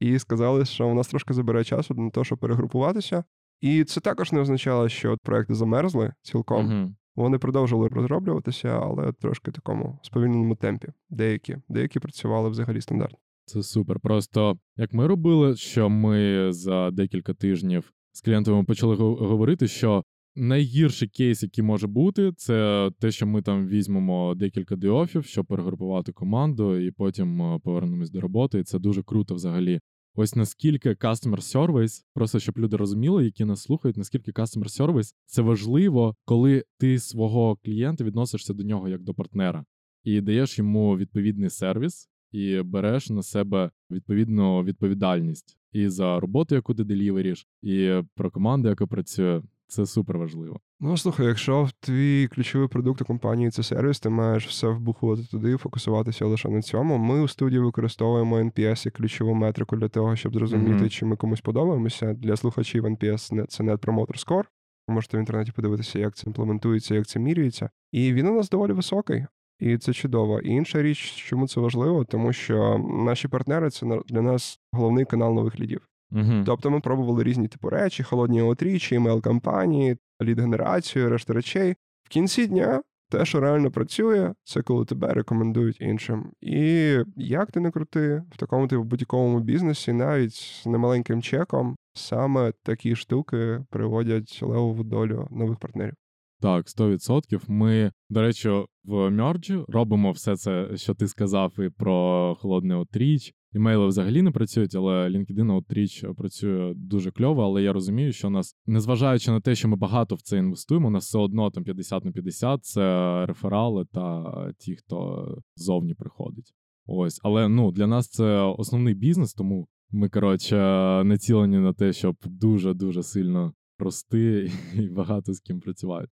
і 0.02 0.20
сказали, 0.20 0.66
що 0.66 0.88
у 0.88 0.94
нас 0.94 1.08
трошки 1.08 1.34
забере 1.34 1.64
часу 1.64 1.94
на 1.94 2.10
те, 2.10 2.24
щоб 2.24 2.40
перегрупуватися. 2.40 3.24
І 3.62 3.84
це 3.84 4.02
також 4.02 4.32
не 4.32 4.40
означало, 4.40 4.90
що 4.90 5.18
проекти 5.24 5.54
замерзли 5.54 6.14
цілком. 6.22 6.66
Угу. 6.66 6.96
Вони 7.16 7.38
продовжували 7.38 7.90
розроблюватися, 7.90 8.70
але 8.70 9.12
трошки 9.14 9.52
такому 9.52 10.00
сповільненому 10.02 10.56
темпі. 10.56 10.88
Деякі, 11.10 11.58
деякі 11.70 12.00
працювали 12.00 12.50
взагалі 12.50 12.82
стандартно. 12.82 13.18
Це 13.46 13.64
супер. 13.64 14.00
Просто 14.00 14.58
як 14.78 14.94
ми 14.94 15.08
робили, 15.08 15.56
що 15.56 15.90
ми 15.90 16.48
за 16.54 16.92
декілька 16.92 17.34
тижнів 17.34 17.92
з 18.12 18.22
клієнтами 18.22 18.64
почали 18.64 18.96
го- 18.96 19.16
говорити, 19.16 19.68
що 19.68 20.04
найгірший 20.36 21.08
кейс, 21.08 21.44
який 21.44 21.64
може 21.64 21.88
бути, 21.88 22.32
це 22.38 22.90
те, 23.00 23.12
що 23.12 23.28
ми 23.28 23.42
там 23.42 23.68
візьмемо 23.68 24.36
декілька 24.36 24.76
діофів, 24.76 25.26
щоб 25.26 25.46
перегрупувати 25.46 26.12
команду, 26.12 26.78
і 26.78 26.92
потім 26.92 27.42
е, 27.42 27.60
повернемось 27.64 28.12
до 28.12 28.22
роботи. 28.22 28.60
І 28.60 28.64
це 28.64 28.80
дуже 28.80 29.04
круто 29.04 29.36
взагалі. 29.36 29.80
Ось 30.16 30.36
наскільки 30.36 30.90
customer 30.90 31.56
service, 31.56 32.04
просто 32.14 32.40
щоб 32.40 32.58
люди 32.58 32.78
розуміли, 32.78 33.26
які 33.26 33.46
нас 33.46 33.62
слухають, 33.62 33.98
наскільки 33.98 34.32
customer 34.32 34.82
service 34.82 35.14
це 35.26 35.42
важливо, 35.42 36.16
коли 36.26 36.64
ти 36.78 37.00
свого 37.00 37.56
клієнта 37.56 38.04
відносишся 38.04 38.54
до 38.54 38.64
нього 38.64 38.90
як 38.90 39.02
до 39.02 39.14
партнера 39.14 39.66
і 40.04 40.22
даєш 40.22 40.58
йому 40.58 40.98
відповідний 40.98 41.50
сервіс, 41.50 42.10
і 42.32 42.62
береш 42.62 43.10
на 43.10 43.24
себе 43.24 43.72
відповідну 43.92 44.64
відповідальність 44.64 45.58
і 45.72 45.90
за 45.90 46.20
роботу, 46.20 46.56
яку 46.56 46.74
ти 46.74 46.84
деліверіш, 46.84 47.48
і 47.62 48.02
про 48.16 48.32
команду, 48.32 48.70
яка 48.70 48.88
працює. 48.88 49.42
Це 49.72 49.86
супер 49.86 50.18
важливо. 50.18 50.60
Ну, 50.80 50.98
слухай, 50.98 51.26
якщо 51.26 51.64
в 51.64 51.72
твій 51.72 52.28
ключовий 52.28 52.68
продукт 52.68 53.02
у 53.02 53.06
компанії 53.06 53.50
це 53.52 53.64
сервіс, 53.64 54.00
ти 54.00 54.10
маєш 54.10 54.48
все 54.48 54.68
вбухувати 54.68 55.24
туди, 55.32 55.58
фокусуватися 55.58 56.26
лише 56.26 56.50
на 56.50 56.62
цьому. 56.62 56.98
Ми 56.98 57.22
у 57.22 57.28
студії 57.28 57.62
використовуємо 57.62 58.40
NPS 58.40 58.86
як 58.88 58.94
ключову 58.94 59.34
метрику 59.34 59.76
для 59.76 59.88
того, 59.88 60.16
щоб 60.16 60.34
зрозуміти, 60.34 60.72
Мгм. 60.74 60.90
чи 60.90 61.06
ми 61.06 61.16
комусь 61.16 61.42
подобаємося. 61.42 62.14
Для 62.14 62.36
слухачів 62.36 62.86
NPS 62.86 63.46
це 63.48 63.64
Net 63.64 63.78
Promoter 63.78 64.28
Score. 64.28 64.44
Ви 64.88 64.94
можете 64.94 65.18
в 65.18 65.20
інтернеті 65.20 65.52
подивитися, 65.52 66.00
як 66.00 66.16
це 66.16 66.24
імплементується, 66.28 66.96
як 66.96 67.08
це 67.08 67.20
міряється. 67.20 67.70
І 67.92 68.14
він 68.14 68.28
у 68.28 68.34
нас 68.36 68.50
доволі 68.50 68.72
високий. 68.74 69.26
І 69.60 69.78
це 69.78 69.94
чудово. 69.94 70.40
І 70.40 70.50
інша 70.50 70.82
річ, 70.82 70.98
чому 71.16 71.48
це 71.48 71.60
важливо, 71.62 72.06
тому 72.06 72.34
що 72.34 72.78
наші 73.06 73.28
партнери 73.28 73.70
це 73.70 74.00
для 74.10 74.22
нас 74.22 74.60
головний 74.72 75.06
канал 75.06 75.34
нових 75.34 75.60
лідів. 75.60 75.82
Угу. 76.12 76.44
Тобто 76.46 76.72
ми 76.72 76.80
пробували 76.80 77.24
різні 77.24 77.48
типу 77.48 77.70
речі, 77.70 78.04
холодні 78.04 78.42
outreach 78.42 78.85
і, 78.85 78.96
імейл-кампанії, 78.96 79.98
лід-генерацію, 80.22 81.10
решта 81.10 81.34
речей. 81.34 81.76
В 82.04 82.10
кінці 82.10 82.48
дня 82.48 82.82
те, 83.12 83.26
що 83.26 83.40
реально 83.40 83.72
працює, 83.72 84.34
це 84.44 84.62
коли 84.62 84.86
тебе 84.86 85.14
рекомендують 85.14 85.82
іншим. 85.82 86.32
І 86.42 86.98
як 87.16 87.52
ти 87.52 87.60
не 87.60 87.72
крути, 87.72 88.24
в 88.32 88.38
такому 88.38 88.68
типу 88.68 88.84
будь-якому 88.84 89.40
бізнесі, 89.40 89.94
навіть 89.94 90.34
з 90.34 90.66
немаленьким 90.66 91.22
чеком, 91.22 91.76
саме 91.94 92.54
такі 92.64 92.96
штуки 92.96 93.66
приводять 93.70 94.40
левову 94.42 94.84
долю 94.84 95.28
нових 95.32 95.60
партнерів. 95.60 95.94
Так, 96.42 96.66
100%. 96.66 97.42
Ми, 97.48 97.92
до 98.10 98.22
речі, 98.22 98.50
в 98.84 99.10
мерджі 99.10 99.66
робимо 99.68 100.12
все 100.12 100.38
це, 100.38 100.78
що 100.78 100.94
ти 100.94 101.08
сказав, 101.08 101.60
і 101.60 101.70
про 101.70 102.36
холодний 102.40 102.78
outreach. 102.78 103.34
Імейли 103.54 103.88
взагалі 103.88 104.22
не 104.22 104.32
працюють, 104.32 104.76
але 104.76 105.10
LinkedIn 105.10 105.62
Outreach 105.62 106.14
працює 106.14 106.74
дуже 106.76 107.12
кльово. 107.12 107.44
Але 107.44 107.64
я 107.64 107.74
розумію, 107.74 108.12
що 108.12 108.30
нас, 108.30 108.56
незважаючи 108.66 109.32
на 109.32 109.42
те, 109.42 109.56
що 109.56 109.68
ми 109.68 109.76
багато 109.76 110.16
в 110.16 110.22
це 110.22 110.38
інвестуємо, 110.38 110.88
у 110.88 110.92
нас 110.92 111.06
все 111.06 111.20
одно 111.20 111.52
там 111.52 111.64
50 111.64 112.06
на 112.06 112.12
50 112.12 112.66
це 112.66 113.26
реферали 113.26 113.86
та 113.94 114.34
ті, 114.58 114.76
хто 114.76 115.28
ззовні 115.56 115.94
приходить. 115.94 116.54
Ось, 116.86 117.20
але 117.24 117.50
ну 117.50 117.72
для 117.72 117.88
нас 117.88 118.10
це 118.10 118.26
основний 118.42 118.94
бізнес, 118.94 119.34
тому 119.34 119.68
ми 119.92 120.10
коротше 120.10 120.58
націлені 121.04 121.58
на 121.58 121.74
те, 121.74 121.94
щоб 121.94 122.16
дуже 122.26 122.74
дуже 122.74 123.04
сильно 123.04 123.54
рости 123.80 124.52
і 124.76 124.90
багато 124.90 125.34
з 125.34 125.40
ким 125.40 125.60
працювати. 125.60 126.08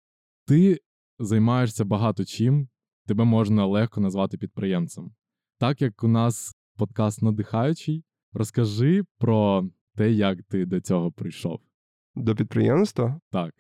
Ти 0.47 0.81
займаєшся 1.19 1.85
багато 1.85 2.25
чим, 2.25 2.69
тебе 3.07 3.25
можна 3.25 3.67
легко 3.67 4.01
назвати 4.01 4.39
підприємцем. 4.39 5.11
Так 5.59 5.83
як 5.83 6.05
у 6.05 6.09
нас 6.09 6.56
подкаст 6.77 7.23
надихаючий, 7.23 8.05
розкажи 8.33 9.05
про 9.19 9.65
те, 9.97 10.11
як 10.11 10.43
ти 10.43 10.67
до 10.67 10.81
цього 10.81 11.13
прийшов. 11.13 11.61
До 12.15 12.35
підприємства 12.35 13.21
Так. 13.31 13.55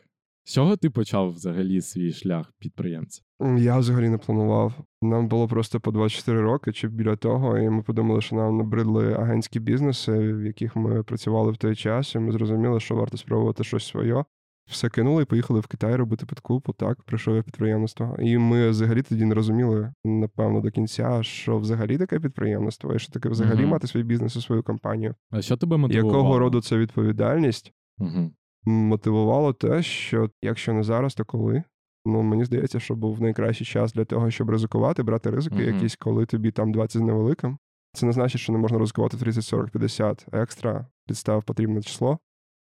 З 0.45 0.53
чого 0.53 0.77
ти 0.77 0.91
почав 0.91 1.31
взагалі 1.31 1.81
свій 1.81 2.13
шлях 2.13 2.53
підприємця? 2.59 3.23
я 3.59 3.79
взагалі 3.79 4.09
не 4.09 4.19
планував. 4.19 4.73
Нам 5.03 5.29
було 5.29 5.49
просто 5.49 5.81
по 5.81 5.91
24 5.91 6.41
роки 6.41 6.73
чи 6.73 6.89
біля 6.89 7.17
того, 7.17 7.59
і 7.59 7.71
ми 7.71 7.83
подумали, 7.83 8.21
що 8.21 8.37
нам 8.37 8.57
набридли 8.57 9.13
агентські 9.13 9.61
бізнеси, 9.61 10.33
в 10.33 10.45
яких 10.45 10.77
ми 10.77 11.03
працювали 11.03 11.53
в 11.53 11.57
той 11.57 11.77
час, 11.77 12.15
і 12.15 12.19
ми 12.19 12.33
зрозуміли, 12.33 12.81
що 12.81 12.95
варто 12.95 13.17
спробувати 13.17 13.65
щось 13.65 13.87
своє. 13.87 14.25
Все 14.67 14.89
кинули 14.89 15.23
і 15.23 15.27
поїхали 15.27 15.61
в 15.61 15.67
Китай 15.67 15.97
робити 15.97 16.27
підкупу. 16.27 16.73
Так, 16.73 17.03
прийшов 17.03 17.37
я 17.37 17.43
підприємництво. 17.43 18.17
І 18.19 18.39
ми 18.39 18.69
взагалі 18.71 19.03
тоді 19.03 19.25
не 19.25 19.35
розуміли, 19.35 19.93
напевно, 20.05 20.61
до 20.61 20.71
кінця, 20.71 21.23
що 21.23 21.59
взагалі 21.59 21.99
таке 21.99 22.21
підприємництво, 22.21 22.95
і 22.95 22.99
що 22.99 23.13
таке 23.13 23.29
взагалі 23.29 23.61
Мгм. 23.61 23.69
мати 23.69 23.87
свій 23.87 24.03
бізнес 24.03 24.37
і 24.37 24.41
свою 24.41 24.63
компанію. 24.63 25.15
А 25.31 25.43
що 25.43 25.57
тебе 25.57 25.77
мотивувало? 25.77 26.17
Якого 26.19 26.39
роду 26.39 26.61
це 26.63 26.77
відповідальність? 26.79 27.73
Угу. 27.99 28.31
мотивувало 28.65 29.53
те, 29.53 29.83
що 29.83 30.31
якщо 30.43 30.73
не 30.73 30.83
зараз, 30.83 31.15
то 31.15 31.25
коли. 31.25 31.63
Ну, 32.05 32.23
мені 32.23 32.45
здається, 32.45 32.81
що 32.81 32.95
був 32.95 33.23
найкращий 33.23 33.67
час 33.67 33.93
для 33.93 34.05
того, 34.05 34.31
щоб 34.31 34.51
ризикувати, 34.51 35.03
брати 35.03 35.31
ризики 35.31 35.57
Мгм. 35.57 35.75
якісь, 35.75 35.97
коли 35.97 36.27
тобі 36.27 36.51
там 36.51 36.73
20 36.73 37.03
з 37.03 37.05
невеликим. 37.05 37.59
Це 37.93 38.07
не 38.07 38.13
значить, 38.13 38.41
що 38.41 38.53
не 38.53 38.59
можна 38.59 38.79
ризикувати 38.79 39.17
30, 39.17 39.45
40, 39.45 39.71
50 39.71 40.27
екстра, 40.33 40.87
підстав 41.07 41.45
потрібне 41.45 41.83
число. 41.83 42.19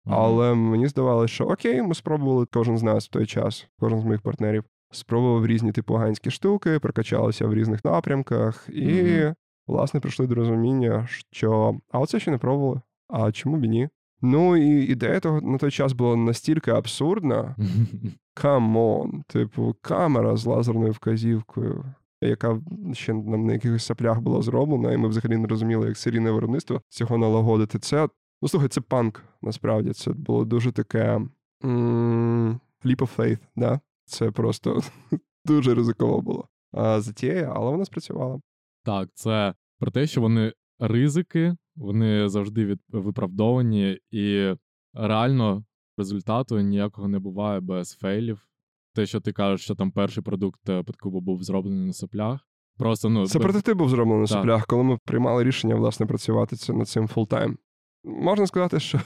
Але 0.07 0.55
мені 0.55 0.87
здавалося, 0.89 1.35
що 1.35 1.45
окей, 1.45 1.83
ми 1.83 1.95
спробували 1.95 2.47
кожен 2.53 2.79
з 2.79 2.83
нас 2.83 3.07
в 3.07 3.11
той 3.11 3.27
час, 3.27 3.69
кожен 3.79 4.01
з 4.01 4.05
моїх 4.05 4.23
партнерів, 4.23 4.65
спробував 4.91 5.47
різні 5.47 5.73
типу 5.73 5.95
ганські 5.95 6.31
штуки, 6.31 6.79
прокачалися 6.79 7.47
в 7.47 7.55
різних 7.55 7.85
напрямках, 7.85 8.69
і, 8.73 9.03
Мгм. 9.03 9.35
власне, 9.67 10.01
прийшли 10.01 10.27
до 10.27 10.35
розуміння, 10.35 11.07
що 11.31 11.79
а 11.91 11.99
оце 11.99 12.21
ще 12.21 12.31
не 12.31 12.39
пробували. 12.39 12.81
А 13.09 13.33
чому 13.33 13.57
б 13.57 13.65
і 13.65 13.69
ні? 13.69 13.89
Ну 14.23 14.57
і 14.57 14.85
ідея 14.85 15.21
того 15.21 15.41
на 15.41 15.59
той 15.59 15.71
час 15.71 15.93
була 15.93 16.17
настільки 16.17 16.71
абсурдна. 16.71 17.57
Come 18.35 18.85
on, 18.85 19.23
типу, 19.27 19.77
камера 19.81 20.37
з 20.37 20.47
лазерною 20.47 20.93
вказівкою. 20.93 21.85
яка 22.23 22.61
ще 22.93 23.15
нам 23.15 23.47
на 23.47 23.53
якихось 23.53 23.85
соплях 23.85 24.21
була 24.21 24.43
зроблена, 24.43 24.93
і 24.93 24.97
ми 24.97 25.09
взагалі 25.09 25.37
не 25.39 25.49
розуміли, 25.49 25.89
як 25.89 25.97
серійне 25.97 26.31
виробництво 26.31 26.81
цього 26.89 27.19
налагодити. 27.19 27.79
Це 27.79 28.09
ну 28.43 28.49
слухай, 28.49 28.69
це 28.69 28.81
панк. 28.81 29.25
Насправді 29.43 29.93
це 29.93 30.13
було 30.13 30.45
дуже 30.45 30.73
таке 30.73 31.21
м- 31.65 32.61
leap 32.85 32.97
of 32.97 33.17
faith, 33.17 33.39
да? 33.57 33.81
Це 34.05 34.31
просто 34.31 34.81
дуже 35.45 35.75
ризиково 35.75 36.21
було. 36.21 36.49
А 36.73 37.01
затія, 37.01 37.53
але 37.57 37.71
вона 37.71 37.85
спрацювала. 37.85 38.41
Так, 38.85 39.09
це 39.15 39.55
про 39.79 39.91
те, 39.91 40.07
що 40.07 40.21
вони 40.21 40.53
ризики, 40.79 41.57
вони 41.77 42.29
завжди 42.29 42.67
від 42.67 42.81
виправдовані, 42.89 43.99
і 44.11 44.55
реально 44.95 45.65
результату 45.99 46.61
ніякого 46.61 47.09
не 47.09 47.19
буває 47.19 47.61
без 47.61 47.93
фейлів. 47.93 48.47
Те, 48.95 49.07
що 49.07 49.21
ти 49.21 49.33
кажеш, 49.33 49.65
що 49.65 49.75
там 49.75 49.91
перший 49.91 50.23
продукт 50.23 50.69
е, 50.69 50.83
Петкубу 50.83 51.21
був 51.21 51.43
зроблений 51.43 51.87
на 51.87 51.93
соплях. 51.93 52.41
Просто 52.77 53.09
ну 53.09 53.27
це 53.27 53.39
без... 53.39 53.45
прототип 53.45 53.79
був 53.79 53.89
зроблений 53.89 54.21
на 54.21 54.27
соплях, 54.27 54.67
коли 54.67 54.83
ми 54.83 54.99
приймали 55.05 55.45
рішення 55.45 55.75
власне 55.75 56.07
працювати 56.07 56.57
це 56.57 56.73
над 56.73 56.89
цим 56.89 57.09
full-time. 57.09 57.59
Можна 58.05 58.47
сказати, 58.47 58.81
що 58.81 59.01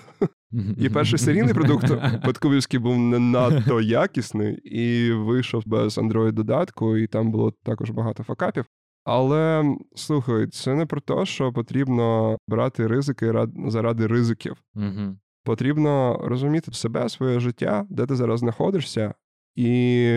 і 0.79 0.89
перший 0.89 1.19
серійний 1.19 1.55
продукт 1.55 1.87
Петкубівський 2.25 2.81
був 2.81 2.99
не 2.99 3.19
надто 3.19 3.81
якісний 3.81 4.55
і 4.55 5.13
вийшов 5.13 5.63
без 5.67 5.99
Android 5.99 6.33
додатку, 6.33 6.97
і 6.97 7.07
там 7.07 7.31
було 7.31 7.53
також 7.63 7.91
багато 7.91 8.23
факапів. 8.23 8.65
Але 9.05 9.75
слухай, 9.95 10.47
це 10.47 10.75
не 10.75 10.87
про 10.87 11.01
те, 11.01 11.27
що 11.27 11.53
потрібно 11.53 12.39
брати 12.49 12.87
ризики 12.87 13.35
заради 13.69 14.07
ризиків. 14.07 14.57
Потрібно 15.45 16.21
розуміти 16.25 16.73
себе, 16.73 17.09
своє 17.09 17.41
життя, 17.41 17.87
де 17.91 18.07
ти 18.07 18.17
зараз 18.17 18.41
знаходишся, 18.41 19.15
і 19.55 20.09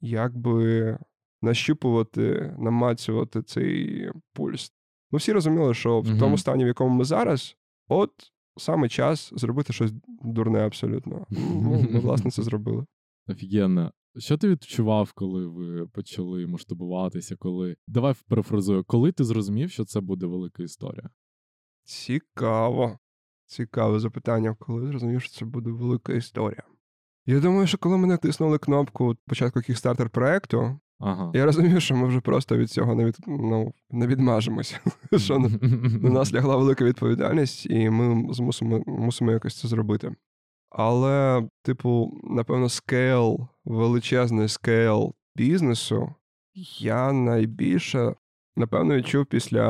якби 0.00 0.98
нащупувати, 1.42 2.54
намацювати 2.58 3.42
цей 3.42 4.10
пульс. 4.34 4.72
Ми 5.10 5.18
всі 5.18 5.32
розуміли, 5.32 5.74
що 5.74 6.00
в 6.00 6.18
тому 6.18 6.38
стані, 6.38 6.64
в 6.64 6.66
якому 6.66 6.96
ми 6.96 7.04
зараз, 7.04 7.56
от 7.90 8.10
саме 8.56 8.88
час 8.88 9.32
зробити 9.36 9.72
щось 9.72 9.92
дурне 10.24 10.66
абсолютно. 10.66 11.26
Ну, 11.30 11.86
ми, 11.90 12.00
власне, 12.00 12.30
це 12.30 12.42
зробили. 12.42 12.86
Офігенно. 13.28 13.92
Що 14.18 14.38
ти 14.38 14.48
відчував, 14.48 15.12
коли 15.12 15.46
ви 15.46 15.86
почали 15.86 16.46
масштабуватися? 16.46 17.36
Коли 17.36 17.76
давай 17.86 18.14
перефразую, 18.28 18.84
коли 18.84 19.12
ти 19.12 19.24
зрозумів, 19.24 19.70
що 19.70 19.84
це 19.84 20.00
буде 20.00 20.26
велика 20.26 20.62
історія? 20.62 21.10
Цікаво. 21.84 22.98
Цікаве 23.46 23.98
запитання, 23.98 24.56
коли 24.58 24.86
зрозумів, 24.86 25.22
що 25.22 25.32
це 25.32 25.44
буде 25.44 25.70
велика 25.70 26.12
історія. 26.12 26.62
Я 27.26 27.40
думаю, 27.40 27.66
що 27.66 27.78
коли 27.78 27.98
ми 27.98 28.06
натиснули 28.06 28.58
кнопку 28.58 29.16
початку 29.26 29.60
кікстартер 29.60 30.10
проекту, 30.10 30.80
Ага. 31.00 31.30
Я 31.34 31.44
розумів, 31.44 31.82
що 31.82 31.96
ми 31.96 32.06
вже 32.06 32.20
просто 32.20 32.56
від 32.56 32.70
цього 32.70 32.94
не 32.94 33.04
від, 33.04 33.16
ну, 33.26 33.74
не 33.90 34.06
відмажемося. 34.06 34.80
що 35.16 35.38
на, 35.38 35.48
на 36.02 36.10
нас 36.10 36.32
лягла 36.34 36.56
велика 36.56 36.84
відповідальність, 36.84 37.66
і 37.66 37.90
ми 37.90 38.34
змусимо, 38.34 38.82
мусимо 38.86 39.32
якось 39.32 39.60
це 39.60 39.68
зробити. 39.68 40.14
Але, 40.70 41.48
типу, 41.62 42.20
напевно, 42.24 42.68
скейл, 42.68 43.48
величезний 43.64 44.48
скейл 44.48 45.14
бізнесу, 45.36 46.14
я 46.78 47.12
найбільше, 47.12 48.14
напевно, 48.56 48.96
відчув 48.96 49.26
після 49.26 49.66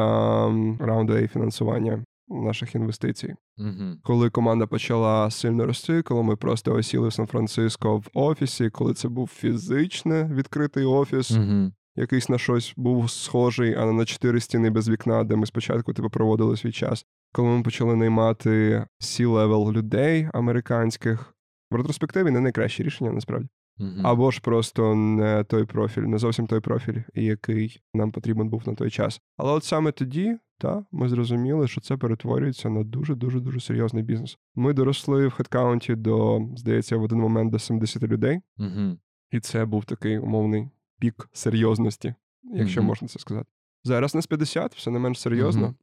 раунду 0.81 1.13
A 1.13 1.29
фінансування 1.29 2.05
наших 2.31 2.75
інвестицій. 2.75 3.35
Мгм. 3.59 3.99
Коли 4.03 4.31
команда 4.31 4.67
почала 4.67 5.31
сильно 5.31 5.67
рости, 5.67 6.03
коли 6.03 6.23
ми 6.23 6.37
просто 6.37 6.75
осіли 6.75 7.09
в 7.09 7.13
Сан-Франциско 7.13 7.97
в 7.99 8.07
офісі, 8.15 8.71
коли 8.71 8.95
це 8.95 9.09
був 9.09 9.29
фізичний 9.29 10.25
відкритий 10.25 10.85
офіс, 10.85 11.31
Мгм. 11.31 11.73
якийсь 11.97 12.29
на 12.29 12.39
щось 12.39 12.75
був 12.77 13.11
схожий, 13.11 13.75
а 13.75 13.87
не 13.87 13.93
на 13.93 14.05
чотири 14.05 14.41
стіни 14.41 14.71
без 14.71 14.89
вікна, 14.89 15.25
де 15.25 15.37
ми 15.37 15.47
спочатку 15.47 15.93
типу, 15.93 16.11
проводили 16.11 16.57
свій 16.57 16.73
час. 16.73 17.07
Коли 17.33 17.49
ми 17.49 17.63
почали 17.63 17.97
наймати 17.97 18.85
C-level 19.01 19.73
людей 19.73 20.29
американських, 20.35 21.35
в 21.71 21.75
ретроспективі 21.77 22.31
не 22.31 22.41
найкраще 22.41 22.83
рішення 22.83 23.13
насправді. 23.13 23.49
Мгм. 23.81 24.07
Або 24.07 24.31
ж 24.31 24.41
просто 24.41 24.95
не 24.95 25.45
той 25.45 25.65
профіль, 25.65 26.03
не 26.03 26.19
зовсім 26.19 26.47
той 26.47 26.61
профіль, 26.61 27.03
який 27.15 27.81
нам 27.95 28.13
потрібен 28.13 28.49
був 28.49 28.63
на 28.67 28.75
той 28.75 28.91
час. 28.91 29.21
Але 29.37 29.53
от 29.53 29.65
саме 29.65 29.93
тоді, 29.93 30.37
та, 30.59 30.85
ми 30.93 31.09
зрозуміли, 31.09 31.69
що 31.69 31.81
це 31.81 31.97
перетворюється 31.97 32.71
на 32.71 32.85
дуже 32.85 33.15
дуже 33.15 33.41
дуже 33.41 33.61
серйозний 33.61 34.03
бізнес. 34.03 34.39
Ми 34.55 34.73
доросли 34.73 35.27
в 35.27 35.31
хедкаунті 35.31 35.95
до, 35.95 36.41
здається, 36.57 36.97
в 36.97 37.03
один 37.03 37.19
момент 37.19 37.53
до 37.53 37.59
70 37.59 38.03
людей. 38.03 38.41
Мгм. 38.57 38.99
І 39.31 39.41
це 39.41 39.65
був 39.65 39.85
такий 39.85 40.19
умовний 40.19 40.69
пік 40.99 41.29
серйозності, 41.33 42.15
якщо 42.43 42.81
Мгм. 42.81 42.89
можна 42.89 43.09
це 43.09 43.19
сказати. 43.19 43.47
Зараз 43.85 44.11
з 44.11 44.27
50, 44.27 44.75
все 44.75 44.91
не 44.91 44.99
менш 44.99 45.21
серйозно. 45.21 45.75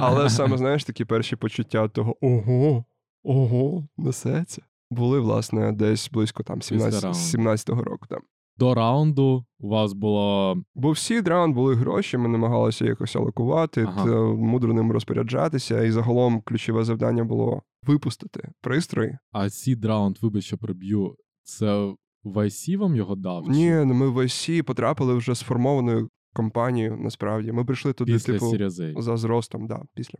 Але 0.00 0.30
саме, 0.30 0.56
знаєш, 0.58 0.84
такі 0.84 1.04
перші 1.04 1.36
почуття 1.36 1.88
того 1.88 2.16
ого, 2.20 2.84
ого, 3.22 3.88
несеться. 3.96 4.62
Були, 4.90 5.20
власне, 5.20 5.72
десь 5.72 6.10
близько 6.10 6.42
там 6.42 6.62
17, 6.62 7.16
17 7.16 7.70
го 7.70 7.82
року. 7.84 8.06
Там. 8.08 8.20
До 8.56 8.74
раунду 8.74 9.44
у 9.58 9.68
вас 9.68 9.92
було 9.92 10.56
Бо 10.74 10.90
всі 10.90 11.20
раунд 11.20 11.54
були 11.54 11.74
гроші, 11.74 12.16
ми 12.18 12.28
намагалися 12.28 12.84
якось 12.84 13.16
алокувати, 13.16 13.82
Ага. 13.82 14.04
та 14.04 14.20
мудро 14.22 14.74
ним 14.74 14.92
розпоряджатися, 14.92 15.84
і 15.84 15.90
загалом 15.90 16.40
ключове 16.40 16.84
завдання 16.84 17.24
було 17.24 17.62
випустити 17.86 18.48
пристрої. 18.60 19.18
а 19.32 19.50
сід 19.50 19.84
раунд, 19.84 20.16
вибач, 20.22 20.44
що 20.44 20.58
приб'ю. 20.58 21.14
Це 21.42 21.94
в 22.24 22.36
IC 22.36 22.78
вам 22.78 22.96
його 22.96 23.16
дав? 23.16 23.44
чи 23.44 23.50
Ні, 23.50 23.70
ну 23.70 23.94
ми 23.94 24.08
в 24.08 24.18
IC 24.18 24.62
потрапили 24.62 25.14
вже 25.14 25.34
сформованою 25.34 26.08
компанією, 26.34 26.96
насправді. 26.96 27.52
Ми 27.52 27.64
прийшли 27.64 27.92
туди, 27.92 28.12
Після 28.12 28.32
типу, 28.32 28.46
Series 28.46 29.00
за 29.02 29.16
зростом, 29.16 29.66
да, 29.66 29.82
після. 29.94 30.18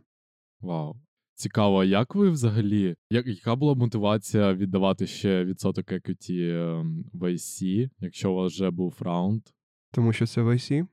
Вау. 0.61 0.95
Цікаво, 1.43 1.83
як 1.83 2.15
ви 2.15 2.29
взагалі, 2.29 2.95
як, 3.09 3.27
яка 3.27 3.55
була 3.55 3.75
мотивація 3.75 4.53
віддавати 4.53 5.07
ще 5.07 5.45
відсоток 5.45 5.91
equity 5.91 6.41
ем, 6.79 7.05
в 7.13 7.23
IC, 7.23 7.89
якщо 7.99 8.31
у 8.31 8.35
вас 8.35 8.53
вже 8.53 8.71
був 8.71 8.97
раунд? 8.99 9.41
Тому 9.91 10.13
що 10.13 10.27
це 10.27 10.41
в 10.41 10.49
IC. 10.49 10.87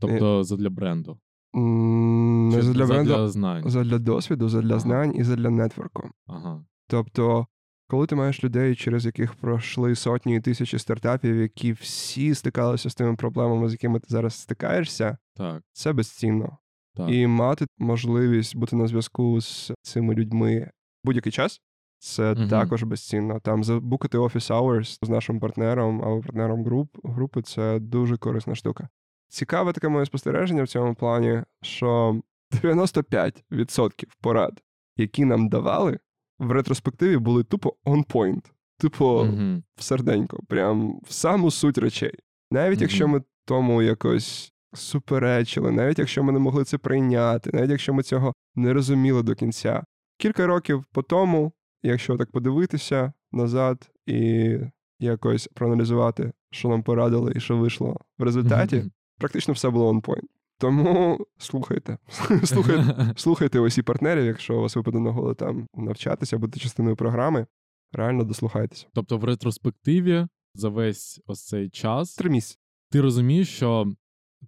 Тобто 0.00 0.44
задля 0.44 0.70
бренду? 0.70 1.18
Не 1.54 2.56
Чи 2.56 2.62
задля 2.62 2.86
бренду, 2.86 3.10
задля 3.10 3.28
знань? 3.28 3.70
задля 3.70 3.98
досвіду, 3.98 4.48
задля 4.48 4.70
Ага. 4.70 4.78
знань 4.80 5.16
і 5.16 5.24
задля 5.24 5.50
нетворку. 5.50 6.10
Ага. 6.26 6.64
Тобто, 6.88 7.46
коли 7.88 8.06
ти 8.06 8.14
маєш 8.14 8.44
людей, 8.44 8.74
через 8.76 9.06
яких 9.06 9.34
пройшли 9.34 9.94
сотні 9.94 10.36
і 10.36 10.40
тисячі 10.40 10.78
стартапів, 10.78 11.36
які 11.36 11.72
всі 11.72 12.34
стикалися 12.34 12.90
з 12.90 12.94
тими 12.94 13.16
проблемами, 13.16 13.68
з 13.68 13.72
якими 13.72 14.00
ти 14.00 14.06
зараз 14.08 14.34
стикаєшся, 14.34 15.18
Так, 15.36 15.62
це 15.72 15.92
безцінно. 15.92 16.58
Так. 16.94 17.10
І 17.10 17.26
мати 17.26 17.66
можливість 17.78 18.56
бути 18.56 18.76
на 18.76 18.86
зв'язку 18.86 19.40
з 19.40 19.72
цими 19.82 20.14
людьми 20.14 20.70
будь-який 21.04 21.32
час. 21.32 21.60
Це 21.98 22.34
Мгм. 22.34 22.48
також 22.48 22.82
безцінно. 22.82 23.40
Там 23.40 23.64
забукати 23.64 24.18
офіс 24.18 24.50
hours 24.50 24.98
з 25.02 25.08
нашим 25.08 25.40
партнером 25.40 26.02
або 26.02 26.20
партнером 26.20 26.64
груп, 26.64 26.96
групи 27.04 27.42
це 27.42 27.78
дуже 27.78 28.16
корисна 28.16 28.54
штука. 28.54 28.88
Цікаве 29.28 29.72
таке 29.72 29.88
моє 29.88 30.06
спостереження 30.06 30.62
в 30.62 30.68
цьому 30.68 30.94
плані, 30.94 31.42
що 31.62 32.20
95% 32.62 34.04
порад, 34.20 34.60
які 34.96 35.24
нам 35.24 35.48
давали, 35.48 35.98
в 36.38 36.50
ретроспективі 36.50 37.16
були 37.16 37.44
тупо 37.44 37.74
on 37.84 38.06
point. 38.12 38.44
Тупо 38.78 39.24
Мгм. 39.24 39.62
в 39.76 39.82
серденько, 39.82 40.40
прям 40.48 41.00
в 41.08 41.12
саму 41.12 41.50
суть 41.50 41.78
речей. 41.78 42.12
Навіть 42.50 42.76
Мгм. 42.78 42.82
якщо 42.82 43.08
ми 43.08 43.22
тому 43.44 43.82
якось 43.82 44.51
суперечили, 44.74 45.70
навіть 45.70 45.98
якщо 45.98 46.22
ми 46.22 46.32
не 46.32 46.38
могли 46.38 46.64
це 46.64 46.78
прийняти, 46.78 47.50
навіть 47.54 47.70
якщо 47.70 47.94
ми 47.94 48.02
цього 48.02 48.32
не 48.54 48.72
розуміли 48.72 49.22
до 49.22 49.34
кінця. 49.34 49.84
Кілька 50.18 50.46
років 50.46 50.84
по 50.92 51.02
тому, 51.02 51.52
якщо 51.82 52.16
так 52.16 52.30
подивитися 52.30 53.12
назад 53.32 53.90
і 54.06 54.56
якось 55.00 55.48
проаналізувати, 55.54 56.32
що 56.50 56.68
нам 56.68 56.82
порадили 56.82 57.32
і 57.36 57.40
що 57.40 57.56
вийшло 57.56 57.96
в 58.18 58.22
результаті, 58.22 58.76
Мгм. 58.76 58.90
практично 59.18 59.54
все 59.54 59.70
було 59.70 59.92
point. 59.92 60.22
Тому 60.58 61.18
слухайте, 61.38 61.98
слухайте, 62.44 63.12
слухайте 63.16 63.60
усі 63.60 63.82
партнерів, 63.82 64.24
якщо 64.24 64.58
у 64.58 64.60
вас 64.60 64.76
випаде 64.76 64.98
нагода 65.00 65.34
там 65.34 65.66
навчатися, 65.74 66.38
бути 66.38 66.60
частиною 66.60 66.96
програми, 66.96 67.46
реально 67.92 68.24
дослухайтеся. 68.24 68.86
Тобто 68.94 69.18
в 69.18 69.24
ретроспективі 69.24 70.26
за 70.54 70.68
весь 70.68 71.20
ось 71.26 71.46
цей 71.46 71.70
час 71.70 72.14
Три 72.14 72.30
місяці. 72.30 72.58
ти 72.90 73.00
розумієш, 73.00 73.48
що 73.56 73.92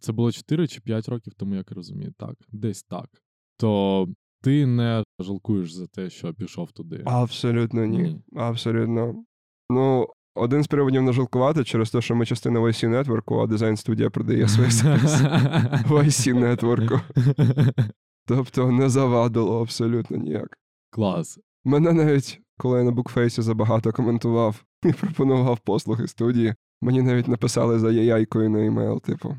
це 0.00 0.12
було 0.12 0.32
4 0.32 0.68
чи 0.68 0.80
5 0.80 1.08
років 1.08 1.34
тому, 1.34 1.54
як 1.54 1.70
я 1.70 1.74
розумію, 1.74 2.14
так, 2.18 2.34
десь 2.52 2.82
так. 2.82 3.06
То 3.56 4.08
ти 4.42 4.66
не 4.66 5.04
жалкуєш 5.18 5.72
за 5.72 5.86
те, 5.86 6.10
що 6.10 6.34
пішов 6.34 6.72
туди. 6.72 7.02
Абсолютно 7.04 7.84
ні. 7.84 7.98
Ні. 7.98 8.22
Абсолютно. 8.36 9.24
Ну, 9.70 10.08
один 10.34 10.62
з 10.62 10.66
приводів 10.66 11.02
не 11.02 11.12
жалкувати 11.12 11.64
через 11.64 11.90
те, 11.90 12.00
що 12.00 12.14
ми 12.14 12.26
частина 12.26 12.60
YC 12.60 12.88
нетворку, 12.88 13.38
а 13.38 13.46
дизайн 13.46 13.76
студія 13.76 14.10
продає 14.10 14.48
свої 14.48 14.70
сервіси 14.70 15.24
YC 15.88 16.34
нетворку. 16.34 17.00
Тобто 18.26 18.72
не 18.72 18.88
завадило 18.88 19.60
абсолютно 19.60 20.16
ніяк. 20.16 20.58
Клас. 20.90 21.38
Мене 21.64 21.92
навіть, 21.92 22.40
коли 22.58 22.78
я 22.78 22.84
на 22.84 22.90
букфейсі 22.90 23.42
забагато 23.42 23.92
коментував 23.92 24.64
і 24.84 24.92
пропонував 24.92 25.58
послуги 25.58 26.08
студії, 26.08 26.54
Мені 26.84 27.02
навіть 27.02 27.28
написали 27.28 27.78
за 27.78 27.90
яйкою 27.92 28.50
на 28.50 28.66
емейл, 28.66 29.00
типу. 29.00 29.36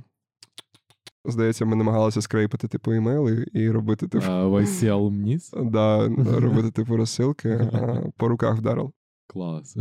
Здається, 1.28 1.66
ми 1.66 1.76
намагалися 1.76 2.22
скрейпити 2.22 2.68
типу 2.68 2.94
імейли 2.94 3.48
і 3.54 3.70
робити 3.70 4.08
типу. 4.08 4.26
В 4.26 4.54
IC 4.62 4.84
Alumnis? 4.84 5.72
Да, 5.72 6.08
робити 6.40 6.72
типу 6.72 6.98
розсилки, 6.98 7.50
а 7.74 8.04
по 8.18 8.28
руках 8.28 8.58
вдарив. 8.58 8.92
Клас. 9.28 9.78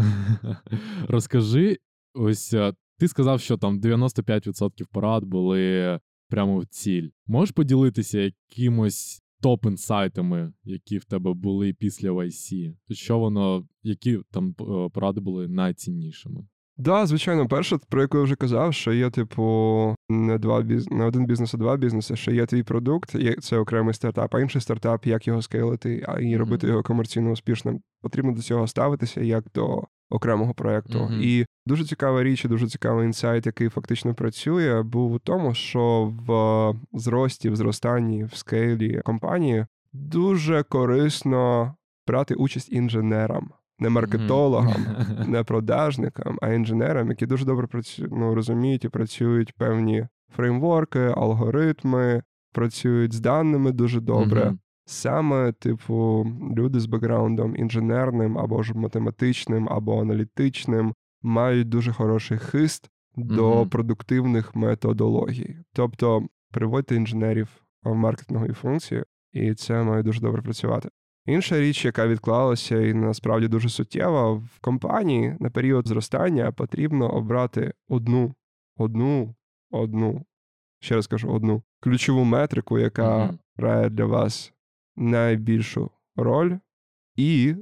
Розкажи, 1.09 1.79
ось 2.15 2.55
ти 2.99 3.09
сказав, 3.09 3.41
що 3.41 3.57
там 3.57 3.81
95% 3.81 4.85
порад 4.93 5.25
були 5.25 6.01
прямо 6.29 6.59
в 6.59 6.67
ціль. 6.67 7.09
Можеш 7.27 7.53
поділитися 7.53 8.19
якимось 8.19 9.23
топ-інсайтами, 9.43 10.53
які 10.65 10.99
в 10.99 11.05
тебе 11.05 11.35
були 11.35 11.73
після 11.73 12.11
YC? 12.11 12.75
Що 12.91 13.19
воно, 13.19 13.69
які 13.83 14.21
там 14.31 14.55
поради 14.93 15.21
були 15.21 15.49
найціннішими? 15.49 16.47
Да, 16.77 17.07
звичайно, 17.07 17.49
перше, 17.49 17.79
про 17.89 18.03
яку 18.03 18.19
я 18.19 18.25
вже 18.25 18.37
казав, 18.37 18.75
що 18.75 18.93
є, 18.93 19.11
типу, 19.11 19.95
не 20.09 20.39
два 20.39 20.61
біз... 20.61 20.91
не 20.91 21.05
один 21.05 21.27
бізнес, 21.27 21.55
а 21.55 21.57
два 21.57 21.77
бізнеси, 21.77 22.17
що 22.17 22.33
є 22.33 22.47
твій 22.47 22.63
продукт, 22.63 23.15
є 23.15 23.35
це 23.35 23.59
окремий 23.59 23.95
стартап, 23.95 24.35
а 24.35 24.41
інший 24.41 24.61
стартап, 24.61 25.07
як 25.07 25.27
його 25.27 25.43
скейлити, 25.43 26.05
а 26.09 26.21
і 26.21 26.37
робити 26.37 26.67
mm-hmm. 26.67 26.71
його 26.71 26.83
комерційно 26.83 27.31
успішним. 27.31 27.81
Потрібно 28.03 28.33
до 28.33 28.43
цього 28.43 28.67
ставитися 28.67 29.21
як 29.21 29.45
до 29.55 29.85
окремого 30.11 30.55
проєкту. 30.55 30.99
Mm-hmm. 30.99 31.21
І 31.23 31.47
дуже 31.67 31.85
цікава 31.85 32.23
річ, 32.23 32.45
і 32.45 32.49
дуже 32.49 32.69
цікавий 32.69 33.07
інсайт, 33.07 33.47
який 33.47 33.69
фактично 33.69 34.15
працює, 34.15 34.83
був 34.83 35.13
у 35.13 35.19
тому, 35.19 35.55
що 35.55 36.13
в 36.27 36.99
зрості, 36.99 37.51
в 37.51 37.57
зростанні, 37.57 38.25
в 38.25 38.35
скейлі 38.35 39.01
компанії 39.05 39.67
дуже 39.93 40.63
корисно 40.63 41.75
брати 42.07 42.35
участь 42.35 42.73
інженерам 42.73 43.51
не 43.79 43.89
маркетологам, 43.89 44.87
не 45.27 45.45
продажникам, 45.45 46.39
а 46.43 46.53
інженерам, 46.53 47.09
які 47.09 47.27
дуже 47.27 47.45
добре 47.45 47.67
працю... 47.67 48.09
ну, 48.11 48.35
розуміють 48.35 48.85
і 48.85 48.89
працюють 48.89 49.53
певні 49.55 50.07
фреймворки, 50.37 51.01
алгоритми, 51.01 52.23
працюють 52.53 53.13
з 53.13 53.21
даними 53.21 53.73
дуже 53.73 54.01
добре. 54.01 54.41
Саме, 54.87 55.53
типу, 55.53 56.27
люди 56.57 56.81
з 56.81 56.87
бекграундом 56.87 57.57
інженерним 57.57 58.39
або 58.39 58.63
ж 58.63 58.75
математичним, 58.75 59.69
або 59.69 60.01
аналітичним 60.01 60.95
мають 61.23 61.69
дуже 61.69 61.93
хороший 61.93 62.39
хист 62.39 62.91
до 63.17 63.67
продуктивних 63.71 64.55
методологій. 64.55 65.57
Тобто 65.73 66.27
приводьте 66.53 66.97
інженерів 66.97 67.49
в 67.83 67.95
маркетингові 67.95 68.53
функції, 68.53 69.05
і 69.33 69.55
це 69.55 69.83
має 69.83 70.03
дуже 70.03 70.21
добре 70.21 70.43
працювати. 70.43 70.89
Інша 71.27 71.61
річ, 71.61 71.85
яка 71.85 72.07
відклалася 72.07 72.81
і 72.81 72.95
насправді 72.95 73.49
дуже 73.49 73.69
суттєва, 73.69 74.33
в 74.33 74.59
компанії 74.61 75.37
на 75.41 75.51
період 75.51 75.89
зростання 75.89 76.53
потрібно 76.53 77.15
обрати 77.15 77.73
одну, 77.89 78.35
одну, 78.77 79.35
одну, 79.71 80.25
ще 80.81 80.95
раз 80.95 81.07
кажу, 81.07 81.33
одну 81.33 81.63
ключову 81.81 82.25
метрику, 82.25 82.79
яка 82.79 83.17
mm-hmm. 83.17 83.39
грає 83.57 83.91
для 83.91 84.05
вас 84.05 84.53
найбільшу 84.97 85.91
роль, 86.17 86.59
і 87.17 87.55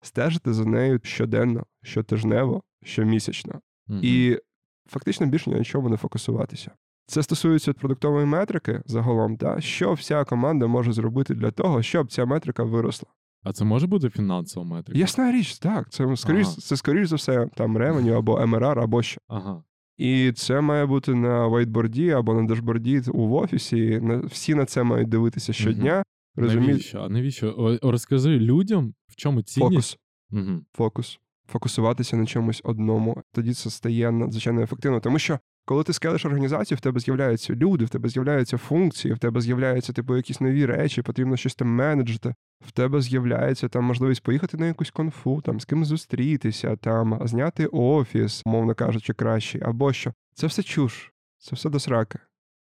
стежити 0.00 0.52
за 0.52 0.64
нею 0.64 1.00
щоденно, 1.02 1.66
щотижнево, 1.82 2.62
щомісячно. 2.82 3.60
Mm-hmm. 3.88 4.00
І 4.02 4.40
фактично 4.88 5.26
більше 5.26 5.50
ні 5.50 5.56
на 5.56 5.64
чому 5.64 5.88
не 5.88 5.96
фокусуватися. 5.96 6.70
Це 7.08 7.22
стосується 7.22 7.72
продуктової 7.72 8.26
метрики 8.26 8.82
загалом, 8.86 9.36
та 9.36 9.60
що 9.60 9.92
вся 9.92 10.24
команда 10.24 10.66
може 10.66 10.92
зробити 10.92 11.34
для 11.34 11.50
того, 11.50 11.82
щоб 11.82 12.12
ця 12.12 12.24
метрика 12.24 12.62
виросла. 12.62 13.08
А 13.42 13.52
це 13.52 13.64
може 13.64 13.86
бути 13.86 14.10
фінансова 14.10 14.66
метрика? 14.66 14.98
Ясна 14.98 15.32
річ, 15.32 15.58
так. 15.58 15.90
Це 15.90 16.16
скоріш, 16.16 16.46
ага. 16.46 16.56
це 16.56 16.76
скоріш 16.76 17.08
за 17.08 17.16
все 17.16 17.48
там 17.54 17.76
ревеню 17.76 18.12
або 18.12 18.46
МРР, 18.46 18.78
або 18.78 19.02
що. 19.02 19.20
Ага. 19.28 19.62
І 19.96 20.32
це 20.32 20.60
має 20.60 20.86
бути 20.86 21.14
на 21.14 21.46
вайтборді 21.46 22.10
або 22.10 22.34
на 22.34 22.42
дашборді 22.42 23.02
у 23.12 23.34
офісі. 23.34 24.02
Всі 24.24 24.54
на 24.54 24.64
це 24.64 24.82
мають 24.82 25.08
дивитися 25.08 25.52
щодня. 25.52 26.02
Угу. 26.36 26.46
Навіщо? 26.46 27.00
А 27.00 27.08
навіщо? 27.08 27.78
Розкажи 27.82 28.38
людям, 28.38 28.94
в 29.06 29.16
чому 29.16 29.42
цінність? 29.42 29.72
Фокус. 29.72 29.98
Угу. 30.30 30.60
Фокус. 30.72 31.18
Фокусуватися 31.46 32.16
на 32.16 32.26
чомусь 32.26 32.60
одному. 32.64 33.22
Тоді 33.32 33.54
це 33.54 33.70
стає 33.70 34.10
надзвичайно 34.10 34.62
ефективно. 34.62 35.00
Тому 35.00 35.18
що 35.18 35.38
коли 35.68 35.84
ти 35.84 35.92
скелиш 35.92 36.24
організацію, 36.24 36.78
в 36.78 36.80
тебе 36.80 37.00
з'являються 37.00 37.54
люди, 37.54 37.84
в 37.84 37.88
тебе 37.88 38.08
з'являються 38.08 38.58
функції, 38.58 39.14
в 39.14 39.18
тебе 39.18 39.40
з'являються 39.40 39.92
типу 39.92 40.16
якісь 40.16 40.40
нові 40.40 40.66
речі, 40.66 41.02
потрібно 41.02 41.36
щось 41.36 41.54
там 41.54 41.68
менеджити. 41.68 42.34
В 42.66 42.72
тебе 42.72 43.00
з'являється 43.00 43.68
там 43.68 43.84
можливість 43.84 44.22
поїхати 44.22 44.56
на 44.56 44.66
якусь 44.66 44.90
конфу, 44.90 45.40
там 45.40 45.60
з 45.60 45.64
ким 45.64 45.84
зустрітися, 45.84 46.76
там 46.76 47.20
зняти 47.24 47.66
офіс, 47.66 48.42
мовно 48.46 48.74
кажучи, 48.74 49.12
кращий, 49.12 49.62
або 49.64 49.92
що. 49.92 50.12
Це 50.34 50.46
все 50.46 50.62
чуш, 50.62 51.12
це 51.38 51.56
все 51.56 51.70
до 51.70 51.80
сраки. 51.80 52.18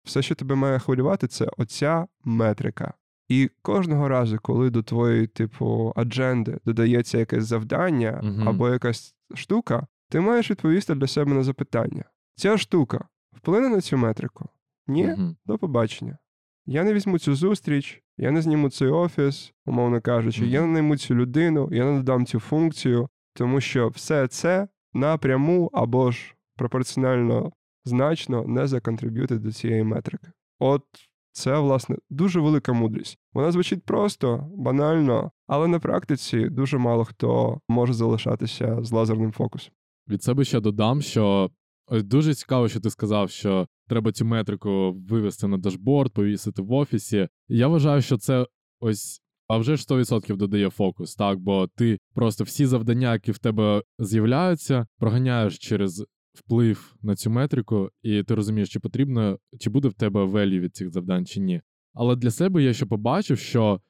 Все, 0.04 0.22
що 0.22 0.36
тебе 0.36 0.56
має 0.56 0.80
хвилювати, 0.80 1.28
це 1.28 1.48
оця 1.58 2.08
метрика. 2.24 2.94
І 3.30 3.50
кожного 3.62 4.08
разу, 4.08 4.40
коли 4.42 4.70
до 4.70 4.84
твоєї, 4.84 5.28
типу, 5.28 5.94
адженди 5.96 6.60
додається 6.66 7.18
якесь 7.18 7.46
завдання 7.46 8.22
uh 8.24 8.50
або 8.50 8.70
якась 8.70 9.16
штука, 9.36 9.88
ти 10.10 10.20
маєш 10.20 10.52
відповісти 10.52 10.96
для 10.96 11.08
себе 11.08 11.34
на 11.34 11.44
запитання. 11.44 12.04
Ця 12.40 12.58
штука 12.58 13.08
вплине 13.32 13.70
на 13.70 13.82
цю 13.82 13.98
метрику? 13.98 14.50
Ні, 14.88 15.14
угу. 15.14 15.36
до 15.46 15.58
побачення. 15.58 16.18
Я 16.66 16.84
не 16.84 16.94
візьму 16.94 17.20
цю 17.20 17.36
зустріч, 17.36 18.04
я 18.18 18.32
не 18.32 18.42
зніму 18.42 18.70
цей 18.70 18.88
офіс, 18.88 19.54
умовно 19.66 20.02
кажучи, 20.02 20.42
угу. 20.42 20.52
я 20.52 20.62
не 20.62 20.68
найму 20.68 20.98
цю 20.98 21.16
людину, 21.16 21.70
я 21.72 21.86
не 21.86 21.98
додам 21.98 22.26
цю 22.26 22.40
функцію, 22.40 23.10
тому 23.34 23.62
що 23.62 23.88
все 23.88 24.28
це 24.28 24.68
напряму 24.94 25.70
або 25.74 26.12
ж 26.12 26.36
пропорціонально 26.56 27.52
значно 27.86 28.44
не 28.48 28.68
законтриб'ютить 28.68 29.42
до 29.42 29.52
цієї 29.52 29.84
метрики. 29.84 30.32
От 30.60 30.84
це, 31.32 31.60
власне, 31.60 31.98
дуже 32.10 32.40
велика 32.40 32.74
мудрість. 32.74 33.18
Вона 33.34 33.52
звучить 33.52 33.84
просто, 33.84 34.50
банально, 34.56 35.32
але 35.48 35.68
на 35.68 35.80
практиці 35.80 36.50
дуже 36.50 36.78
мало 36.78 37.06
хто 37.06 37.62
може 37.70 37.94
залишатися 37.94 38.84
з 38.84 38.92
лазерним 38.92 39.32
фокусом. 39.32 39.74
Від 40.08 40.24
себе 40.24 40.44
ще 40.44 40.60
додам, 40.60 41.02
що 41.02 41.52
дуже 41.92 42.34
цікаво, 42.34 42.68
що 42.68 42.80
ти 42.80 42.90
сказав, 42.90 43.30
що 43.30 43.68
треба 43.88 44.12
цю 44.12 44.26
метрику 44.26 44.94
вивести 45.10 45.48
на 45.48 45.58
дашборд, 45.58 46.14
повісити 46.14 46.62
в 46.62 46.72
офісі. 46.72 47.28
я 47.48 47.68
вважаю, 47.68 48.02
що 48.02 48.18
це 48.18 48.48
ось. 48.80 49.22
А 49.48 49.58
вже 49.58 49.76
ж 49.76 49.86
100% 49.90 50.36
додає 50.36 50.70
фокус, 50.70 51.16
так, 51.16 51.40
бо 51.40 51.68
ти 51.68 52.00
просто 52.14 52.44
всі 52.44 52.66
завдання, 52.66 53.14
які 53.14 53.32
в 53.32 53.38
тебе 53.38 53.84
з'являються, 54.00 54.88
проганяєш 54.98 55.58
через 55.58 56.06
вплив 56.34 56.96
на 57.02 57.16
цю 57.16 57.30
метрику, 57.30 57.90
і 58.02 58.24
ти 58.24 58.36
розумієш, 58.36 58.70
чи 58.70 58.80
потрібно, 58.80 59.40
чи 59.60 59.70
буде 59.70 59.88
в 59.88 59.94
тебе 59.94 60.26
велі 60.26 60.60
від 60.60 60.76
цих 60.76 60.90
завдань, 60.90 61.26
чи 61.26 61.40
ні. 61.40 61.62
Але 61.94 62.16
для 62.16 62.32
себе 62.32 62.64
я 62.64 62.74
ще 62.74 62.86
побачив, 62.86 63.40
що 63.40 63.82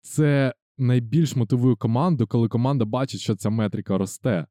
це 0.00 0.54
найбільш 0.78 1.36
мотивує 1.36 1.76
команду, 1.76 2.26
коли 2.26 2.48
команда 2.48 2.84
бачить, 2.84 3.20
що 3.20 3.36
ця 3.36 3.50
метрика 3.50 3.98
росте, 3.98 4.46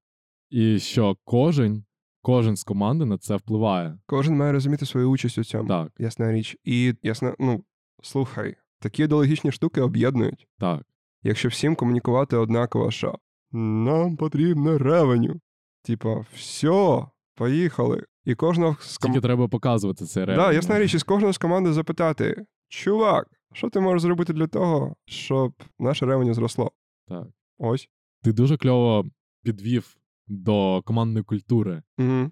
і 0.49 0.79
що 0.79 1.17
кожен 1.23 1.83
Кожен 2.21 2.55
з 2.55 2.63
команди 2.63 3.05
на 3.05 3.17
це 3.17 3.35
впливає. 3.35 3.97
Кожен 4.05 4.37
має 4.37 4.51
розуміти 4.51 4.85
свою 4.85 5.09
участь 5.09 5.37
у 5.37 5.43
цьому. 5.43 5.67
Так. 5.67 5.91
Ясна 5.97 6.31
річ. 6.31 6.57
І 6.63 6.93
ясна, 7.03 7.35
ну 7.39 7.63
слухай, 8.03 8.55
такі 8.79 9.03
ідеологічні 9.03 9.51
штуки 9.51 9.81
об'єднують. 9.81 10.47
Так. 10.59 10.81
Якщо 11.23 11.49
всім 11.49 11.75
комунікувати 11.75 12.37
однаково, 12.37 12.91
що 12.91 13.15
нам 13.51 14.17
потрібно 14.17 14.77
ревеню. 14.77 15.39
Типа, 15.83 16.25
все, 16.33 17.05
поїхали. 17.35 18.03
І 18.25 18.35
кожного 18.35 18.77
з 18.79 18.97
ком... 18.97 19.11
Тільки 19.11 19.21
треба 19.21 19.47
показувати 19.47 20.05
це 20.05 20.25
ревеню. 20.25 20.45
Так, 20.45 20.55
ясна 20.55 20.79
річ, 20.79 20.93
із 20.93 21.03
кожного 21.03 21.33
з 21.33 21.37
команди 21.37 21.73
запитати: 21.73 22.45
чувак, 22.67 23.27
що 23.53 23.69
ти 23.69 23.79
можеш 23.79 24.01
зробити 24.01 24.33
для 24.33 24.47
того, 24.47 24.95
щоб 25.05 25.53
наше 25.79 26.05
ревеню 26.05 26.33
зросло? 26.33 26.71
Так. 27.07 27.27
Ось. 27.57 27.89
Ти 28.23 28.33
дуже 28.33 28.57
кльово 28.57 29.05
підвів 29.43 29.97
до 30.27 30.81
командної 30.85 31.23
культури. 31.23 31.81
Угу. 31.97 32.31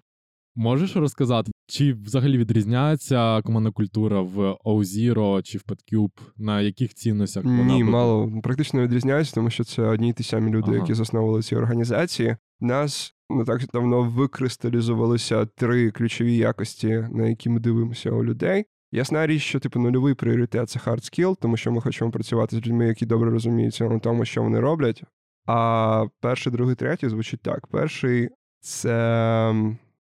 Можеш 0.54 0.96
розказати, 0.96 1.52
чи 1.66 1.92
взагалі 1.92 2.38
відрізняється 2.38 3.42
командна 3.42 3.70
культура 3.70 4.20
в 4.20 4.56
O0 4.64 5.42
чи 5.42 5.58
в 5.58 5.62
PadCube? 5.68 6.20
На 6.36 6.60
яких 6.60 6.94
цінностях 6.94 7.44
вона 7.44 7.64
Ні, 7.64 7.78
буде? 7.78 7.90
мало 7.90 8.40
практично 8.42 8.82
відрізняється, 8.82 9.34
тому 9.34 9.50
що 9.50 9.64
це 9.64 9.82
одні 9.82 10.08
й 10.08 10.12
ті 10.12 10.22
самі 10.22 10.50
люди, 10.50 10.70
ага. 10.70 10.76
які 10.76 10.94
засновували 10.94 11.42
ці 11.42 11.56
організації. 11.56 12.36
Нас 12.60 13.14
не 13.30 13.44
так 13.44 13.66
давно 13.72 14.02
викристалізувалися 14.02 15.46
три 15.46 15.90
ключові 15.90 16.36
якості, 16.36 17.08
на 17.10 17.28
які 17.28 17.48
ми 17.48 17.60
дивимося 17.60 18.10
у 18.10 18.24
людей. 18.24 18.64
Ясна 18.92 19.26
річ, 19.26 19.42
що 19.42 19.60
типу 19.60 19.80
нульовий 19.80 20.14
пріоритет 20.14 20.70
це 20.70 20.78
hard 20.78 21.00
skill, 21.00 21.36
тому 21.40 21.56
що 21.56 21.72
ми 21.72 21.80
хочемо 21.80 22.10
працювати 22.10 22.56
з 22.56 22.58
людьми, 22.58 22.86
які 22.86 23.06
добре 23.06 23.30
розуміються 23.30 23.88
на 23.88 23.98
тому, 23.98 24.24
що 24.24 24.42
вони 24.42 24.60
роблять. 24.60 25.02
А 25.46 26.06
перший, 26.20 26.52
другий, 26.52 26.74
третій 26.74 27.08
звучить 27.08 27.40
так. 27.42 27.66
Перший 27.66 28.30
це 28.60 29.54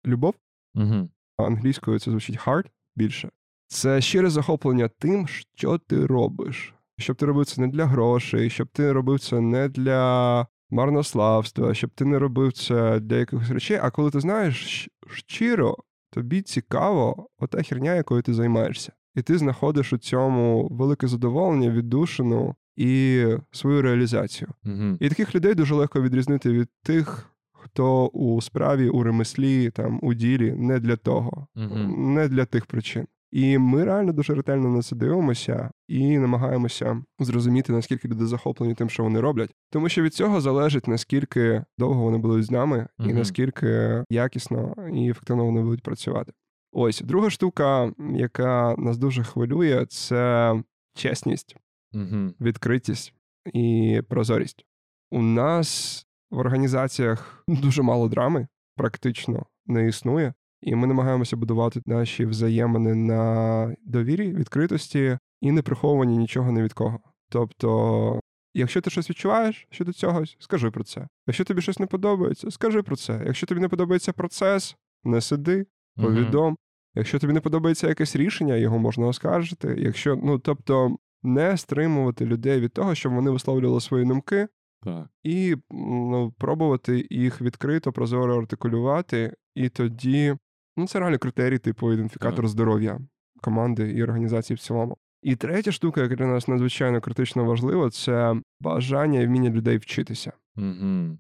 любов. 0.05 0.33
Угу. 0.75 1.09
Англійською 1.37 1.99
це 1.99 2.11
звучить 2.11 2.39
hard 2.39 2.65
більше. 2.95 3.29
Це 3.67 4.01
щире 4.01 4.29
захоплення 4.29 4.87
тим, 4.87 5.27
що 5.27 5.77
ти 5.77 6.05
робиш. 6.05 6.73
Щоб 6.97 7.15
ти 7.15 7.25
робив 7.25 7.45
це 7.45 7.61
не 7.61 7.67
для 7.67 7.85
грошей, 7.85 8.49
щоб 8.49 8.67
ти 8.67 8.91
робив 8.91 9.19
це 9.19 9.41
не 9.41 9.69
для 9.69 10.47
марнославства, 10.69 11.73
щоб 11.73 11.89
ти 11.89 12.05
не 12.05 12.19
робив 12.19 12.53
це 12.53 12.99
для 12.99 13.15
якихось 13.15 13.49
речей. 13.49 13.79
А 13.81 13.91
коли 13.91 14.11
ти 14.11 14.19
знаєш 14.19 14.89
щиро, 15.07 15.77
тобі 16.11 16.41
цікаво 16.41 17.29
ота 17.39 17.63
херня, 17.63 17.95
якою 17.95 18.21
ти 18.21 18.33
займаєшся. 18.33 18.91
І 19.15 19.21
ти 19.21 19.37
знаходиш 19.37 19.93
у 19.93 19.97
цьому 19.97 20.67
велике 20.67 21.07
задоволення, 21.07 21.69
віддушину 21.69 22.55
і 22.75 23.25
свою 23.51 23.81
реалізацію. 23.81 24.49
Угу. 24.65 24.97
І 24.99 25.09
таких 25.09 25.35
людей 25.35 25.55
дуже 25.55 25.75
легко 25.75 26.01
відрізнити 26.01 26.51
від 26.51 26.69
тих, 26.83 27.29
хто 27.51 28.07
у 28.07 28.41
справі, 28.41 28.89
у 28.89 29.03
ремеслі, 29.03 29.69
там 29.69 29.99
у 30.01 30.13
ділі 30.13 30.51
не 30.57 30.79
для 30.79 30.95
того, 30.95 31.47
Угу. 31.55 31.75
не 31.97 32.27
для 32.27 32.45
тих 32.45 32.65
причин. 32.65 33.07
І 33.31 33.57
ми 33.57 33.83
реально 33.83 34.13
дуже 34.13 34.35
ретельно 34.35 34.69
на 34.69 34.81
це 34.81 34.95
дивимося 34.95 35.71
і 35.87 36.17
намагаємося 36.19 37.01
зрозуміти, 37.19 37.73
наскільки 37.73 38.07
люди 38.07 38.25
захоплені 38.25 38.75
тим, 38.75 38.89
що 38.89 39.03
вони 39.03 39.19
роблять. 39.19 39.51
Тому 39.71 39.89
що 39.89 40.01
від 40.01 40.13
цього 40.13 40.41
залежить 40.41 40.87
наскільки 40.87 41.63
довго 41.77 42.03
вони 42.03 42.17
будуть 42.17 42.45
з 42.45 42.51
нами, 42.51 42.87
і 42.99 43.03
Мгм. 43.03 43.17
наскільки 43.17 44.03
якісно 44.09 44.75
і 44.93 45.09
ефективно 45.09 45.45
вони 45.45 45.61
будуть 45.61 45.83
працювати. 45.83 46.31
Ось 46.71 47.01
друга 47.01 47.29
штука, 47.29 47.91
яка 48.15 48.75
нас 48.77 48.97
дуже 48.97 49.23
хвилює, 49.23 49.85
це 49.85 50.53
чесність, 50.95 51.55
Угу. 51.93 52.33
відкритість 52.41 53.13
і 53.53 54.01
прозорість. 54.09 54.65
У 55.11 55.21
нас 55.21 55.99
в 56.31 56.37
організаціях 56.37 57.43
дуже 57.47 57.81
мало 57.81 58.09
драми, 58.09 58.47
практично 58.75 59.45
не 59.65 59.87
існує. 59.87 60.33
І 60.61 60.75
ми 60.75 60.87
намагаємося 60.87 61.37
будувати 61.37 61.81
наші 61.85 62.25
взаємини 62.25 62.95
на 62.95 63.75
довірі, 63.85 64.33
відкритості 64.33 65.17
і 65.41 65.51
не 65.51 65.61
приховуванні 65.61 66.17
нічого 66.17 66.51
ні 66.51 66.61
від 66.61 66.73
кого. 66.73 66.99
Тобто, 67.29 68.19
якщо 68.53 68.81
ти 68.81 68.89
щось 68.89 69.09
відчуваєш 69.09 69.67
щодо 69.71 69.93
цього, 69.93 70.23
скажи 70.39 70.71
про 70.71 70.83
це. 70.83 71.07
Якщо 71.27 71.45
тобі 71.45 71.61
щось 71.61 71.79
не 71.79 71.85
подобається, 71.85 72.51
скажи 72.51 72.83
про 72.83 72.95
це. 72.95 73.23
Якщо 73.25 73.47
тобі 73.47 73.61
не 73.61 73.69
подобається 73.69 74.13
процес, 74.13 74.75
не 75.03 75.21
сиди, 75.21 75.65
повідом. 75.95 76.57
Якщо 76.95 77.19
тобі 77.19 77.33
не 77.33 77.41
подобається 77.41 77.87
якесь 77.87 78.15
рішення, 78.15 78.55
його 78.55 78.79
можна 78.79 79.07
оскаржити. 79.07 79.75
Якщо, 79.77 80.15
ну 80.15 80.39
тобто, 80.39 80.97
не 81.23 81.57
стримувати 81.57 82.25
людей 82.25 82.59
від 82.59 82.73
того, 82.73 82.95
щоб 82.95 83.13
вони 83.13 83.31
висловлювали 83.31 83.81
свої 83.81 84.05
думки, 84.05 84.47
Так. 84.83 85.07
і 85.23 85.55
ну, 85.71 86.33
пробувати 86.37 87.07
їх 87.09 87.41
відкрито, 87.41 87.91
прозоро 87.91 88.37
артикулювати, 88.37 89.33
і 89.55 89.69
тоді 89.69 90.35
ну, 90.77 90.87
це 90.87 90.99
реально 90.99 91.17
критерій, 91.17 91.57
типу 91.57 91.93
ідентифікатор 91.93 92.47
здоров'я 92.47 92.99
команди 93.41 93.91
і 93.91 94.03
організації 94.03 94.55
в 94.55 94.59
цілому. 94.59 94.97
І 95.21 95.35
третя 95.35 95.71
штука, 95.71 96.01
яка 96.01 96.15
для 96.15 96.27
нас 96.27 96.47
надзвичайно 96.47 97.01
критично 97.01 97.45
важлива, 97.45 97.89
це 97.89 98.35
бажання 98.59 99.19
і 99.19 99.27
вміння 99.27 99.49
людей 99.49 99.77
вчитися. 99.77 100.31
Угу. 100.57 101.17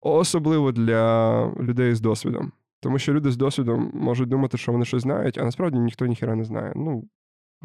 Особливо 0.00 0.72
для 0.72 1.46
людей 1.60 1.94
з 1.94 2.00
досвідом. 2.00 2.52
Тому 2.80 2.98
що 2.98 3.14
люди 3.14 3.30
з 3.30 3.36
досвідом 3.36 3.90
можуть 3.94 4.28
думати, 4.28 4.58
що 4.58 4.72
вони 4.72 4.84
щось 4.84 5.02
знають, 5.02 5.38
а 5.38 5.44
насправді 5.44 5.78
ніхто 5.78 6.06
ніхіра 6.06 6.34
не 6.34 6.44
знає. 6.44 6.72
Ну, 6.76 7.08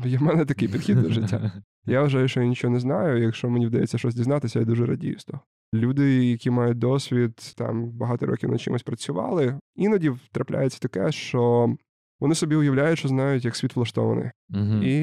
є 0.05 0.17
в 0.17 0.21
мене 0.21 0.45
такий 0.45 0.67
підхід 0.67 1.01
до 1.01 1.09
життя. 1.09 1.51
Я 1.85 2.01
вважаю, 2.01 2.27
що 2.27 2.41
я 2.41 2.47
нічого 2.47 2.73
не 2.73 2.79
знаю. 2.79 3.23
Якщо 3.23 3.49
мені 3.49 3.67
вдається 3.67 3.97
щось 3.97 4.15
дізнатися, 4.15 4.59
я 4.59 4.65
дуже 4.65 4.85
радію 4.85 5.19
з 5.19 5.25
того. 5.25 5.43
Люди, 5.73 6.25
які 6.25 6.49
мають 6.49 6.77
досвід, 6.77 7.53
там 7.57 7.91
багато 7.91 8.25
років 8.25 8.49
над 8.49 8.61
чимось 8.61 8.83
працювали, 8.83 9.59
іноді 9.75 10.11
трапляється 10.31 10.79
таке, 10.79 11.11
що 11.11 11.69
вони 12.21 12.35
собі 12.35 12.55
уявляють, 12.55 12.99
що 12.99 13.07
знають, 13.07 13.45
як 13.45 13.55
світ 13.55 13.75
влаштований. 13.75 14.31
Угу. 14.49 14.83
І 14.83 14.93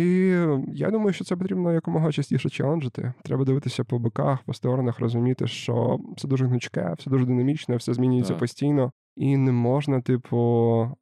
я 0.73 0.91
думаю, 0.91 1.13
що 1.13 1.25
це 1.25 1.37
потрібно 1.37 1.73
якомога 1.73 2.13
частіше 2.13 2.49
челенджити. 2.49 3.13
Треба 3.25 3.45
дивитися 3.45 3.85
по 3.85 3.99
боках, 3.99 4.43
по 4.43 4.55
сторонах, 4.55 5.01
розуміти, 5.01 5.47
що 5.47 5.99
все 6.17 6.29
дуже 6.29 6.47
гнучке, 6.47 6.95
все 6.99 7.11
дуже 7.11 7.25
динамічне, 7.25 7.77
все 7.77 7.95
змінюється 7.95 8.33
Так. 8.33 8.41
постійно. 8.41 8.93
І 9.19 9.37
не 9.37 9.53
можна, 9.53 10.01
типу, 10.01 10.37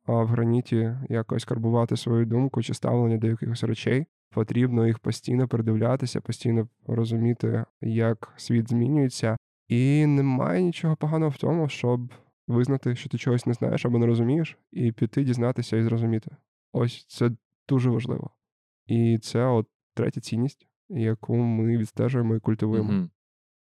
в 0.07 0.27
граніті 0.27 0.97
якось 1.09 1.45
карбувати 1.45 1.97
свою 1.97 2.27
думку 2.27 2.63
чи 2.63 2.75
ставлення 2.75 3.17
до 3.17 3.27
якихось 3.27 3.65
речей. 3.65 4.07
Потрібно 4.31 4.87
їх 4.87 4.99
постійно 4.99 5.49
передивлятися, 5.49 6.21
постійно 6.21 6.69
розуміти, 6.87 7.65
як 7.81 8.33
світ 8.37 8.69
змінюється. 8.71 9.37
І 9.69 10.07
немає 10.07 10.63
нічого 10.63 10.97
поганого 10.97 11.31
в 11.31 11.37
тому, 11.37 11.69
щоб 11.69 12.13
визнати, 12.49 12.97
що 12.97 13.09
ти 13.09 13.19
чогось 13.19 13.47
не 13.47 13.53
знаєш 13.53 13.87
або 13.87 13.99
не 13.99 14.07
розумієш, 14.07 14.59
і 14.73 14.93
піти 14.93 15.25
дізнатися 15.25 15.77
і 15.77 15.83
зрозуміти. 15.83 16.37
Ось 16.73 17.07
це 17.09 17.31
дуже 17.69 17.91
важливо. 17.91 18.31
І 18.87 19.19
це 19.19 19.45
от 19.45 19.67
третя 19.95 20.21
цінність, 20.21 20.67
яку 20.89 21.37
ми 21.37 21.77
відстежуємо 21.77 22.37
і 22.37 22.41
культивуємо. 22.41 22.93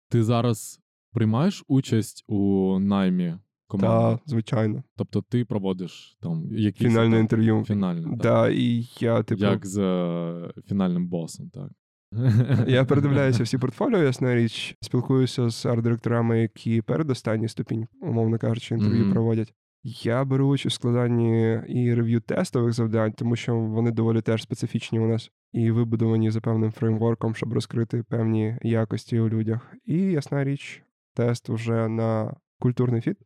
Ти 0.09 0.23
зараз 0.23 0.81
приймаєш 1.13 1.65
участь 1.69 2.25
у 2.29 2.79
наймі 2.79 3.37
команди? 3.79 4.19
Та, 4.25 4.31
звичайно. 4.31 4.83
Тобто 4.97 5.23
ти 5.23 5.45
проводиш 5.45 6.17
там 6.21 6.49
якісь 6.53 6.87
Фінальне 6.89 7.19
інтерв'ю. 7.21 7.65
Фінальне, 7.67 8.03
так. 8.03 8.17
Да, 8.17 8.49
і 8.49 8.89
я, 9.01 9.23
типу, 9.23 9.41
Як 9.43 9.67
з 9.67 9.79
е, 9.79 10.53
фінальним 10.69 11.09
босом, 11.09 11.51
так. 11.51 11.71
я 12.69 12.85
передивляюся 12.89 13.43
всі 13.43 13.59
портфоліо, 13.59 13.99
ясна 14.03 14.35
річ, 14.35 14.77
спілкуюся 14.81 15.51
з 15.51 15.67
арт-директорами, 15.67 16.41
які 16.41 16.83
передостанній 16.83 17.49
ступінь, 17.49 17.87
умовно 18.01 18.39
кажучи, 18.39 18.75
інтерв'ю 18.75 19.03
Мгм. 19.05 19.13
проводять. 19.13 19.55
Я 19.85 20.25
беру 20.25 20.49
участь 20.49 20.77
у 20.77 20.79
складанні 20.79 21.61
і 21.69 21.95
рев'ю 21.95 22.21
тестових 22.21 22.73
завдань, 22.73 23.13
тому 23.13 23.37
що 23.37 23.57
вони 23.57 23.91
доволі 23.91 24.21
теж 24.21 24.43
специфічні 24.43 25.01
у 25.01 25.07
нас 25.07 25.31
і 25.53 25.71
вибудовані 25.71 26.31
за 26.31 26.41
певним 26.41 26.73
фреймворком, 26.73 27.35
щоб 27.35 27.53
розкрити 27.53 28.03
певні 28.03 28.57
якості 28.63 29.21
у 29.21 29.29
людях. 29.29 29.75
І 29.87 29.97
ясна 29.99 30.45
річ, 30.45 30.83
тест 31.15 31.49
вже 31.49 31.89
на 31.89 32.37
культурний 32.59 33.01
фіт. 33.01 33.17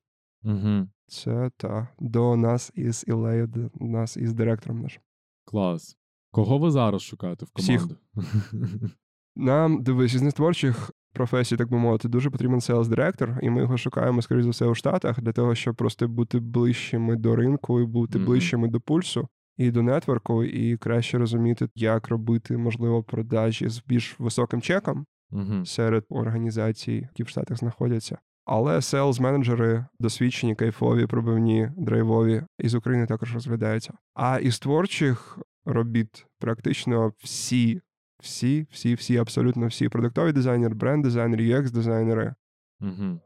Угу. 0.45 0.89
Це 1.07 1.51
та 1.57 1.89
до 2.01 2.37
нас 2.37 2.73
із 2.75 3.05
Ілею, 3.07 3.47
до 3.47 3.71
нас 3.87 4.17
із 4.17 4.33
директором 4.33 4.81
нашим. 4.81 5.03
Клас. 5.45 5.97
Кого 6.31 6.59
ви 6.59 6.71
зараз 6.71 7.03
шукаєте 7.03 7.45
в 7.45 7.49
Всіх. 7.57 7.81
команду? 7.83 7.97
Нам 9.37 9.83
дивись, 9.83 10.15
із 10.15 10.23
нетворчих 10.23 10.91
професій, 11.13 11.57
так 11.57 11.71
би 11.71 11.79
мовити, 11.79 12.09
дуже 12.09 12.31
потрібен 12.31 12.61
селс 12.61 12.89
директор, 12.89 13.39
і 13.43 13.51
ми 13.51 13.61
його 13.61 13.77
шукаємо, 13.77 14.23
скоріш 14.23 14.45
за 14.45 14.51
все, 14.51 14.67
у 14.67 14.75
Штатах 14.75 15.21
для 15.21 15.33
того, 15.33 15.55
щоб 15.55 15.75
просто 15.77 16.09
бути 16.09 16.39
ближчими 16.41 17.17
до 17.17 17.37
ринку 17.37 17.81
і 17.81 17.87
бути 17.87 18.19
Мгм. 18.19 18.27
ближчими 18.27 18.69
до 18.69 18.81
пульсу 18.81 19.29
і 19.57 19.71
до 19.71 19.83
нетворку, 19.83 20.45
і 20.45 20.77
краще 20.77 21.19
розуміти, 21.19 21.69
як 21.75 22.09
робити, 22.09 22.57
можливо, 22.57 23.03
продажі 23.03 23.69
з 23.69 23.83
більш 23.87 24.21
високим 24.21 24.61
чеком 24.63 25.07
Угу. 25.31 25.65
серед 25.67 26.05
організацій, 26.09 26.93
які 26.93 27.23
в 27.23 27.29
Штатах 27.29 27.59
знаходяться. 27.59 28.19
Але 28.47 28.83
селс 28.83 29.21
менеджери 29.21 29.87
досвідчені, 29.99 30.55
кайфові, 30.55 31.07
пробивні, 31.07 31.71
драйвові 31.77 32.43
із 32.59 32.75
України 32.75 33.07
також 33.07 33.35
розглядаються. 33.35 33.95
А 34.15 34.39
із 34.39 34.59
творчих 34.59 35.39
робіт 35.65 36.27
практично 36.39 37.13
всі, 37.19 37.81
всі, 38.23 38.67
всі, 38.71 38.95
всі, 38.95 39.17
абсолютно 39.17 39.67
всі 39.67 39.89
продуктові 39.89 40.33
дизайнери, 40.33 40.75
бренд-дизайнери, 40.75 41.45
UX-дизайнери. 41.45 42.35
Угу. 42.81 43.21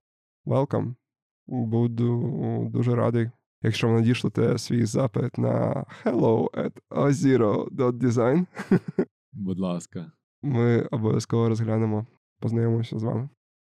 Welcome. 0.47 0.95
Буду 1.47 2.69
дуже 2.73 2.95
радий. 2.95 3.31
Якщо 3.63 3.89
ви 3.89 3.95
надішлете 3.95 4.59
свій 4.59 4.85
запит 4.85 5.39
на 5.39 5.85
hello 6.05 6.51
at 6.51 6.73
ozero.design, 6.91 8.47
Будь 9.33 9.59
ласка. 9.59 10.13
ми 10.43 10.83
обов'язково 10.83 11.49
розглянемо, 11.49 12.07
познайомимося 12.41 12.99
з 12.99 13.03
вами. 13.03 13.29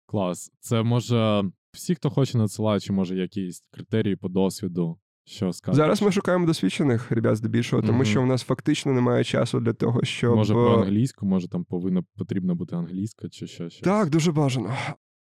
Клас. 0.07 0.51
Це 0.61 0.83
може 0.83 1.45
всі, 1.73 1.95
хто 1.95 2.11
хоче 2.11 2.39
надсилати, 2.39 2.81
чи 2.81 2.93
може 2.93 3.17
якісь 3.17 3.63
критерії 3.71 4.17
по 4.17 4.29
досвіду. 4.29 4.99
Що 5.29 5.53
скажеш? 5.53 5.77
Зараз 5.77 6.03
ми 6.03 6.13
шукаємо 6.13 6.47
досвідчених 6.47 7.11
ребят 7.11 7.37
здебільшого, 7.37 7.83
тому 7.83 7.95
Мгм. 7.99 8.05
що 8.05 8.23
в 8.23 8.27
нас 8.27 8.43
фактично 8.43 8.93
немає 8.93 9.25
часу 9.25 9.61
для 9.61 9.73
того, 9.73 10.05
щоб 10.05 10.37
Може 10.37 10.55
по 10.55 10.75
англійську, 10.75 11.27
може 11.27 11.49
там 11.49 11.65
повинна 11.65 12.03
потрібна 12.17 12.55
бути 12.55 12.77
англійська 12.77 13.29
чи 13.29 13.47
ще 13.47 13.71
щось. 13.71 13.81
так 13.85 14.11
дуже 14.11 14.33
бажано. 14.33 14.75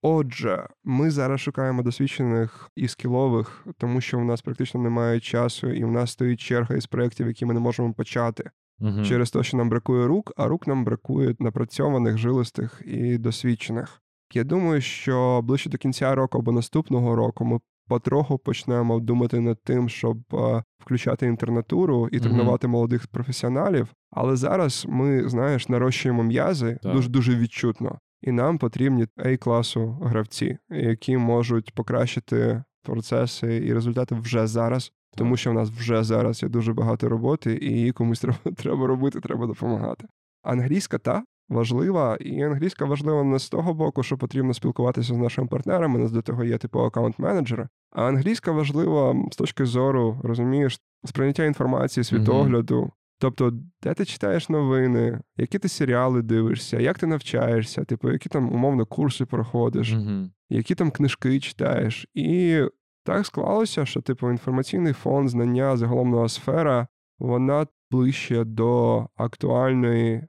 Отже, 0.02 0.68
ми 0.84 1.12
зараз 1.12 1.42
шукаємо 1.42 1.84
досвідчених 1.84 2.70
і 2.76 2.88
скілових, 2.88 3.68
тому 3.78 4.02
що 4.02 4.20
в 4.20 4.26
нас 4.26 4.42
практично 4.42 4.80
немає 4.82 5.20
часу, 5.20 5.68
і 5.70 5.84
в 5.84 5.92
нас 5.92 6.12
стоїть 6.12 6.40
черга 6.40 6.76
із 6.76 6.86
проєктів, 6.86 7.28
які 7.28 7.46
ми 7.46 7.54
не 7.54 7.60
можемо 7.60 7.94
почати 7.94 8.50
Угу. 8.80 9.06
через 9.06 9.32
те, 9.32 9.44
що 9.44 9.58
нам 9.58 9.70
бракує 9.70 10.08
рук, 10.08 10.34
а 10.38 10.48
рук 10.48 10.68
нам 10.68 10.86
бракує 10.86 11.36
напрацьованих, 11.40 12.18
жилистих 12.18 12.82
і 12.86 13.18
досвідчених. 13.18 14.02
Я 14.36 14.44
думаю, 14.44 14.82
що 14.82 15.42
ближче 15.44 15.70
до 15.70 15.78
кінця 15.78 16.16
року 16.16 16.38
або 16.38 16.52
наступного 16.52 17.16
року 17.16 17.46
ми 17.46 17.60
потроху 17.88 18.38
почнемо 18.38 19.00
думати 19.00 19.40
над 19.40 19.64
тим, 19.64 19.90
щоб 19.90 20.18
е, 20.34 20.64
включати 20.80 21.26
інтернатуру 21.26 22.10
і 22.12 22.20
тренувати 22.20 22.68
молодих 22.68 23.08
професіоналів. 23.08 23.88
Але 24.12 24.36
зараз 24.36 24.86
ми, 24.90 25.30
знаєш, 25.30 25.70
нарощуємо 25.70 26.24
м'язи 26.24 26.80
дуже 26.84 27.10
дуже 27.10 27.36
відчутно, 27.36 28.00
і 28.22 28.32
нам 28.32 28.58
потрібні 28.58 29.08
A-класу 29.18 29.92
гравці, 29.92 30.58
які 30.70 31.18
можуть 31.18 31.74
покращити 31.74 32.64
процеси 32.84 33.58
і 33.66 33.74
результати 33.74 34.16
вже 34.16 34.48
зараз. 34.48 34.92
Тому 35.18 35.38
що 35.38 35.52
в 35.52 35.54
нас 35.54 35.70
вже 35.70 36.04
зараз 36.04 36.44
є 36.44 36.50
дуже 36.50 36.74
багато 36.74 37.10
роботи, 37.10 37.60
і 37.62 37.70
її 37.72 37.92
комусь 37.92 38.20
треба, 38.22 38.38
треба 38.58 38.88
робити, 38.88 39.20
треба 39.20 39.48
допомагати. 39.48 40.08
Англійська 40.44 40.98
та 40.98 41.24
важлива, 41.54 42.16
і 42.16 42.42
англійська 42.42 42.86
важлива 42.86 43.24
не 43.24 43.40
з 43.40 43.50
того 43.50 43.74
боку, 43.74 44.04
що 44.04 44.18
потрібно 44.18 44.54
спілкуватися 44.54 45.14
з 45.14 45.18
нашими 45.18 45.48
партнерами. 45.48 46.00
У 46.00 46.02
нас 46.02 46.12
до 46.12 46.22
того 46.22 46.44
є 46.44 46.58
типу 46.58 46.80
аккаунт-менеджери. 46.80 47.68
А 47.92 48.04
англійська 48.04 48.52
важлива 48.52 49.16
з 49.32 49.36
точки 49.36 49.66
зору, 49.66 50.20
розумієш, 50.24 50.80
сприйняття 51.06 51.46
інформації, 51.46 52.04
світогляду. 52.04 52.82
Mm-hmm. 52.82 52.92
Тобто, 53.20 53.54
де 53.84 53.94
ти 53.94 54.06
читаєш 54.06 54.50
новини, 54.50 55.20
які 55.38 55.60
ти 55.60 55.70
серіали 55.70 56.22
дивишся, 56.22 56.80
як 56.80 57.00
ти 57.00 57.08
навчаєшся, 57.08 57.84
типу, 57.84 58.12
які 58.12 58.30
там 58.30 58.54
умовно 58.54 58.86
курси 58.86 59.26
проходиш, 59.26 59.94
mm-hmm. 59.94 60.30
які 60.50 60.76
там 60.76 60.92
книжки 60.92 61.40
читаєш. 61.40 62.08
І 62.14 62.62
так 63.04 63.26
склалося, 63.26 63.86
що, 63.86 64.02
типу, 64.02 64.32
інформаційний 64.32 64.94
фон, 64.94 65.30
знання, 65.30 65.78
загалом 65.78 66.30
сфера, 66.30 66.88
вона 67.20 67.68
ближче 67.92 68.44
до 68.44 69.08
актуальної 69.16 70.28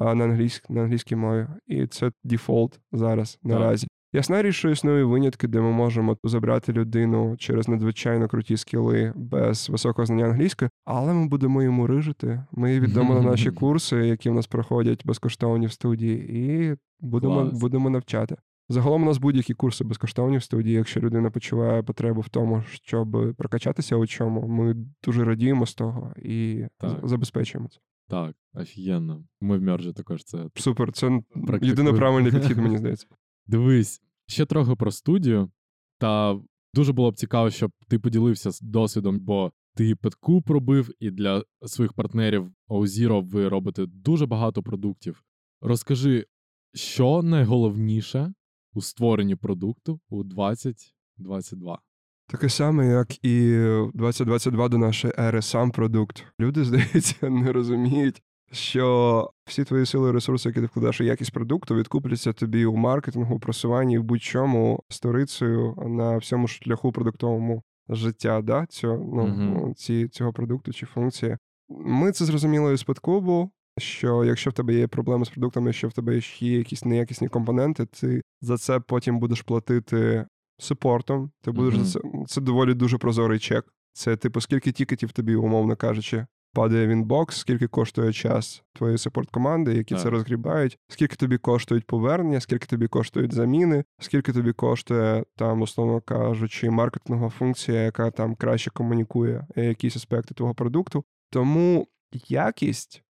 на 0.00 0.24
англійськ, 0.24 0.70
на 0.70 0.80
англійській 0.80 1.16
мові. 1.16 1.46
І 1.66 1.86
це 1.86 2.12
дефолт 2.24 2.80
зараз 2.92 3.38
наразі. 3.42 3.86
Ясна 4.14 4.42
річ, 4.42 4.54
що 4.54 4.70
існують 4.70 5.08
винятки, 5.08 5.48
де 5.48 5.60
ми 5.60 5.72
можемо 5.72 6.16
забрати 6.24 6.72
людину 6.72 7.36
через 7.38 7.68
надзвичайно 7.68 8.28
круті 8.28 8.56
скіли 8.56 9.12
без 9.16 9.70
високого 9.70 10.06
знання 10.06 10.24
англійської, 10.24 10.70
але 10.84 11.14
ми 11.14 11.28
будемо 11.28 11.62
йому 11.62 11.86
рижити. 11.86 12.44
Ми 12.52 12.80
віддамо 12.80 13.14
на 13.14 13.20
наші 13.20 13.50
курси, 13.50 13.96
які 13.96 14.30
в 14.30 14.34
нас 14.34 14.46
проходять 14.46 15.06
безкоштовні 15.06 15.66
в 15.66 15.72
студії, 15.72 16.36
і 16.38 16.76
будемо, 17.00 17.44
будемо 17.44 17.90
навчати. 17.90 18.36
Загалом 18.68 19.02
у 19.02 19.06
нас 19.06 19.18
будь-які 19.18 19.54
курси 19.54 19.84
безкоштовні 19.84 20.36
в 20.36 20.42
студії. 20.42 20.76
Якщо 20.76 21.00
людина 21.00 21.30
почуває 21.30 21.82
потребу 21.82 22.20
в 22.20 22.28
тому, 22.28 22.62
щоб 22.66 23.34
прокачатися 23.36 23.96
у 23.96 24.06
чому, 24.06 24.48
ми 24.48 24.76
дуже 25.04 25.24
радіємо 25.24 25.66
з 25.66 25.74
того 25.74 26.12
і 26.16 26.64
так. 26.78 26.98
забезпечуємо 27.02 27.68
це. 27.68 27.78
Так, 28.08 28.36
офігенно. 28.54 29.24
Ми 29.40 29.58
в 29.58 29.62
Мержі 29.62 29.92
також 29.92 30.24
це. 30.24 30.48
Супер, 30.54 30.92
це 30.92 31.22
єдино 31.62 31.94
правильний 31.94 32.32
підхід, 32.40 32.56
мені 32.56 32.78
здається. 32.78 33.06
Дивись, 33.46 34.02
ще 34.26 34.46
трохи 34.46 34.74
про 34.76 34.90
студію, 34.90 35.50
та 35.98 36.40
дуже 36.74 36.92
було 36.92 37.10
б 37.10 37.16
цікаво, 37.16 37.50
щоб 37.50 37.72
ти 37.88 37.98
поділився 37.98 38.50
з 38.50 38.60
досвідом, 38.60 39.20
бо 39.20 39.52
ти 39.74 39.96
Петку 39.96 40.42
пробив, 40.42 40.90
і 40.98 41.10
для 41.10 41.44
своїх 41.66 41.92
партнерів 41.92 42.52
OZero 42.68 43.28
ви 43.28 43.48
робите 43.48 43.86
дуже 43.86 44.26
багато 44.26 44.62
продуктів. 44.62 45.24
Розкажи, 45.60 46.26
що 46.74 47.22
найголовніше 47.22 48.34
у 48.72 48.80
створенні 48.80 49.36
продукту 49.36 50.00
у 50.08 50.24
2022? 50.24 51.78
Таке 52.26 52.48
саме, 52.48 52.86
як 52.86 53.24
і 53.24 53.56
2022 53.94 54.68
до 54.68 54.78
нашої 54.78 55.14
ери 55.18 55.42
сам 55.42 55.70
продукт. 55.70 56.24
Люди, 56.40 56.64
здається, 56.64 57.30
не 57.30 57.52
розуміють, 57.52 58.22
що 58.52 59.30
всі 59.44 59.64
твої 59.64 59.86
сили 59.86 60.08
і 60.08 60.12
ресурси, 60.12 60.48
які 60.48 60.60
ти 60.60 60.66
вкладаєш 60.66 61.00
у 61.00 61.04
якість 61.04 61.32
продукту, 61.32 61.74
відкупляться 61.74 62.32
тобі 62.32 62.66
у 62.66 62.76
маркетингу, 62.76 63.38
просуванні, 63.38 63.98
в 63.98 64.02
будь-чому 64.02 64.82
сторицею 64.88 65.74
на 65.86 66.16
всьому 66.16 66.48
шляху 66.48 66.92
продуктовому 66.92 67.62
життя, 67.88 68.42
да, 68.42 68.66
цього, 68.66 68.96
ну, 68.96 69.24
mm-hmm. 69.24 69.74
ці, 69.74 70.08
цього 70.08 70.32
продукту 70.32 70.72
чи 70.72 70.86
функції. 70.86 71.36
Ми 71.68 72.12
це 72.12 72.24
зрозуміли 72.24 72.74
із 72.74 72.80
Спадкубу, 72.80 73.50
що 73.78 74.24
якщо 74.24 74.50
в 74.50 74.52
тебе 74.52 74.74
є 74.74 74.86
проблеми 74.86 75.24
з 75.24 75.28
продуктами, 75.28 75.72
що 75.72 75.88
в 75.88 75.92
тебе 75.92 76.20
є 76.38 76.58
якісь 76.58 76.84
неякісні 76.84 77.28
компоненти, 77.28 77.86
ти 77.86 78.22
за 78.40 78.56
це 78.56 78.80
потім 78.80 79.18
будеш 79.18 79.42
платити 79.42 80.26
супортом. 80.58 81.30
Ти 81.42 81.50
будеш 81.50 81.74
mm-hmm. 81.74 82.24
це. 82.26 82.34
Це 82.34 82.40
доволі 82.40 82.74
дуже 82.74 82.98
прозорий 82.98 83.38
чек. 83.38 83.64
Це, 83.92 84.16
типу, 84.16 84.40
скільки 84.40 84.72
тікетів 84.72 85.12
тобі, 85.12 85.34
умовно 85.34 85.76
кажучи, 85.76 86.26
падає 86.54 86.86
в 86.86 86.90
інбокс, 86.90 87.36
скільки 87.36 87.66
коштує 87.66 88.12
час 88.12 88.62
твоєї 88.72 88.98
саппорт-команди, 88.98 89.74
які 89.74 89.94
так. 89.94 90.02
це 90.02 90.10
розгрібають, 90.10 90.78
скільки 90.88 91.16
тобі 91.16 91.38
коштують 91.38 91.86
повернення, 91.86 92.40
скільки 92.40 92.66
тобі 92.66 92.88
коштують 92.88 93.32
заміни, 93.32 93.84
скільки 93.98 94.32
тобі 94.32 94.52
коштує 94.52 95.24
там, 95.36 95.60
условно 95.62 96.00
кажучи, 96.00 96.70
маркетингова 96.70 97.30
функція, 97.30 97.82
яка 97.82 98.10
там 98.10 98.34
краще 98.34 98.70
комунікує 98.70 99.46
якісь 99.56 99.96
аспекти 99.96 100.34
твого 100.34 100.54
продукту. 100.54 101.04
Тому 101.30 101.88
якість, 102.28 103.02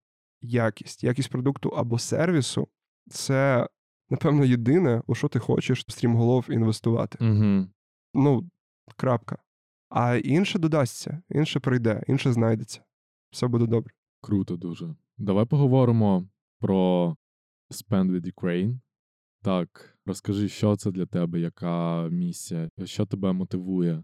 якість, 0.41 1.03
якість 1.03 1.29
продукту 1.29 1.69
або 1.69 1.99
сервісу 1.99 2.67
це, 3.09 3.67
напевно, 4.13 4.45
єдине, 4.45 5.01
у 5.07 5.15
що 5.15 5.27
ти 5.27 5.39
хочеш 5.39 5.85
стрімголов 5.87 6.45
інвестувати. 6.49 7.17
Угу. 7.21 7.67
Ну, 8.13 8.49
крапка. 8.95 9.37
А 9.89 10.15
інше 10.15 10.59
додасться, 10.59 11.21
інше 11.29 11.59
прийде, 11.59 12.03
інше 12.07 12.33
знайдеться 12.33 12.81
все 13.33 13.47
буде 13.47 13.67
добре. 13.67 13.93
Круто 14.21 14.57
дуже. 14.57 14.95
Давай 15.17 15.45
поговоримо 15.45 16.27
про 16.59 17.15
Spend 17.71 18.11
with 18.11 18.33
Ukraine. 18.33 18.79
Так, 19.41 19.97
розкажи, 20.05 20.49
що 20.49 20.75
це 20.75 20.91
для 20.91 21.05
тебе, 21.05 21.39
яка 21.39 22.07
місія, 22.09 22.69
що 22.83 23.05
тебе 23.05 23.33
мотивує 23.33 24.03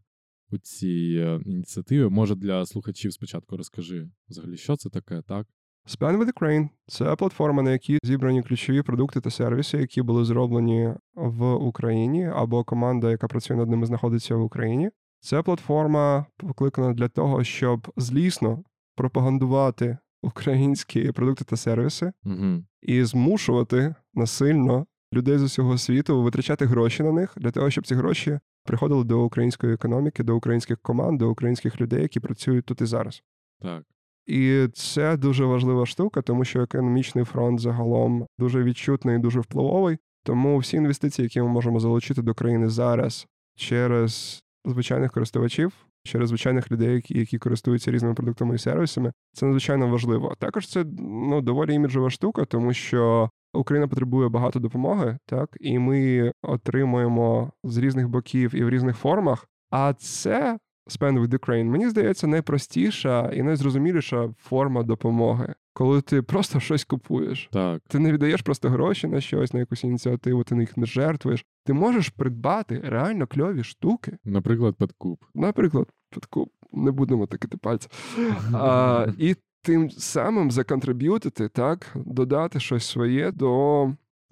у 0.52 0.58
цій 0.58 1.16
е, 1.20 1.42
ініціативі? 1.46 2.10
Може, 2.10 2.36
для 2.36 2.66
слухачів 2.66 3.14
спочатку 3.14 3.58
розкажи 3.58 4.10
взагалі, 4.30 4.58
що 4.58 4.76
це 4.76 4.90
таке, 4.90 5.22
так? 5.22 5.48
Spend 5.90 6.18
with 6.18 6.34
Ukraine– 6.34 6.70
це 6.88 7.16
платформа, 7.16 7.64
на 7.64 7.72
якій 7.72 7.98
зібрані 8.04 8.44
ключові 8.44 8.82
продукти 8.82 9.22
та 9.22 9.30
сервіси, 9.30 9.78
які 9.78 10.02
були 10.02 10.26
зроблені 10.26 10.94
в 11.16 11.54
Україні, 11.54 12.32
або 12.36 12.64
команда, 12.64 13.12
яка 13.12 13.28
працює 13.28 13.58
над 13.58 13.70
ними, 13.70 13.86
знаходиться 13.86 14.36
в 14.36 14.42
Україні. 14.42 14.90
Це 15.20 15.42
платформа 15.42 16.26
покликана 16.38 16.94
для 16.94 17.08
того, 17.08 17.44
щоб 17.44 17.92
злісно 17.98 18.64
пропагандувати 18.96 19.98
українські 20.22 21.12
продукти 21.12 21.46
та 21.46 21.58
сервіси 21.58 22.12
угу. 22.26 22.64
і 22.82 23.04
змушувати 23.04 23.96
насильно 24.14 24.86
людей 25.14 25.38
з 25.38 25.44
усього 25.44 25.78
світу 25.78 26.24
витрачати 26.24 26.66
гроші 26.66 27.04
на 27.04 27.12
них 27.12 27.34
для 27.38 27.52
того, 27.52 27.70
щоб 27.70 27.88
ці 27.88 27.96
гроші 27.96 28.40
приходили 28.66 29.04
до 29.04 29.24
української 29.24 29.74
економіки, 29.74 30.24
до 30.24 30.36
українських 30.36 30.80
команд, 30.82 31.20
до 31.20 31.30
українських 31.30 31.82
людей, 31.82 32.02
які 32.02 32.20
працюють 32.20 32.66
тут 32.66 32.82
і 32.82 32.86
зараз. 32.86 33.24
Так. 33.62 33.84
І 34.30 34.68
це 34.74 35.18
дуже 35.18 35.46
важлива 35.46 35.86
штука, 35.86 36.22
тому 36.22 36.46
що 36.46 36.62
економічний 36.62 37.26
фронт 37.26 37.60
загалом 37.60 38.28
дуже 38.40 38.64
відчутний 38.64 39.16
і 39.16 39.20
дуже 39.20 39.40
впливовий. 39.40 39.98
Тому 40.24 40.58
всі 40.58 40.78
інвестиції, 40.78 41.24
які 41.24 41.42
ми 41.42 41.48
можемо 41.48 41.80
залучити 41.80 42.22
до 42.22 42.34
країни 42.34 42.70
зараз 42.70 43.28
через 43.56 44.44
звичайних 44.66 45.12
користувачів, 45.12 45.74
через 46.04 46.30
звичайних 46.30 46.72
людей, 46.72 47.04
які 47.10 47.38
користуються 47.38 47.92
різними 47.92 48.14
продуктами 48.14 48.56
і 48.56 48.58
сервісами. 48.58 49.14
Це 49.34 49.46
надзвичайно 49.46 49.88
важливо. 49.88 50.36
Також 50.40 50.68
це 50.68 50.86
ну 51.00 51.42
доволі 51.42 51.74
іміджова 51.74 52.10
штука, 52.10 52.46
тому 52.46 52.74
що 52.74 53.30
Україна 53.54 53.88
потребує 53.88 54.30
багато 54.30 54.60
допомоги, 54.60 55.18
так 55.26 55.58
і 55.60 55.80
ми 55.80 56.32
отримуємо 56.42 57.52
з 57.64 57.78
різних 57.78 58.10
боків 58.10 58.56
і 58.56 58.64
в 58.64 58.70
різних 58.70 58.98
формах. 58.98 59.48
А 59.70 59.94
це 59.94 60.60
Spend 60.90 61.22
with 61.22 61.40
Ukraine, 61.40 61.64
мені 61.64 61.90
здається, 61.90 62.28
найпростіша 62.28 63.32
і 63.34 63.44
найзрозуміліша 63.44 64.30
форма 64.38 64.84
допомоги 64.84 65.54
коли 65.80 66.02
ти 66.02 66.22
просто 66.22 66.60
щось 66.60 66.84
купуєш. 66.84 67.50
Так. 67.52 67.82
Ти 67.88 68.00
не 68.00 68.12
віддаєш 68.12 68.42
просто 68.42 68.70
гроші 68.70 69.08
на 69.08 69.22
щось, 69.22 69.54
на 69.54 69.60
якусь 69.60 69.84
ініціативу, 69.84 70.44
ти 70.44 70.56
їх 70.56 70.78
не 70.78 70.86
жертвуєш. 70.86 71.46
Ти 71.66 71.74
можеш 71.74 72.10
придбати 72.10 72.82
реально 72.84 73.28
кльові 73.28 73.64
штуки. 73.64 74.18
Наприклад, 74.26 74.76
подкуп. 74.76 75.24
Наприклад, 75.36 75.88
подкуп. 76.10 76.50
Не 76.74 76.92
будемо 76.92 77.28
такити 77.28 77.58
пальці. 77.58 77.90
А, 78.54 79.08
І 79.18 79.36
тим 79.62 79.90
самим 79.92 80.52
законтриб'ютити, 80.52 81.50
так, 81.50 81.88
додати 81.96 82.60
щось 82.60 82.86
своє 82.86 83.32
до 83.32 83.92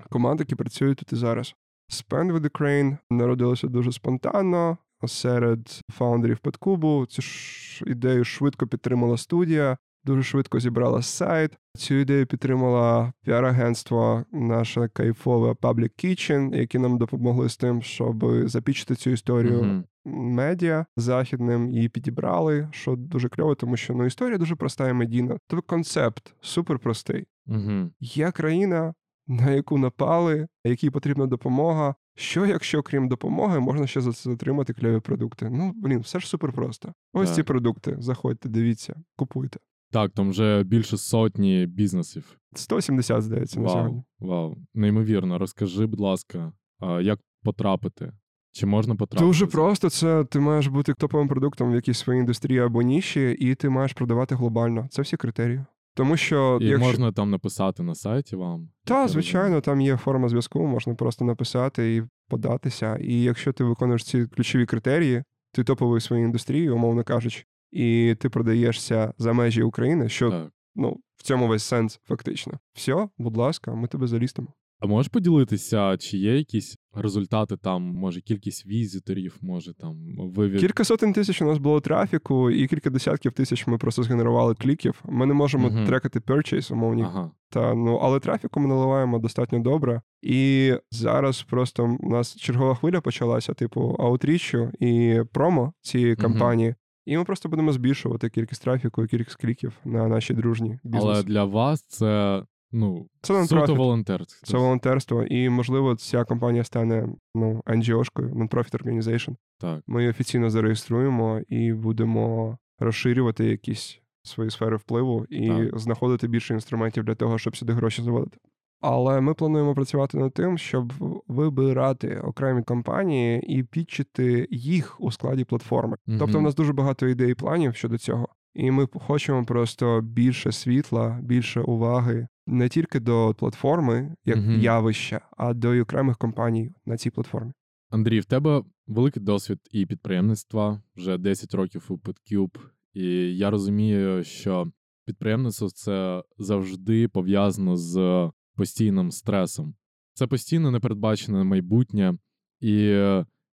команд, 0.10 0.39
які 0.39 0.55
працюють 0.55 0.97
тут 0.97 1.14
і 1.14 1.16
зараз. 1.16 1.55
Spend 1.89 2.34
with 2.34 2.49
Ukraine 2.49 2.97
народилося 3.10 3.68
дуже 3.68 3.91
спонтанно. 3.91 4.78
Серед 5.06 5.82
фаундерів 5.91 6.39
Подкубу 6.39 7.06
цю 7.06 7.22
ж 7.22 7.84
ідею 7.88 8.24
швидко 8.24 8.68
підтримала 8.68 9.18
студія 9.18 9.78
дуже 10.08 10.24
швидко 10.24 10.60
зібрала 10.60 11.02
сайт. 11.02 11.52
Цю 11.78 11.95
ідею 11.95 12.26
підтримала 12.26 13.14
піар-агентство, 13.26 14.26
наше 14.32 14.88
кайфове 14.88 15.52
Public 15.52 16.06
Kitchen, 16.06 16.56
які 16.56 16.80
нам 16.80 16.98
допомогли 16.98 17.50
з 17.50 17.58
тим, 17.58 17.82
щоб 17.82 18.48
запічити 18.48 18.95
цю 18.95 19.10
історію 19.10 19.62
uh-huh. 19.62 19.84
медіа 20.06 20.86
західним 20.98 21.72
і 21.72 21.89
підібрали, 21.89 22.70
що 22.72 22.95
дуже 22.95 23.30
кльово, 23.30 23.56
тому 23.56 23.78
що 23.78 23.93
ну 23.93 24.06
історія 24.06 24.38
дуже 24.38 24.56
проста 24.56 24.89
і 24.89 24.93
медійна. 24.93 25.38
Тобто 25.48 25.68
концепт 25.68 26.34
супер 26.41 26.80
простий. 26.80 27.28
Uh-huh. 27.48 27.89
Є 28.00 28.32
країна, 28.32 28.93
на 29.28 29.52
яку 29.52 29.78
напали, 29.78 30.48
якій 30.66 30.89
потрібна 30.89 31.26
допомога. 31.26 31.95
Що, 32.20 32.45
якщо 32.45 32.84
крім 32.84 33.07
допомоги, 33.07 33.59
можна 33.59 33.88
ще 33.88 34.01
за 34.01 34.13
це 34.13 34.30
отримати 34.30 34.74
кльові 34.74 34.99
продукти? 34.99 35.49
Ну 35.51 35.74
блін, 35.76 35.99
все 35.99 36.20
ж 36.20 36.28
супер 36.28 36.51
просто. 36.51 36.93
Ось 37.13 37.28
так. 37.28 37.36
ці 37.36 37.43
продукти. 37.43 37.95
Заходьте, 37.99 38.49
дивіться, 38.49 38.95
купуйте. 39.15 39.59
Так, 39.91 40.11
там 40.11 40.30
вже 40.30 40.63
більше 40.63 40.97
сотні 40.97 41.65
бізнесів. 41.65 42.38
170, 42.55 43.22
здається, 43.22 43.59
вау, 43.59 43.65
на 43.65 43.74
сьогодні. 43.74 44.03
Вау, 44.20 44.57
неймовірно. 44.74 45.38
Розкажи, 45.38 45.86
будь 45.86 45.99
ласка, 45.99 46.53
як 47.01 47.20
потрапити? 47.43 48.11
Чи 48.51 48.65
можна 48.65 48.95
потрапити? 48.95 49.26
Дуже 49.28 49.45
просто 49.45 49.89
це 49.89 50.26
ти 50.26 50.39
маєш 50.39 50.68
бути 50.68 50.93
топовим 50.93 51.28
продуктом 51.28 51.72
в 51.72 51.76
якійсь 51.76 51.97
своїй 51.97 52.20
індустрії 52.20 52.59
або 52.59 52.82
ніші, 52.82 53.38
і 53.39 53.55
ти 53.55 53.70
маєш 53.70 53.93
продавати 53.93 54.36
глобально. 54.36 54.88
Це 54.89 55.01
всі 55.01 55.18
критерії. 55.18 55.65
Тому 55.98 56.18
що 56.18 56.58
І 56.62 56.66
якщо... 56.66 56.88
можна 56.88 57.12
там 57.12 57.30
написати 57.30 57.84
на 57.84 57.95
сайті 57.95 58.36
вам. 58.36 58.70
Так, 58.86 59.10
звичайно, 59.10 59.62
там 59.62 59.82
є 59.82 59.98
форма 59.98 60.30
зв'язку, 60.30 60.68
можна 60.68 60.95
просто 60.95 61.26
написати 61.26 61.95
і 61.95 62.04
податися. 62.30 62.98
І 63.02 63.22
якщо 63.22 63.54
ти 63.54 63.64
виконуєш 63.64 64.04
ці 64.04 64.26
ключові 64.26 64.66
критерії, 64.66 65.24
ти 65.52 65.64
топовий 65.64 66.00
в 66.00 66.02
своїй 66.02 66.24
індустрії, 66.24 66.70
умовно 66.70 67.04
кажучи, 67.04 67.43
і 67.72 68.16
ти 68.20 68.30
продаєшся 68.30 69.14
за 69.18 69.34
межі 69.34 69.64
України, 69.64 70.10
що 70.10 70.32
Так. 70.32 70.52
ну 70.76 70.98
в 71.16 71.24
цьому 71.24 71.48
весь 71.48 71.64
сенс, 71.64 72.00
фактично. 72.04 72.60
Все, 72.74 73.10
будь 73.18 73.38
ласка, 73.38 73.74
ми 73.74 73.88
тебе 73.88 74.08
залістимо. 74.08 74.54
А 74.80 74.88
можеш 74.88 75.11
поділитися, 75.11 75.97
чи 75.97 76.17
є 76.17 76.38
якісь 76.38 76.78
результати 76.93 77.57
там, 77.57 77.84
може, 77.84 78.21
кількість 78.21 78.65
візиторів, 78.65 79.38
може 79.41 79.73
там 79.73 79.95
вивід. 80.17 80.59
Кілька 80.59 80.84
сотень 80.84 81.13
тисяч 81.13 81.41
у 81.41 81.45
нас 81.45 81.57
було 81.57 81.80
трафіку, 81.80 82.51
і 82.51 82.67
кілька 82.67 82.89
десятків 82.89 83.32
тисяч 83.32 83.67
ми 83.67 83.78
просто 83.78 84.03
згенерували 84.03 84.55
кліків. 84.55 85.03
Ми 85.05 85.25
не 85.25 85.34
можемо 85.34 85.69
Мгм. 85.69 85.86
трекати 85.86 86.19
purchase, 86.19 86.73
умовні 86.73 87.03
Ага. 87.03 87.32
Та 87.49 87.73
ну 87.73 87.95
але 87.95 88.19
трафіку 88.19 88.59
ми 88.59 88.67
наливаємо 88.67 89.19
достатньо 89.19 89.59
добре. 89.59 90.01
І 90.21 90.73
зараз 90.91 91.41
просто 91.43 91.97
у 91.99 92.09
нас 92.09 92.36
чергова 92.36 92.75
хвиля 92.75 93.01
почалася, 93.01 93.53
типу 93.53 93.95
аутрічу 93.99 94.71
і 94.80 95.21
промо 95.34 95.73
цієї 95.82 96.15
кампанії. 96.15 96.75
І 97.05 97.17
ми 97.17 97.23
просто 97.23 97.49
будемо 97.49 97.71
збільшувати 97.71 98.30
кількість 98.30 98.63
трафіку 98.63 99.03
і 99.03 99.07
кількість 99.07 99.36
кліків 99.41 99.73
на 99.86 100.07
наші 100.07 100.34
дружні 100.34 100.80
бізнес. 100.84 101.03
Але 101.03 101.23
для 101.23 101.43
вас 101.43 101.86
це 101.88 102.43
ну, 102.72 103.07
Це 103.22 103.45
суто 103.45 103.76
волонтерство. 103.76 104.47
Це 104.47 104.57
волонтерство, 104.57 105.24
і 105.24 105.49
можливо, 105.49 105.95
ця 105.95 106.24
компанія 106.24 106.63
стане 106.63 107.09
ну 107.36 107.61
NGO-шкою, 107.65 108.34
non-profit 108.34 108.84
organization. 108.84 109.36
Так. 109.59 109.84
Ми 109.88 110.01
її 110.01 110.09
офіційно 110.09 110.49
зареєструємо 110.49 111.41
і 111.47 111.74
будемо 111.74 112.57
розширювати 112.80 113.45
якісь 113.45 114.01
свої 114.24 114.49
сфери 114.49 114.78
впливу 114.78 115.26
і 115.30 115.47
Так. 115.47 115.80
знаходити 115.80 116.28
більше 116.28 116.53
інструментів 116.53 117.03
для 117.03 117.15
того, 117.15 117.38
щоб 117.38 117.57
сюди 117.57 117.74
гроші 117.74 118.01
заводити. 118.01 118.38
Але 118.82 119.22
ми 119.22 119.34
плануємо 119.34 119.76
працювати 119.76 120.18
над 120.18 120.34
тим, 120.34 120.57
щоб 120.57 120.93
вибирати 121.28 122.20
окремі 122.20 122.63
компанії 122.63 123.59
і 123.59 123.63
підчити 123.63 124.47
їх 124.51 125.01
у 125.01 125.11
складі 125.11 125.43
платформи. 125.43 125.97
Мгм. 126.07 126.20
Тобто, 126.20 126.38
у 126.38 126.41
нас 126.41 126.55
дуже 126.55 126.74
багато 126.74 127.07
ідей 127.07 127.32
і 127.32 127.36
планів 127.36 127.76
щодо 127.76 127.97
цього. 127.97 128.28
І 128.58 128.72
ми 128.72 128.88
хочемо 128.93 129.45
просто 129.45 130.01
більше 130.01 130.51
світла, 130.51 131.20
більше 131.24 131.62
уваги 131.62 132.28
не 132.47 132.70
тільки 132.70 132.99
до 132.99 133.36
платформи 133.39 134.16
як 134.26 134.38
Мгм. 134.38 134.60
явища, 134.62 135.22
а 135.38 135.53
до 135.53 135.74
й 135.74 135.80
окремих 135.80 136.18
компаній 136.18 136.72
на 136.86 136.97
цій 136.97 137.10
платформі. 137.10 137.51
Андрій, 137.89 138.20
в 138.20 138.26
тебе 138.26 138.64
великий 138.88 139.24
досвід 139.24 139.60
і 139.72 139.86
підприємництва, 139.86 140.82
вже 140.95 141.18
10 141.18 141.53
років 141.53 141.86
у 141.89 141.93
PetCube. 141.97 142.58
І 142.93 143.38
я 143.38 143.49
розумію, 143.49 144.24
що 144.24 144.72
підприємництво 145.05 145.70
це 145.70 146.24
завжди 146.38 147.08
пов'язано 147.08 147.78
з 147.78 148.30
постійним 148.55 149.12
стресом. 149.12 149.76
Це 150.14 150.28
постійно 150.28 150.72
непередбачене 150.72 151.43
майбутнє. 151.43 152.18
І 152.60 152.74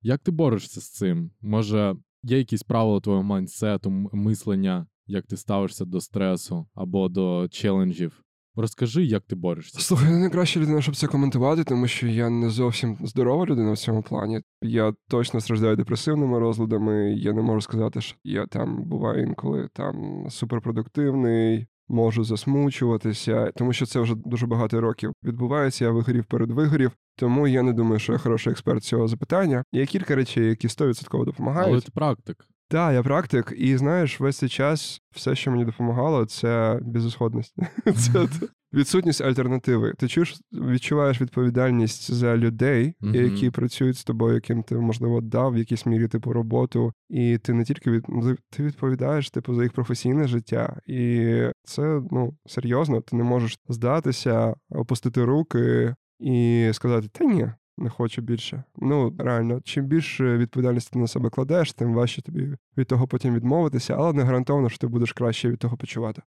як 0.03 0.21
ти 0.23 0.31
борешся 0.31 0.81
з 0.81 0.91
цим? 0.91 1.31
Може, 1.41 1.97
є 2.23 2.39
якісь 2.39 2.63
правила 2.63 3.01
твого 3.01 3.23
майндсету, 3.23 3.91
мислення, 4.13 4.87
як 5.11 5.27
ти 5.27 5.37
ставишся 5.37 5.85
до 5.85 6.01
стресу 6.01 6.67
або 6.75 7.09
до 7.09 7.49
челенджів? 7.49 8.23
Розкажи, 8.57 9.05
як 9.05 9.23
ти 9.23 9.37
борешся. 9.37 9.81
Слухай, 9.81 10.13
я 10.13 10.19
не 10.19 10.47
людина, 10.57 10.83
щоб 10.83 10.97
це 10.97 11.07
коментувати, 11.07 11.65
тому 11.65 11.87
що 11.87 12.07
я 12.07 12.31
не 12.31 12.51
зовсім 12.51 12.99
здорова 13.05 13.47
людина 13.47 13.73
в 13.73 13.79
цьому 13.79 14.03
плані. 14.03 14.43
Я 14.63 14.95
точно 15.09 15.41
страждаю 15.41 15.77
депресивними 15.77 16.39
розладами. 16.39 17.15
Я 17.15 17.33
не 17.33 17.43
можу 17.43 17.61
сказати, 17.61 18.01
що 18.01 18.17
я 18.25 18.47
там 18.47 18.85
буваю 18.85 19.23
інколи 19.23 19.69
там 19.73 20.27
суперпродуктивний, 20.31 21.67
можу 21.89 22.25
засмучуватися, 22.25 23.53
тому 23.57 23.73
що 23.73 23.87
це 23.87 24.01
вже 24.01 24.15
дуже 24.15 24.47
багато 24.47 24.81
років 24.81 25.13
відбувається. 25.25 25.85
Я 25.85 25.91
вигорів 25.91 26.25
перед 26.25 26.51
вигорів. 26.51 26.91
Тому 27.17 27.47
я 27.47 27.63
не 27.63 27.73
думаю, 27.73 27.99
що 27.99 28.13
я 28.13 28.19
хороший 28.19 28.51
експерт 28.51 28.85
цього 28.85 29.09
запитання. 29.09 29.65
Є 29.73 29.87
кілька 29.87 30.15
речей, 30.15 30.47
які 30.47 30.69
100% 30.69 31.25
допомагають. 31.25 31.73
Але 31.73 31.81
ти 31.81 31.91
практик. 31.95 32.47
Так, 32.71 32.95
я 32.95 33.03
практик, 33.03 33.53
і 33.57 33.77
знаєш, 33.77 34.21
весь 34.21 34.37
цей 34.37 34.49
час 34.49 35.01
все, 35.11 35.35
що 35.35 35.51
мені 35.51 35.65
допомагало, 35.65 36.27
це 36.27 36.79
безісходність. 36.83 37.55
Це 37.97 38.29
відсутність 38.75 39.21
альтернативи. 39.21 39.95
Ти 39.99 40.09
чуєш, 40.09 40.41
відчуваєш 40.53 41.21
відповідальність 41.21 42.15
за 42.15 42.37
людей, 42.37 42.95
які 43.01 43.51
працюють 43.51 43.97
з 43.97 44.05
тобою, 44.05 44.35
яким 44.35 44.63
ти, 44.63 44.75
можливо, 44.75 45.21
дав 45.21 45.53
в 45.53 45.59
якійсь 45.59 45.87
мірі 45.87 46.09
типу 46.09 46.33
роботу. 46.33 46.93
І 47.09 47.39
ти 47.39 47.53
не 47.53 47.65
тільки 47.65 47.91
від 47.91 48.07
ти 48.51 48.63
відповідаєш 48.63 49.31
типу 49.31 49.55
за 49.55 49.63
їх 49.63 49.73
професійне 49.73 50.29
життя. 50.29 50.81
І 50.87 51.27
це 51.65 52.03
ну 52.11 52.37
серйозно. 52.47 53.01
Ти 53.01 53.17
не 53.17 53.25
можеш 53.25 53.59
здатися, 53.69 54.55
опустити 54.71 55.25
руки 55.25 55.95
і 56.19 56.71
сказати: 56.73 57.09
Та 57.13 57.25
ні, 57.25 57.49
не 57.81 57.91
хочу 57.91 58.23
більше. 58.23 58.63
Ну 58.77 59.15
реально, 59.19 59.61
чим 59.61 59.85
більше 59.87 60.39
відповідальності 60.39 60.91
ти 60.93 60.99
на 60.99 61.07
себе 61.09 61.31
кладеш, 61.31 61.73
тим 61.73 61.95
важче 61.95 62.23
тобі 62.23 62.57
від 62.77 62.87
того 62.87 63.09
потім 63.09 63.35
відмовитися, 63.35 63.95
але 63.99 64.13
не 64.13 64.23
гарантовано, 64.23 64.69
що 64.69 64.79
ти 64.79 64.87
будеш 64.87 65.13
краще 65.13 65.51
від 65.51 65.59
того 65.59 65.77
почувати. 65.77 66.23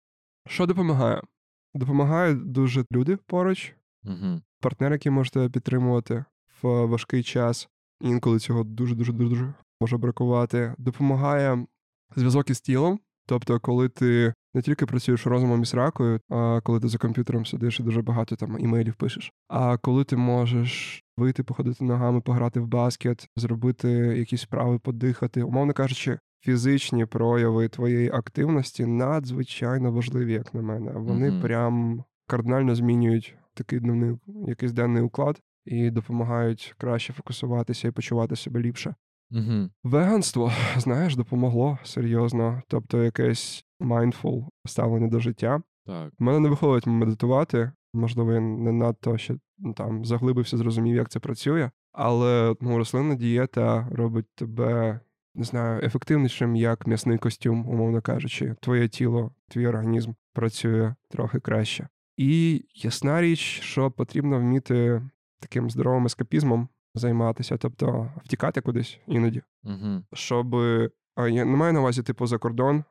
Що 0.47 0.67
допомагає? 0.67 1.23
Допомагають 1.75 2.53
дуже 2.53 2.85
люди 2.93 3.17
поруч, 3.17 3.75
Угу. 4.05 4.41
партнери, 4.61 4.95
які 4.95 5.11
можете 5.11 5.49
підтримувати 5.49 6.25
в 6.63 6.85
важкий 6.85 7.23
час. 7.23 7.69
Інколи 8.01 8.39
цього 8.39 8.65
дуже 8.65 8.95
дуже 8.95 9.13
дуже 9.13 9.55
може 9.81 9.97
бракувати. 9.97 10.75
Допомагає 10.79 11.67
зв'язок 12.17 12.51
із 12.51 12.61
тілом. 12.61 13.01
Тобто, 13.27 13.61
коли 13.61 13.89
ти 13.89 14.35
не 14.55 14.63
тільки 14.63 14.87
працюєш 14.87 15.27
розумом 15.27 15.63
і 15.63 15.67
сракою, 15.67 16.21
а 16.29 16.61
коли 16.65 16.81
ти 16.81 16.89
за 16.89 16.99
комп'ютером 16.99 17.47
сидиш 17.47 17.81
і 17.81 17.83
дуже 17.83 18.03
багато 18.03 18.37
там 18.37 18.59
імейлів 18.59 18.95
пишеш. 18.95 19.33
А 19.49 19.77
коли 19.77 20.05
ти 20.05 20.17
можеш 20.17 21.03
вийти, 21.17 21.43
походити 21.43 21.85
ногами, 21.85 22.21
пограти 22.21 22.61
в 22.61 22.67
баскет, 22.67 23.29
зробити 23.37 23.89
якісь 23.91 24.41
справи, 24.41 24.79
подихати, 24.79 25.43
умовно 25.43 25.73
кажучи, 25.73 26.19
фізичні 26.45 27.07
прояви 27.07 27.69
твоєї 27.69 28.11
активності 28.11 28.87
надзвичайно 28.87 29.93
важливі, 29.93 30.33
як 30.33 30.55
на 30.55 30.63
мене. 30.63 30.93
Вони 30.93 31.31
Мгм. 31.31 31.41
прям 31.41 32.05
кардинально 32.27 32.75
змінюють 32.75 33.35
такий 33.55 33.81
дневний 33.81 34.19
якийсь 34.49 34.73
денний 34.73 35.03
уклад 35.03 35.41
і 35.65 35.91
допомагають 35.91 36.75
краще 36.79 37.13
фокусуватися 37.13 37.89
і 37.89 37.91
почувати 37.91 38.37
себе 38.37 38.61
ліпше. 38.61 38.95
Угу. 39.31 39.71
Веганство, 39.85 40.53
знаєш, 40.77 41.17
допомогло 41.17 41.79
серйозно, 41.85 42.63
тобто 42.69 43.05
якесь 43.05 43.65
mindful 43.81 44.47
ставлення 44.67 45.09
до 45.09 45.21
життя. 45.21 45.63
Так. 45.87 46.13
У 46.19 46.25
мене 46.25 46.41
не 46.41 46.49
виходить 46.49 46.87
медитувати. 46.87 47.73
Можливо, 47.95 48.33
я 48.33 48.41
не 48.41 48.73
надто 48.73 49.19
ще 49.19 49.37
ну, 49.59 49.73
там 49.73 50.05
заглибився, 50.05 50.57
зрозумів, 50.57 50.97
як 50.97 51.09
це 51.09 51.21
працює. 51.21 51.71
Але 51.93 52.55
ну, 52.61 52.79
рослинна 52.79 53.15
дієта 53.15 53.89
робить 53.93 54.27
тебе, 54.35 55.01
не 55.35 55.45
знаю, 55.45 55.81
ефективнішим 55.85 56.57
як 56.57 56.87
м'ясний 56.87 57.19
костюм, 57.19 57.69
умовно 57.69 58.03
кажучи. 58.03 58.55
Твоє 58.61 58.89
тіло, 58.89 59.35
твій 59.49 59.67
організм 59.67 60.13
працює 60.33 60.95
трохи 61.09 61.41
краще. 61.41 61.89
І 62.17 62.65
ясна 62.75 63.21
річ, 63.23 63.39
що 63.41 63.91
потрібно 63.91 64.39
вміти 64.39 65.03
таким 65.41 65.71
здоровим 65.71 66.07
ескапізмом 66.07 66.69
займатися, 66.95 67.57
тобто 67.57 68.13
втікати 68.25 68.61
кудись 68.61 69.01
іноді 69.07 69.43
Угу. 69.65 70.03
щоб 70.13 70.55
а 71.17 71.29
я 71.29 71.45
не 71.45 71.57
маю 71.57 71.73
на 71.73 71.81
увазі, 71.81 72.03
типу, 72.03 72.27
за 72.27 72.39
кордон, 72.39 72.85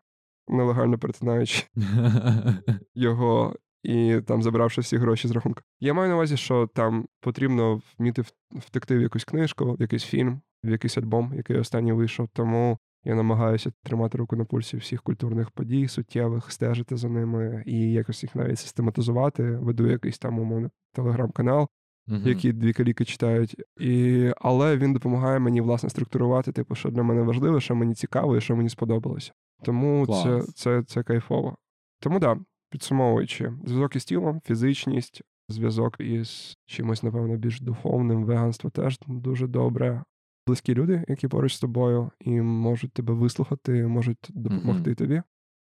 нелегально 0.48 0.98
перетинаючи 0.98 1.68
його 2.96 3.56
і 3.84 4.22
там 4.28 4.44
забравши 4.44 4.82
всі 4.82 4.98
гроші 4.98 5.28
з 5.28 5.32
рахунку. 5.32 5.62
Я 5.80 5.94
маю 5.94 6.10
на 6.10 6.16
увазі, 6.16 6.38
що 6.38 6.68
там 6.68 7.08
потрібно 7.22 7.82
вміти 8.00 8.24
втекти 8.52 8.98
в 8.98 9.02
якусь 9.02 9.24
книжку, 9.24 9.74
в 9.74 9.82
якийсь 9.82 10.04
фільм, 10.04 10.42
в 10.64 10.70
якийсь 10.70 10.98
альбом, 10.98 11.34
який 11.36 11.58
останній 11.58 11.94
вийшов. 11.94 12.28
Тому 12.34 12.78
я 13.04 13.16
намагаюся 13.16 13.72
тримати 13.84 14.18
руку 14.18 14.36
на 14.36 14.46
пульсі 14.46 14.78
всіх 14.78 15.04
культурних 15.04 15.52
подій, 15.52 15.88
суттєвих, 15.88 16.52
стежити 16.52 16.98
за 16.98 17.10
ними 17.10 17.64
і 17.66 17.92
якось 17.92 18.24
їх 18.24 18.36
навіть 18.36 18.60
систематизувати. 18.60 19.44
Веду 19.44 19.88
якийсь 19.88 20.20
там 20.20 20.40
умовно 20.40 20.70
телеграм-канал, 20.94 21.68
Мгм. 22.10 22.28
які 22.28 22.54
дві 22.54 22.74
каліки 22.74 23.06
читають. 23.06 23.56
І... 23.80 24.32
Але 24.38 24.78
він 24.78 24.94
допомагає 24.94 25.40
мені 25.40 25.62
власне 25.62 25.90
структурувати, 25.90 26.52
типу, 26.52 26.76
що 26.76 26.90
для 26.90 27.04
мене 27.04 27.22
важливо, 27.22 27.60
що 27.60 27.76
мені 27.76 27.94
цікаво 27.94 28.38
і 28.38 28.42
що 28.42 28.56
мені 28.56 28.70
сподобалося. 28.70 29.32
Тому 29.64 30.06
це, 30.08 30.14
Клас. 30.14 30.54
це, 30.54 30.84
це 30.84 31.04
кайфово. 31.04 31.58
Тому 32.00 32.20
да, 32.20 32.38
підсумовуючи, 32.70 33.54
зв'язок 33.66 33.96
із 33.96 34.06
тілом, 34.06 34.42
фізичність, 34.46 35.22
зв'язок 35.50 35.96
із 36.00 36.58
чимось, 36.66 37.04
напевно, 37.04 37.38
більш 37.38 37.62
духовним, 37.62 38.24
веганство 38.24 38.70
теж 38.70 39.00
дуже 39.08 39.48
добре. 39.48 40.04
Близькі 40.48 40.74
люди, 40.74 41.06
які 41.08 41.28
поруч 41.28 41.56
з 41.56 41.60
тобою, 41.60 42.12
і 42.20 42.42
можуть 42.42 42.94
тебе 42.94 43.14
вислухати, 43.14 43.88
можуть 43.88 44.28
допомогти 44.30 44.96
тобі. 44.96 45.22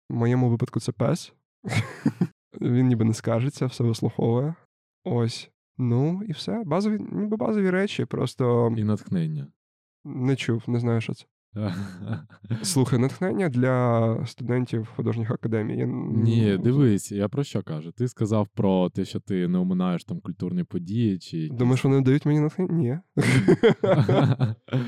В 0.09 0.15
моєму 0.15 0.49
випадку 0.49 0.79
це 0.79 0.91
пес. 0.91 1.33
Він 2.61 2.87
ніби 2.87 3.05
не 3.05 3.13
скажеться, 3.13 3.65
все 3.65 3.83
вислуховує. 3.83 4.55
Ось. 5.03 5.51
Ну 5.77 6.21
і 6.27 6.31
все. 6.31 6.63
Базові, 6.65 6.99
ніби 7.11 7.37
базові 7.37 7.69
речі, 7.69 8.05
просто 8.05 8.73
І 8.77 8.83
натхнення. 8.83 9.47
не 10.05 10.35
чув, 10.35 10.63
не 10.67 10.79
знаю, 10.79 11.01
що 11.01 11.13
це. 11.13 11.25
Слухай, 12.61 12.99
натхнення 12.99 13.49
для 13.49 14.25
студентів 14.25 14.87
художніх 14.95 15.31
академій. 15.31 15.77
Я... 15.77 15.85
Ні, 15.85 16.57
дивись, 16.57 17.11
я 17.11 17.29
про 17.29 17.43
що 17.43 17.63
кажу? 17.63 17.91
Ти 17.91 18.07
сказав 18.07 18.47
про 18.47 18.89
те, 18.89 19.05
що 19.05 19.19
ти 19.19 19.47
не 19.47 19.57
оминаєш 19.57 20.03
там 20.03 20.19
культурні 20.19 20.63
події. 20.63 21.19
чи... 21.19 21.49
Думаєш, 21.51 21.83
вони 21.83 22.01
дають 22.01 22.25
мені 22.25 22.39
натхнення? 22.39 22.73
Ні. 22.73 22.97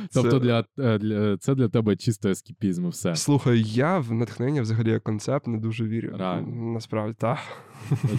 Тобто 0.14 0.40
для, 0.40 0.66
е, 0.80 0.98
для, 0.98 1.38
це 1.38 1.56
для 1.56 1.70
тебе 1.70 1.96
чисто 1.96 2.30
ескіпізм 2.30 2.86
і 2.86 2.90
все. 2.90 3.16
Слухай, 3.16 3.64
я 3.64 4.00
в 4.00 4.14
натхнення 4.14 4.62
взагалі 4.62 4.90
як 4.90 5.04
концепт 5.04 5.48
не 5.48 5.58
дуже 5.58 5.86
вірю. 5.86 6.18
Реально? 6.18 6.74
Насправді, 6.74 7.16
так. 7.20 7.38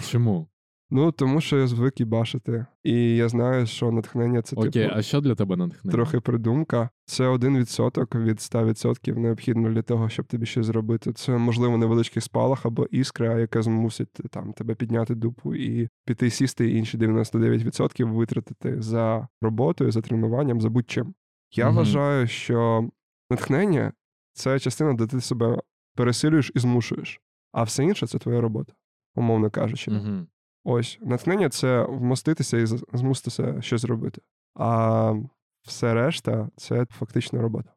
Чому? 0.09 0.47
Ну, 0.93 1.11
тому 1.11 1.41
що 1.41 1.57
я 1.57 1.67
звик 1.67 2.01
і 2.01 2.05
бачити. 2.05 2.65
І 2.83 3.15
я 3.15 3.29
знаю, 3.29 3.65
що 3.65 3.91
натхнення 3.91 4.41
це 4.41 4.55
Окей, 4.55 4.71
типу, 4.71 4.93
а 4.95 5.01
що 5.01 5.21
для 5.21 5.35
тебе 5.35 5.55
натхнення? 5.55 5.91
трохи 5.91 6.19
придумка. 6.19 6.89
Це 7.05 7.27
один 7.27 7.57
відсоток 7.57 8.15
від 8.15 8.37
100% 8.37 9.17
необхідно 9.17 9.69
для 9.69 9.81
того, 9.81 10.09
щоб 10.09 10.25
тобі 10.25 10.45
щось 10.45 10.65
зробити. 10.65 11.13
Це 11.13 11.37
можливо 11.37 11.77
невеличкий 11.77 12.21
спалах 12.21 12.65
або 12.65 12.85
іскра, 12.85 13.39
яка 13.39 13.61
змусить 13.61 14.09
там 14.29 14.53
тебе 14.53 14.75
підняти 14.75 15.15
дупу 15.15 15.55
і 15.55 15.89
піти 16.05 16.29
сісти, 16.29 16.69
і 16.69 16.77
інші 16.77 16.97
99% 16.97 18.13
витратити 18.13 18.81
за 18.81 19.27
роботою, 19.41 19.91
за 19.91 20.01
тренуванням, 20.01 20.61
за 20.61 20.69
будь-чим. 20.69 21.13
Я 21.55 21.65
Мгм. 21.65 21.75
вважаю, 21.75 22.27
що 22.27 22.89
натхнення 23.29 23.93
це 24.33 24.59
частина, 24.59 24.93
де 24.93 25.07
ти 25.07 25.21
себе 25.21 25.61
пересилюєш 25.95 26.51
і 26.55 26.59
змушуєш, 26.59 27.21
а 27.51 27.63
все 27.63 27.83
інше 27.83 28.07
це 28.07 28.17
твоя 28.17 28.41
робота, 28.41 28.73
умовно 29.15 29.49
кажучи. 29.49 29.91
Угу. 29.91 30.27
Ось 30.63 30.97
натхнення 31.01 31.49
це 31.49 31.83
вмоститися 31.89 32.57
і 32.57 32.65
з- 32.65 32.85
змуситися 32.93 33.61
щось 33.61 33.81
зробити. 33.81 34.21
А 34.55 35.13
все 35.61 35.93
решта 35.93 36.49
це 36.55 36.85
фактично 36.89 37.41
робота. 37.41 37.73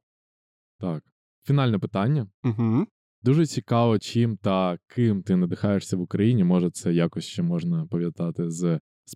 Так. 0.80 1.03
Фінальне 1.47 1.78
питання. 1.78 2.26
Угу. 2.45 2.87
Дуже 3.22 3.47
цікаво, 3.47 3.99
чим 3.99 4.37
та 4.37 4.78
ким 4.89 5.22
ти 5.22 5.37
надихаєшся 5.37 5.97
в 5.97 6.01
Україні. 6.01 6.45
Може, 6.45 6.70
це 6.70 6.93
якось 6.93 7.24
ще 7.24 7.43
можна 7.43 7.87
пов'язати 7.87 8.51
з 8.51 8.64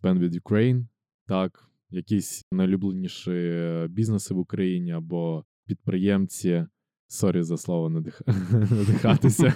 Spend 0.02 0.18
with 0.18 0.40
Ukraine, 0.42 0.86
так, 1.26 1.68
якісь 1.90 2.44
найулюбленіші 2.52 3.30
е, 3.34 3.86
бізнеси 3.90 4.34
в 4.34 4.38
Україні 4.38 4.92
або 4.92 5.44
підприємці. 5.66 6.66
Sorry 7.08 7.42
за 7.42 7.56
слово 7.56 7.88
надих... 7.88 8.22
надихатися. 8.52 9.54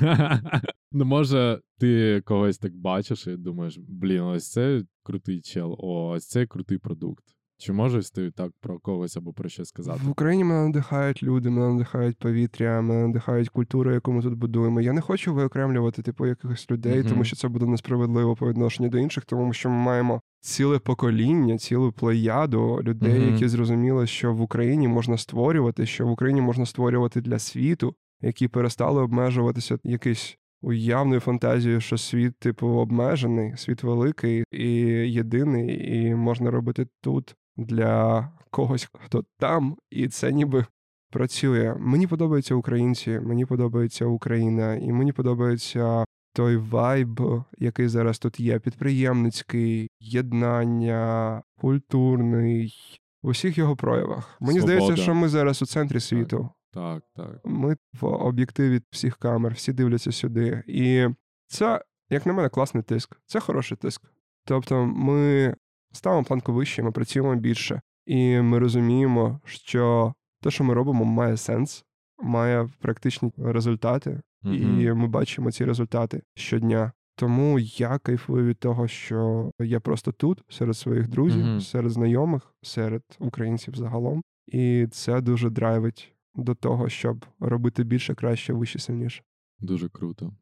ну, 0.93 1.05
може, 1.05 1.61
ти 1.79 2.23
когось 2.25 2.59
так 2.59 2.77
бачиш 2.77 3.27
і 3.27 3.37
думаєш, 3.37 3.79
блін, 3.79 4.21
ось 4.21 4.51
це 4.51 4.83
крутий 5.03 5.41
чел, 5.41 5.77
о, 5.79 6.09
ось 6.09 6.27
це 6.27 6.47
крутий 6.47 6.79
продукт. 6.79 7.25
Чи 7.63 7.73
можеш 7.73 8.11
ти 8.11 8.31
так 8.31 8.53
про 8.61 8.79
когось 8.79 9.17
або 9.17 9.33
про 9.33 9.49
щось 9.49 9.69
сказати? 9.69 10.01
В 10.05 10.11
Україні 10.11 10.45
мене 10.45 10.67
надихають 10.67 11.23
люди, 11.23 11.51
мене 11.51 11.69
надихають 11.73 12.19
повітря, 12.19 12.81
мене 12.83 13.07
надихають 13.07 13.49
культура, 13.49 13.95
яку 13.95 14.13
ми 14.13 14.23
тут 14.23 14.35
будуємо. 14.35 14.81
Я 14.81 14.93
не 14.93 15.01
хочу 15.01 15.35
виокремлювати 15.35 16.03
типу 16.03 16.27
якихось 16.27 16.71
людей, 16.71 17.01
Мгм. 17.01 17.09
тому 17.09 17.25
що 17.25 17.37
це 17.37 17.49
буде 17.49 17.67
несправедливо 17.67 18.37
по 18.37 18.49
відношенню 18.49 18.89
до 18.89 18.99
інших, 18.99 19.25
тому 19.25 19.53
що 19.53 19.71
ми 19.71 19.77
маємо 19.77 20.21
ціле 20.41 20.79
покоління, 20.79 21.59
цілу 21.59 21.93
плеяду 21.93 22.81
людей, 22.83 23.21
Мгм. 23.21 23.33
які 23.33 23.49
зрозуміли, 23.49 24.07
що 24.07 24.33
в 24.35 24.41
Україні 24.41 24.89
можна 24.89 25.19
створювати, 25.19 25.87
що 25.87 26.07
в 26.07 26.11
Україні 26.11 26.41
можна 26.41 26.67
створювати 26.67 27.21
для 27.21 27.39
світу, 27.39 27.95
які 28.21 28.49
перестали 28.49 29.03
обмежуватися 29.03 29.79
якийсь 29.85 30.39
уявною 30.63 31.21
фантазією, 31.21 31.81
що 31.81 31.99
світ, 31.99 32.37
типу, 32.39 32.67
обмежений, 32.69 33.57
світ 33.57 33.83
великий 33.83 34.45
і 34.53 34.67
єдиний, 35.13 35.97
і 35.99 36.15
можна 36.15 36.51
робити 36.51 36.87
тут 37.01 37.37
для 37.57 38.29
когось, 38.51 38.89
хто 38.93 39.25
там, 39.39 39.77
і 39.91 40.09
це 40.09 40.33
ніби 40.33 40.67
працює. 41.11 41.77
Мені 41.79 42.07
подобаються 42.07 42.55
українці, 42.55 43.21
мені 43.21 43.47
подобається 43.47 44.07
Україна, 44.07 44.75
і 44.75 44.93
мені 44.93 45.13
подобається 45.13 46.05
той 46.35 46.57
вайб, 46.57 47.21
який 47.59 47.89
зараз 47.89 48.19
тут 48.19 48.41
є: 48.41 48.59
підприємницький, 48.59 49.91
єднання, 50.01 51.43
культурний. 51.61 52.75
В 53.23 53.29
усіх 53.29 53.59
його 53.59 53.77
проявах. 53.77 54.37
Мені 54.41 54.61
здається, 54.61 54.97
що 54.97 55.15
ми 55.15 55.29
зараз 55.29 55.63
у 55.63 55.67
центрі 55.67 56.01
світу. 56.01 56.49
Так, 56.73 57.03
так. 57.17 57.41
Ми 57.45 57.77
в 58.01 58.07
об'єктиві 58.07 58.81
всіх 58.91 59.17
камер, 59.17 59.53
всі 59.53 59.73
дивляться 59.73 60.13
сюди. 60.13 60.63
І 60.67 61.07
це, 61.47 61.85
як 62.11 62.27
на 62.27 62.33
мене, 62.33 62.49
класний 62.49 62.83
тиск. 62.83 63.17
Це 63.27 63.41
хороший 63.41 63.77
тиск. 63.77 64.03
Тобто, 64.45 64.87
ми 64.87 65.55
ставимо 65.93 66.24
планку 66.24 66.53
вище, 66.53 66.82
ми 66.82 66.93
працюємо 66.93 67.36
більше, 67.36 67.80
і 68.07 68.40
ми 68.40 68.59
розуміємо, 68.59 69.40
що 69.45 70.14
те, 70.43 70.51
що 70.51 70.64
ми 70.64 70.74
робимо, 70.74 71.05
має 71.05 71.36
сенс, 71.36 71.84
має 72.22 72.68
практичні 72.80 73.32
результати, 73.38 74.20
і 74.45 74.93
ми 74.93 75.07
бачимо 75.09 75.53
ці 75.53 75.64
результати 75.64 76.22
щодня. 76.34 76.93
Тому 77.16 77.59
я 77.59 77.99
кайфую 77.99 78.45
від 78.47 78.59
того, 78.59 78.88
що 78.88 79.51
я 79.61 79.80
просто 79.80 80.12
тут, 80.12 80.43
серед 80.49 80.76
своїх 80.76 81.09
друзів, 81.09 81.45
Мгм. 81.45 81.61
серед 81.61 81.90
знайомих, 81.90 82.55
серед 82.62 83.03
українців 83.18 83.74
загалом. 83.76 84.22
І 84.47 84.86
це 84.90 85.20
дуже 85.20 85.51
драйвить 85.51 86.14
до 86.34 86.55
того, 86.55 86.88
щоб 86.88 87.24
робити 87.40 87.84
більше, 87.84 88.14
краще, 88.14 88.53
вище, 88.53 88.78
сильніше. 88.78 89.22
Дуже 89.61 89.88
круто. 89.88 90.32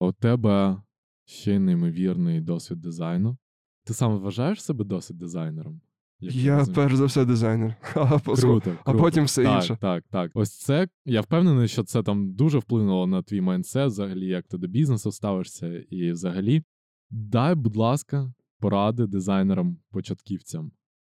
У 0.00 0.12
тебе 0.12 0.82
ще 1.24 1.58
неймовірний 1.58 2.40
досвід 2.40 2.80
дизайну. 2.80 3.36
Ти 3.84 3.94
сам 3.94 4.18
вважаєш 4.18 4.64
себе 4.64 4.84
досить 4.84 5.16
дизайнером? 5.16 5.80
Я 6.20 6.58
розумію? 6.58 6.74
перш 6.74 6.94
за 6.94 7.04
все 7.04 7.24
дизайнер, 7.24 7.76
а, 7.94 8.18
по- 8.18 8.34
Круто, 8.34 8.76
а 8.84 8.92
потім 8.92 9.24
все 9.24 9.44
так, 9.44 9.56
інше. 9.56 9.78
Так, 9.80 10.04
так. 10.10 10.30
Ось 10.34 10.58
це. 10.58 10.88
Я 11.04 11.20
впевнений, 11.20 11.68
що 11.68 11.84
це 11.84 12.02
там 12.02 12.32
дуже 12.32 12.58
вплинуло 12.58 13.06
на 13.06 13.22
твій 13.22 13.40
майндсет, 13.40 13.86
взагалі, 13.86 14.26
як 14.26 14.46
ти 14.46 14.58
до 14.58 14.66
бізнесу 14.66 15.12
ставишся, 15.12 15.66
і 15.90 16.12
взагалі. 16.12 16.62
Дай, 17.10 17.54
будь 17.54 17.76
ласка, 17.76 18.32
поради 18.58 19.06
дизайнерам-початківцям. 19.06 20.70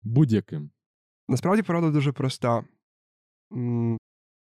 Будь-яким. 0.03 0.72
Насправді 1.28 1.61
порада 1.61 1.91
дуже 1.91 2.11
проста. 2.11 2.66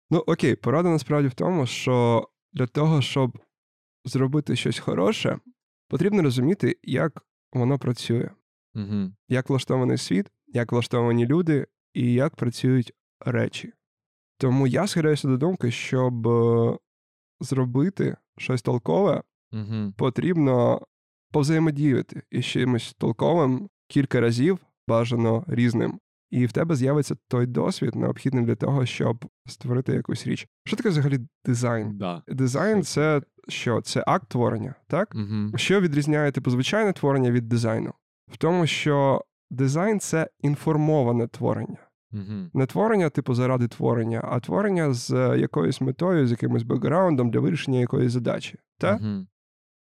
Ну, 0.09 0.23
окей, 0.27 0.55
порада 0.55 0.89
насправді 0.89 1.27
в 1.27 1.33
тому, 1.33 1.65
що 1.65 2.27
для 2.53 2.67
того, 2.67 3.01
щоб 3.01 3.39
зробити 4.05 4.55
щось 4.55 4.79
хороше, 4.79 5.39
потрібно 5.87 6.21
розуміти, 6.23 6.79
як 6.83 7.25
воно 7.57 7.79
працює, 7.79 8.29
Угу. 8.75 9.11
як 9.29 9.49
влаштований 9.49 9.97
світ, 9.97 10.27
як 10.47 10.71
влаштовані 10.71 11.25
люди 11.25 11.67
і 11.93 12.13
як 12.13 12.35
працюють 12.35 12.93
речі. 13.19 13.73
Тому 14.37 14.67
я 14.67 14.87
схиляюся 14.87 15.27
до 15.27 15.37
думки, 15.37 15.71
щоб 15.71 16.27
е, 16.27 16.77
зробити 17.39 18.17
щось 18.37 18.61
толкове, 18.61 19.23
Угу. 19.51 19.93
потрібно 19.97 20.81
повзаємодіяти 21.31 22.21
із 22.31 22.45
чимось 22.45 22.93
толковим 22.97 23.69
кілька 23.87 24.21
разів, 24.21 24.59
бажано 24.87 25.43
різним. 25.47 25.99
І 26.29 26.45
в 26.45 26.51
тебе 26.51 26.75
з'явиться 26.75 27.15
той 27.27 27.45
досвід, 27.45 27.95
необхідний 27.95 28.45
для 28.45 28.55
того, 28.55 28.85
щоб 28.85 29.25
створити 29.45 29.93
якусь 29.93 30.27
річ. 30.27 30.47
Що 30.65 30.77
таке 30.77 30.89
взагалі 30.89 31.19
дизайн? 31.45 31.97
Да. 31.97 32.23
Дизайн 32.27 32.83
це 32.83 33.21
що? 33.47 33.81
Це 33.81 34.03
акт 34.07 34.29
творення, 34.29 34.75
так? 34.87 35.15
Угу. 35.15 35.57
Що 35.57 35.81
відрізняє 35.81 36.31
типу 36.31 36.49
звичайне 36.51 36.93
творення 36.93 37.31
від 37.31 37.47
дизайну? 37.47 37.93
В 38.31 38.37
тому, 38.37 38.67
що 38.67 39.25
дизайн 39.49 39.99
це 39.99 40.29
інформоване 40.39 41.27
творення. 41.27 41.77
Угу. 42.11 42.49
Не 42.53 42.65
творення, 42.65 43.09
типу, 43.09 43.33
заради 43.33 43.67
творення, 43.67 44.21
а 44.23 44.39
творення 44.39 44.93
з 44.93 45.37
якоюсь 45.37 45.81
метою, 45.81 46.27
з 46.27 46.31
якимось 46.31 46.63
бекграундом 46.63 47.31
для 47.31 47.39
вирішення 47.39 47.79
якоїсь 47.79 48.11
задачі. 48.11 48.57
Так? 48.77 49.01
Угу. 49.01 49.25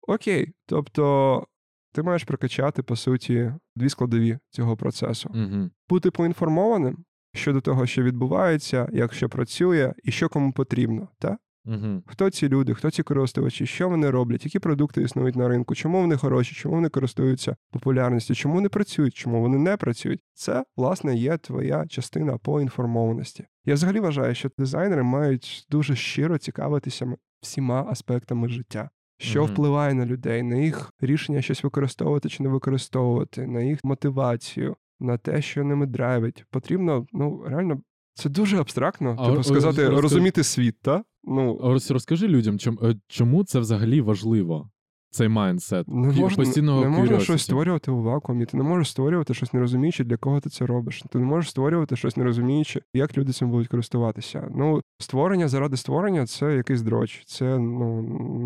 Окей, 0.07 0.53
тобто 0.65 1.45
ти 1.93 2.03
маєш 2.03 2.23
прокачати, 2.23 2.83
по 2.83 2.95
суті, 2.95 3.53
дві 3.75 3.89
складові 3.89 4.39
цього 4.49 4.77
процесу: 4.77 5.29
Угу. 5.33 5.69
бути 5.89 6.11
поінформованим 6.11 6.97
щодо 7.33 7.61
того, 7.61 7.85
що 7.85 8.03
відбувається, 8.03 8.89
як 8.93 9.13
що 9.13 9.29
працює 9.29 9.93
і 10.03 10.11
що 10.11 10.29
кому 10.29 10.53
потрібно. 10.53 11.07
Та? 11.19 11.37
Угу. 11.65 12.03
Хто 12.05 12.29
ці 12.29 12.49
люди, 12.49 12.73
хто 12.73 12.91
ці 12.91 13.03
користувачі, 13.03 13.65
що 13.65 13.89
вони 13.89 14.09
роблять, 14.09 14.45
які 14.45 14.59
продукти 14.59 15.01
існують 15.01 15.35
на 15.35 15.47
ринку, 15.47 15.75
чому 15.75 16.01
вони 16.01 16.17
хороші, 16.17 16.55
чому 16.55 16.75
вони 16.75 16.89
користуються 16.89 17.55
популярністю, 17.71 18.35
чому 18.35 18.55
вони 18.55 18.69
працюють, 18.69 19.13
чому 19.13 19.41
вони 19.41 19.57
не 19.57 19.77
працюють. 19.77 20.21
Це, 20.33 20.63
власне, 20.75 21.15
є 21.15 21.37
твоя 21.37 21.87
частина 21.87 22.37
поінформованості. 22.37 23.45
Я 23.65 23.73
взагалі 23.73 23.99
вважаю, 23.99 24.35
що 24.35 24.49
дизайнери 24.57 25.03
мають 25.03 25.67
дуже 25.69 25.95
щиро 25.95 26.37
цікавитися 26.37 27.15
всіма 27.41 27.87
аспектами 27.89 28.49
життя. 28.49 28.89
Що 29.21 29.43
Мгм. 29.43 29.51
впливає 29.53 29.93
на 29.93 30.05
людей, 30.05 30.43
на 30.43 30.55
їх 30.55 30.93
рішення 31.01 31.41
щось 31.41 31.63
використовувати 31.63 32.29
чи 32.29 32.43
не 32.43 32.49
використовувати, 32.49 33.47
на 33.47 33.61
їх 33.61 33.79
мотивацію, 33.83 34.75
на 34.99 35.17
те, 35.17 35.41
що 35.41 35.63
ними 35.63 35.85
драйвить. 35.85 36.45
Потрібно, 36.51 37.05
ну 37.13 37.43
реально, 37.47 37.81
це 38.13 38.29
дуже 38.29 38.57
абстрактно. 38.59 39.15
А 39.19 39.29
Типу 39.29 39.43
сказати, 39.43 39.81
розкажи- 39.89 40.01
розуміти 40.01 40.43
світ, 40.43 40.75
та? 40.81 41.03
Ну, 41.23 41.59
розкажи 41.89 42.27
людям, 42.27 42.57
е, 42.83 42.95
чому 43.07 43.43
це 43.43 43.59
взагалі 43.59 44.01
важливо? 44.01 44.69
Цей 45.11 45.27
майндсет. 45.27 45.87
Не 45.87 46.07
можна, 46.07 46.43
постійного 46.43 46.81
не 46.81 46.89
можна 46.89 47.19
щось 47.19 47.41
створювати 47.41 47.91
у 47.91 48.01
вакуумі. 48.01 48.45
Ти 48.45 48.57
не 48.57 48.63
можеш 48.63 48.89
створювати 48.89 49.33
щось 49.33 49.53
не 49.53 49.59
розуміючи, 49.59 50.03
для 50.03 50.17
кого 50.17 50.39
ти 50.39 50.49
це 50.49 50.65
робиш. 50.65 51.03
Ти 51.09 51.19
не 51.19 51.25
можеш 51.25 51.49
створювати 51.49 51.95
щось 51.95 52.17
не 52.17 52.23
розуміючи, 52.23 52.81
як 52.93 53.17
люди 53.17 53.33
цим 53.33 53.51
будуть 53.51 53.67
користуватися. 53.67 54.47
Ну, 54.55 54.81
створення 54.99 55.47
заради 55.47 55.77
створення 55.77 56.25
це 56.25 56.55
якийсь 56.55 56.81
дроч, 56.81 57.23
це 57.25 57.59
ну 57.59 58.01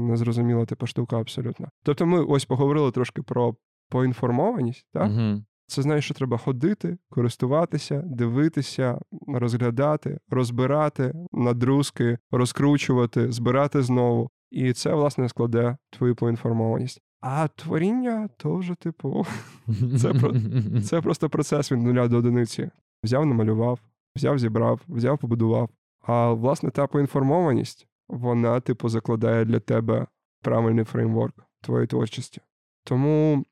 незрозуміла 0.10 0.66
типу 0.66 0.88
штука 0.88 1.20
абсолютно. 1.20 1.70
Тобто, 1.84 2.06
ми 2.06 2.24
ось 2.24 2.46
поговорили 2.46 2.92
трошки 2.92 3.22
про 3.22 3.56
поінформованість, 3.90 4.86
так? 4.94 5.10
Угу. 5.12 5.44
Це 5.68 5.82
знаєш, 5.82 6.06
що 6.06 6.14
треба 6.14 6.38
ходити, 6.38 6.98
користуватися, 7.10 8.04
дивитися, 8.06 9.00
розглядати, 9.28 10.20
розбирати 10.30 11.14
надрузки, 11.32 12.18
розкручувати, 12.32 13.32
збирати 13.32 13.82
знову. 13.82 14.30
І 14.52 14.74
це, 14.74 14.94
власне, 14.94 15.30
складе 15.30 15.78
твою 15.90 16.16
поінформованість. 16.16 17.02
А 17.22 17.48
творіння 17.48 18.30
то 18.38 18.56
вже, 18.56 18.76
типу, 18.76 19.26
Це 20.02 20.14
про- 20.14 20.34
це 20.82 21.02
просто 21.02 21.30
процес 21.30 21.72
від 21.72 21.82
нуля 21.84 22.08
до 22.08 22.18
одиниці. 22.18 22.70
Взяв, 23.04 23.26
намалював, 23.26 23.80
взяв, 24.16 24.40
зібрав, 24.40 24.82
взяв, 24.88 25.18
побудував. 25.18 25.70
А 26.02 26.32
власне 26.34 26.70
та 26.70 26.88
поінформованість, 26.88 27.88
вона, 28.08 28.60
типу, 28.60 28.90
закладає 28.90 29.46
для 29.46 29.60
тебе 29.60 30.08
правильний 30.42 30.86
фреймворк 30.86 31.36
твоєї 31.62 31.88
творчості. 31.88 32.42
Тому 32.84 33.46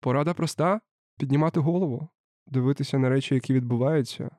порада 0.00 0.34
проста: 0.34 0.80
піднімати 1.18 1.60
голову, 1.60 2.08
дивитися 2.46 2.98
на 2.98 3.08
речі, 3.08 3.34
які 3.34 3.54
відбуваються 3.54 4.30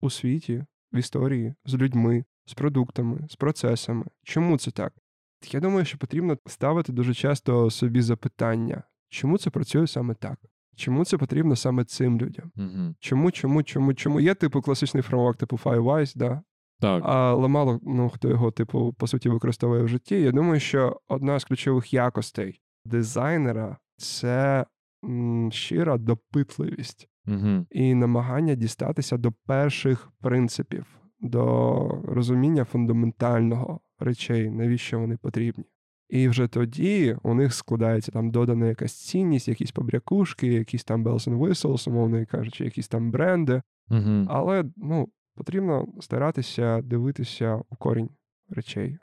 у 0.00 0.10
світі, 0.10 0.64
в 0.92 0.96
історії, 0.98 1.54
з 1.64 1.74
людьми, 1.74 2.24
з 2.46 2.54
продуктами, 2.54 3.26
з 3.30 3.36
процесами. 3.36 4.04
Чому 4.22 4.58
це 4.58 4.70
так? 4.70 4.92
Я 5.50 5.60
думаю, 5.60 5.84
що 5.84 5.98
потрібно 5.98 6.38
ставити 6.46 6.92
дуже 6.92 7.14
часто 7.14 7.70
собі 7.70 8.02
запитання, 8.02 8.82
чому 9.08 9.38
це 9.38 9.50
працює 9.50 9.86
саме 9.86 10.14
так? 10.14 10.38
Чому 10.76 11.04
це 11.04 11.18
потрібно 11.18 11.56
саме 11.56 11.84
цим 11.84 12.18
людям? 12.18 12.50
Угу. 12.56 12.94
Чому, 13.00 13.30
чому, 13.30 13.62
чому, 13.62 13.94
чому? 13.94 14.20
Є 14.20 14.34
типу 14.34 14.62
класичний 14.62 15.02
фреймворк, 15.02 15.38
типу 15.38 15.56
Firewise, 15.56 16.16
да? 16.16 16.42
Так. 16.80 17.02
але 17.06 17.48
мало 17.48 17.80
ну, 17.82 18.08
хто 18.08 18.28
його, 18.28 18.50
типу, 18.50 18.92
по 18.98 19.06
суті, 19.06 19.28
використовує 19.28 19.82
в 19.82 19.88
житті. 19.88 20.20
Я 20.20 20.32
думаю, 20.32 20.60
що 20.60 21.00
одна 21.08 21.38
з 21.38 21.44
ключових 21.44 21.94
якостей 21.94 22.60
дизайнера 22.84 23.76
це 23.96 24.66
м, 25.04 25.52
щира 25.52 25.98
допитливість 25.98 27.08
Угу. 27.26 27.66
і 27.70 27.94
намагання 27.94 28.54
дістатися 28.54 29.16
до 29.16 29.32
перших 29.46 30.12
принципів, 30.20 30.86
до 31.20 32.02
розуміння 32.04 32.64
фундаментального 32.64 33.80
речей, 34.04 34.50
навіщо 34.50 34.98
вони 34.98 35.16
потрібні. 35.16 35.64
І 36.08 36.28
вже 36.28 36.48
тоді 36.48 37.16
у 37.22 37.34
них 37.34 37.54
складається 37.54 38.12
там 38.12 38.30
додана 38.30 38.66
якась 38.66 38.92
цінність, 38.92 39.48
якісь 39.48 39.70
побрякушки, 39.70 40.46
якісь 40.46 40.84
там 40.84 41.06
bells 41.06 41.28
and 41.28 41.38
whistles, 41.38 41.88
умовно 41.88 42.26
кажучи, 42.26 42.64
якісь 42.64 42.88
там 42.88 43.10
бренди. 43.10 43.62
Угу. 43.90 44.26
Але 44.28 44.64
ну, 44.76 45.08
потрібно 45.34 45.88
старатися 46.00 46.82
дивитися 46.82 47.62
у 47.70 47.76
корінь 47.76 48.10
речей 48.48 48.98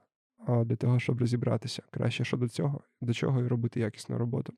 а 0.49 0.63
для 0.63 0.75
того, 0.75 0.99
щоб 0.99 1.19
розібратися. 1.19 1.83
Краще, 1.91 2.23
що 2.23 2.37
до 2.37 2.47
цього, 2.47 2.83
до 3.01 3.13
чого 3.13 3.41
і 3.41 3.47
робити 3.47 3.79
якісну 3.79 4.17
роботу. 4.17 4.53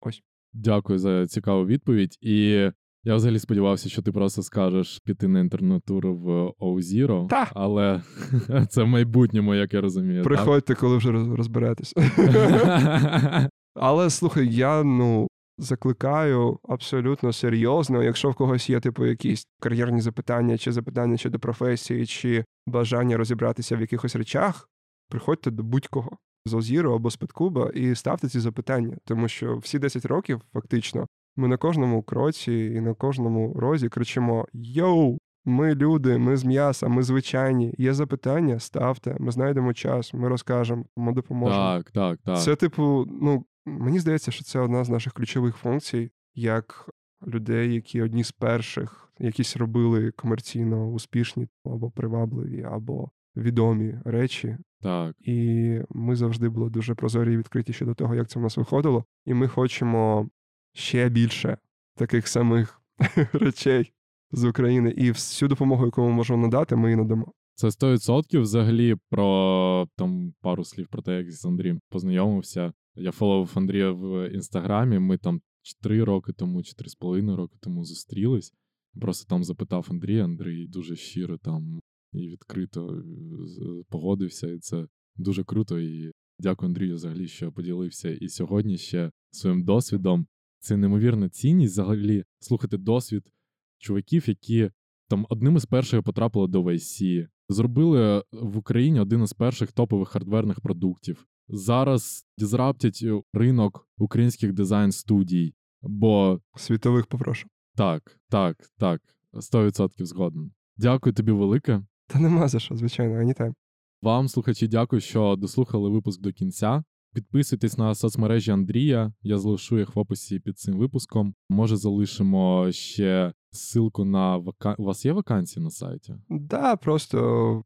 Ось. 0.00 0.22
Дякую 0.52 0.98
за 0.98 1.26
цікаву 1.26 1.66
відповідь. 1.66 2.18
І 2.20 2.70
я 3.06 3.14
взагалі 3.14 3.38
сподівався, 3.38 3.88
що 3.88 4.02
ти 4.02 4.12
просто 4.12 4.42
скажеш 4.42 5.00
піти 5.04 5.28
на 5.28 5.40
інтернет-тур 5.40 6.06
в 6.06 6.52
OZero, 6.60 7.26
Та! 7.28 7.50
але 7.54 8.02
це 8.68 8.82
в 8.82 8.86
майбутньому, 8.86 9.54
як 9.54 9.74
я 9.74 9.80
розумію. 9.80 10.24
так? 10.24 10.32
Приходьте, 10.32 10.74
коли 10.74 10.96
вже 10.96 11.10
роз- 11.10 11.34
розберетесь. 11.34 11.94
Але 13.74 14.10
слухай, 14.10 14.54
я 14.54 14.82
ну 14.82 15.28
закликаю 15.58 16.58
абсолютно 16.68 17.32
серйозно, 17.32 18.02
якщо 18.02 18.30
в 18.30 18.34
когось 18.34 18.70
є 18.70 18.80
типу 18.80 19.06
якісь 19.06 19.46
кар'єрні 19.60 20.00
запитання, 20.00 20.58
чи 20.58 20.72
запитання 20.72 21.16
щодо 21.16 21.38
професії, 21.38 22.06
чи 22.06 22.44
бажання 22.66 23.16
розібратися 23.16 23.76
в 23.76 23.80
якихось 23.80 24.16
речах, 24.16 24.68
приходьте 25.10 25.50
до 25.50 25.62
будь-кого 25.62 26.10
з 26.46 26.54
Озіру 26.54 26.94
або 26.94 27.10
з 27.10 27.16
Петкуба 27.16 27.70
і 27.74 27.94
ставте 27.94 28.28
ці 28.28 28.40
запитання, 28.40 28.96
тому 29.04 29.28
що 29.28 29.56
всі 29.56 29.78
10 29.78 30.04
років, 30.06 30.40
фактично, 30.52 31.06
ми 31.36 31.48
на 31.48 31.56
кожному 31.56 32.02
кроці 32.02 32.52
і 32.52 32.80
на 32.80 32.94
кожному 32.94 33.54
розі 33.54 33.88
кричимо: 33.88 34.46
Йоу! 34.52 35.18
Ми 35.48 35.74
люди, 35.74 36.18
ми 36.18 36.36
з 36.36 36.44
м'яса, 36.44 36.88
ми 36.88 37.02
звичайні. 37.02 37.74
Є 37.78 37.94
запитання, 37.94 38.58
ставте, 38.58 39.16
ми 39.18 39.32
знайдемо 39.32 39.74
час, 39.74 40.14
ми 40.14 40.28
розкажемо, 40.28 40.84
ми 40.96 41.12
допоможемо. 41.12 41.62
Так, 41.62 41.90
так, 41.90 42.18
так. 42.24 42.40
Це, 42.40 42.56
типу, 42.56 43.06
ну, 43.22 43.44
мені 43.66 43.98
здається, 43.98 44.30
що 44.30 44.44
це 44.44 44.60
одна 44.60 44.84
з 44.84 44.88
наших 44.88 45.12
ключових 45.12 45.56
функцій, 45.56 46.10
як 46.34 46.90
людей, 47.26 47.74
які 47.74 48.02
одні 48.02 48.24
з 48.24 48.32
перших 48.32 49.12
якісь 49.18 49.56
робили 49.56 50.10
комерційно 50.10 50.88
успішні 50.88 51.48
або 51.64 51.90
привабливі, 51.90 52.62
або 52.62 53.10
відомі 53.36 53.94
речі. 54.04 54.56
так. 54.82 55.16
І 55.20 55.80
ми 55.90 56.16
завжди 56.16 56.48
були 56.48 56.70
дуже 56.70 56.94
прозорі 56.94 57.34
і 57.34 57.36
відкриті 57.36 57.72
щодо 57.72 57.94
того, 57.94 58.14
як 58.14 58.28
це 58.28 58.38
в 58.38 58.42
нас 58.42 58.56
виходило. 58.56 59.04
І 59.24 59.34
ми 59.34 59.48
хочемо 59.48 60.28
ще 60.76 61.08
більше 61.08 61.58
таких 61.94 62.28
самих 62.28 62.82
речей 63.32 63.92
з 64.32 64.44
України. 64.44 64.90
І 64.90 65.10
всю 65.10 65.48
допомогу, 65.48 65.84
яку 65.84 66.02
ми 66.02 66.10
можемо 66.10 66.42
надати, 66.42 66.76
ми 66.76 66.88
її 66.88 66.96
надамо. 66.96 67.32
Це 67.54 67.66
100% 67.66 68.40
взагалі 68.40 68.96
про 69.10 69.88
там 69.96 70.34
пару 70.40 70.64
слів 70.64 70.88
про 70.88 71.02
те, 71.02 71.16
як 71.16 71.32
з 71.32 71.44
Андрієм 71.44 71.80
познайомився. 71.88 72.72
Я 72.94 73.12
фоловив 73.12 73.52
Андрія 73.54 73.90
в 73.90 74.28
інстаграмі. 74.34 74.98
Ми 74.98 75.18
там 75.18 75.40
4 75.62 76.04
роки 76.04 76.32
тому, 76.32 76.58
4,5 76.58 77.36
роки 77.36 77.56
тому 77.60 77.84
зустрілись. 77.84 78.52
Просто 79.00 79.28
там 79.28 79.44
запитав 79.44 79.86
Андрія. 79.90 80.24
Андрій 80.24 80.66
дуже 80.66 80.96
щиро 80.96 81.38
там 81.38 81.80
і 82.12 82.28
відкрито 82.28 82.88
е, 82.88 83.84
погодився. 83.88 84.48
І 84.48 84.58
це 84.58 84.86
дуже 85.16 85.44
круто. 85.44 85.80
І 85.80 86.12
дякую 86.38 86.68
Андрію 86.68 86.94
взагалі, 86.94 87.28
що 87.28 87.52
поділився 87.52 88.10
і 88.10 88.28
сьогодні 88.28 88.78
ще 88.78 89.10
своїм 89.30 89.64
досвідом. 89.64 90.26
Це 90.66 90.76
неймовірна 90.76 91.28
цінність 91.28 91.72
взагалі 91.72 92.24
слухати 92.38 92.76
досвід 92.76 93.32
чуваків, 93.78 94.28
які 94.28 94.70
там 95.08 95.26
одним 95.28 95.56
із 95.56 95.66
перших 95.66 96.02
потрапили 96.02 96.48
до 96.48 96.62
VC, 96.62 97.26
зробили 97.48 98.24
в 98.32 98.56
Україні 98.56 99.00
один 99.00 99.22
із 99.22 99.32
перших 99.32 99.72
топових 99.72 100.08
хардверних 100.08 100.60
продуктів. 100.60 101.26
Зараз 101.48 102.26
дізраптять 102.38 103.04
ринок 103.32 103.88
українських 103.98 104.52
дизайн 104.52 104.92
студій. 104.92 105.54
Бо 105.82 106.40
Світових 106.56 107.06
попрошу. 107.06 107.48
так, 107.76 108.20
так, 108.28 108.56
так, 108.78 109.02
100% 109.32 110.04
згоден. 110.04 110.52
Дякую 110.76 111.12
тобі 111.14 111.32
велике. 111.32 111.82
Та 112.06 112.18
нема 112.18 112.48
за 112.48 112.58
що, 112.58 112.76
звичайно, 112.76 113.14
anytime. 113.14 113.54
Вам, 114.02 114.28
слухачі, 114.28 114.68
дякую, 114.68 115.00
що 115.00 115.36
дослухали 115.36 115.90
випуск 115.90 116.20
до 116.20 116.32
кінця. 116.32 116.84
Підписуйтесь 117.16 117.78
на 117.78 117.94
соцмережі 117.94 118.50
Андрія. 118.50 119.12
Я 119.22 119.38
залишу 119.38 119.78
їх 119.78 119.96
в 119.96 119.98
описі 119.98 120.38
під 120.38 120.58
цим 120.58 120.78
випуском. 120.78 121.34
Може, 121.48 121.76
залишимо 121.76 122.72
ще 122.72 123.32
ссылку 123.52 124.04
на 124.04 124.36
вака... 124.36 124.74
У 124.78 124.84
вас 124.84 125.04
є 125.04 125.12
вакансії 125.12 125.64
на 125.64 125.70
сайті? 125.70 126.14
Да, 126.28 126.76
просто 126.76 127.18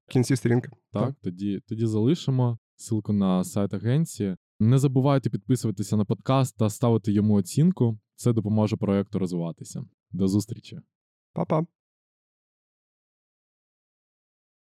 в 0.07 0.13
кінці 0.13 0.37
сторінки. 0.37 0.71
Так, 0.93 1.15
тоді, 1.23 1.61
тоді 1.69 1.87
залишимо 1.87 2.59
ссылку 2.77 3.13
на 3.13 3.45
сайт 3.45 3.75
агенції. 3.75 4.37
Не 4.61 4.79
забувайте 4.79 5.31
підписуватися 5.31 5.97
на 5.97 6.05
подкаст 6.05 6.57
та 6.57 6.71
ставити 6.71 7.13
йому 7.13 7.35
оцінку. 7.35 7.99
Це 8.17 8.33
допоможе 8.33 8.77
проекту 8.77 9.19
розвиватися. 9.19 9.85
До 10.11 10.29
зустрічі! 10.29 10.81
Па-па. 11.33 11.67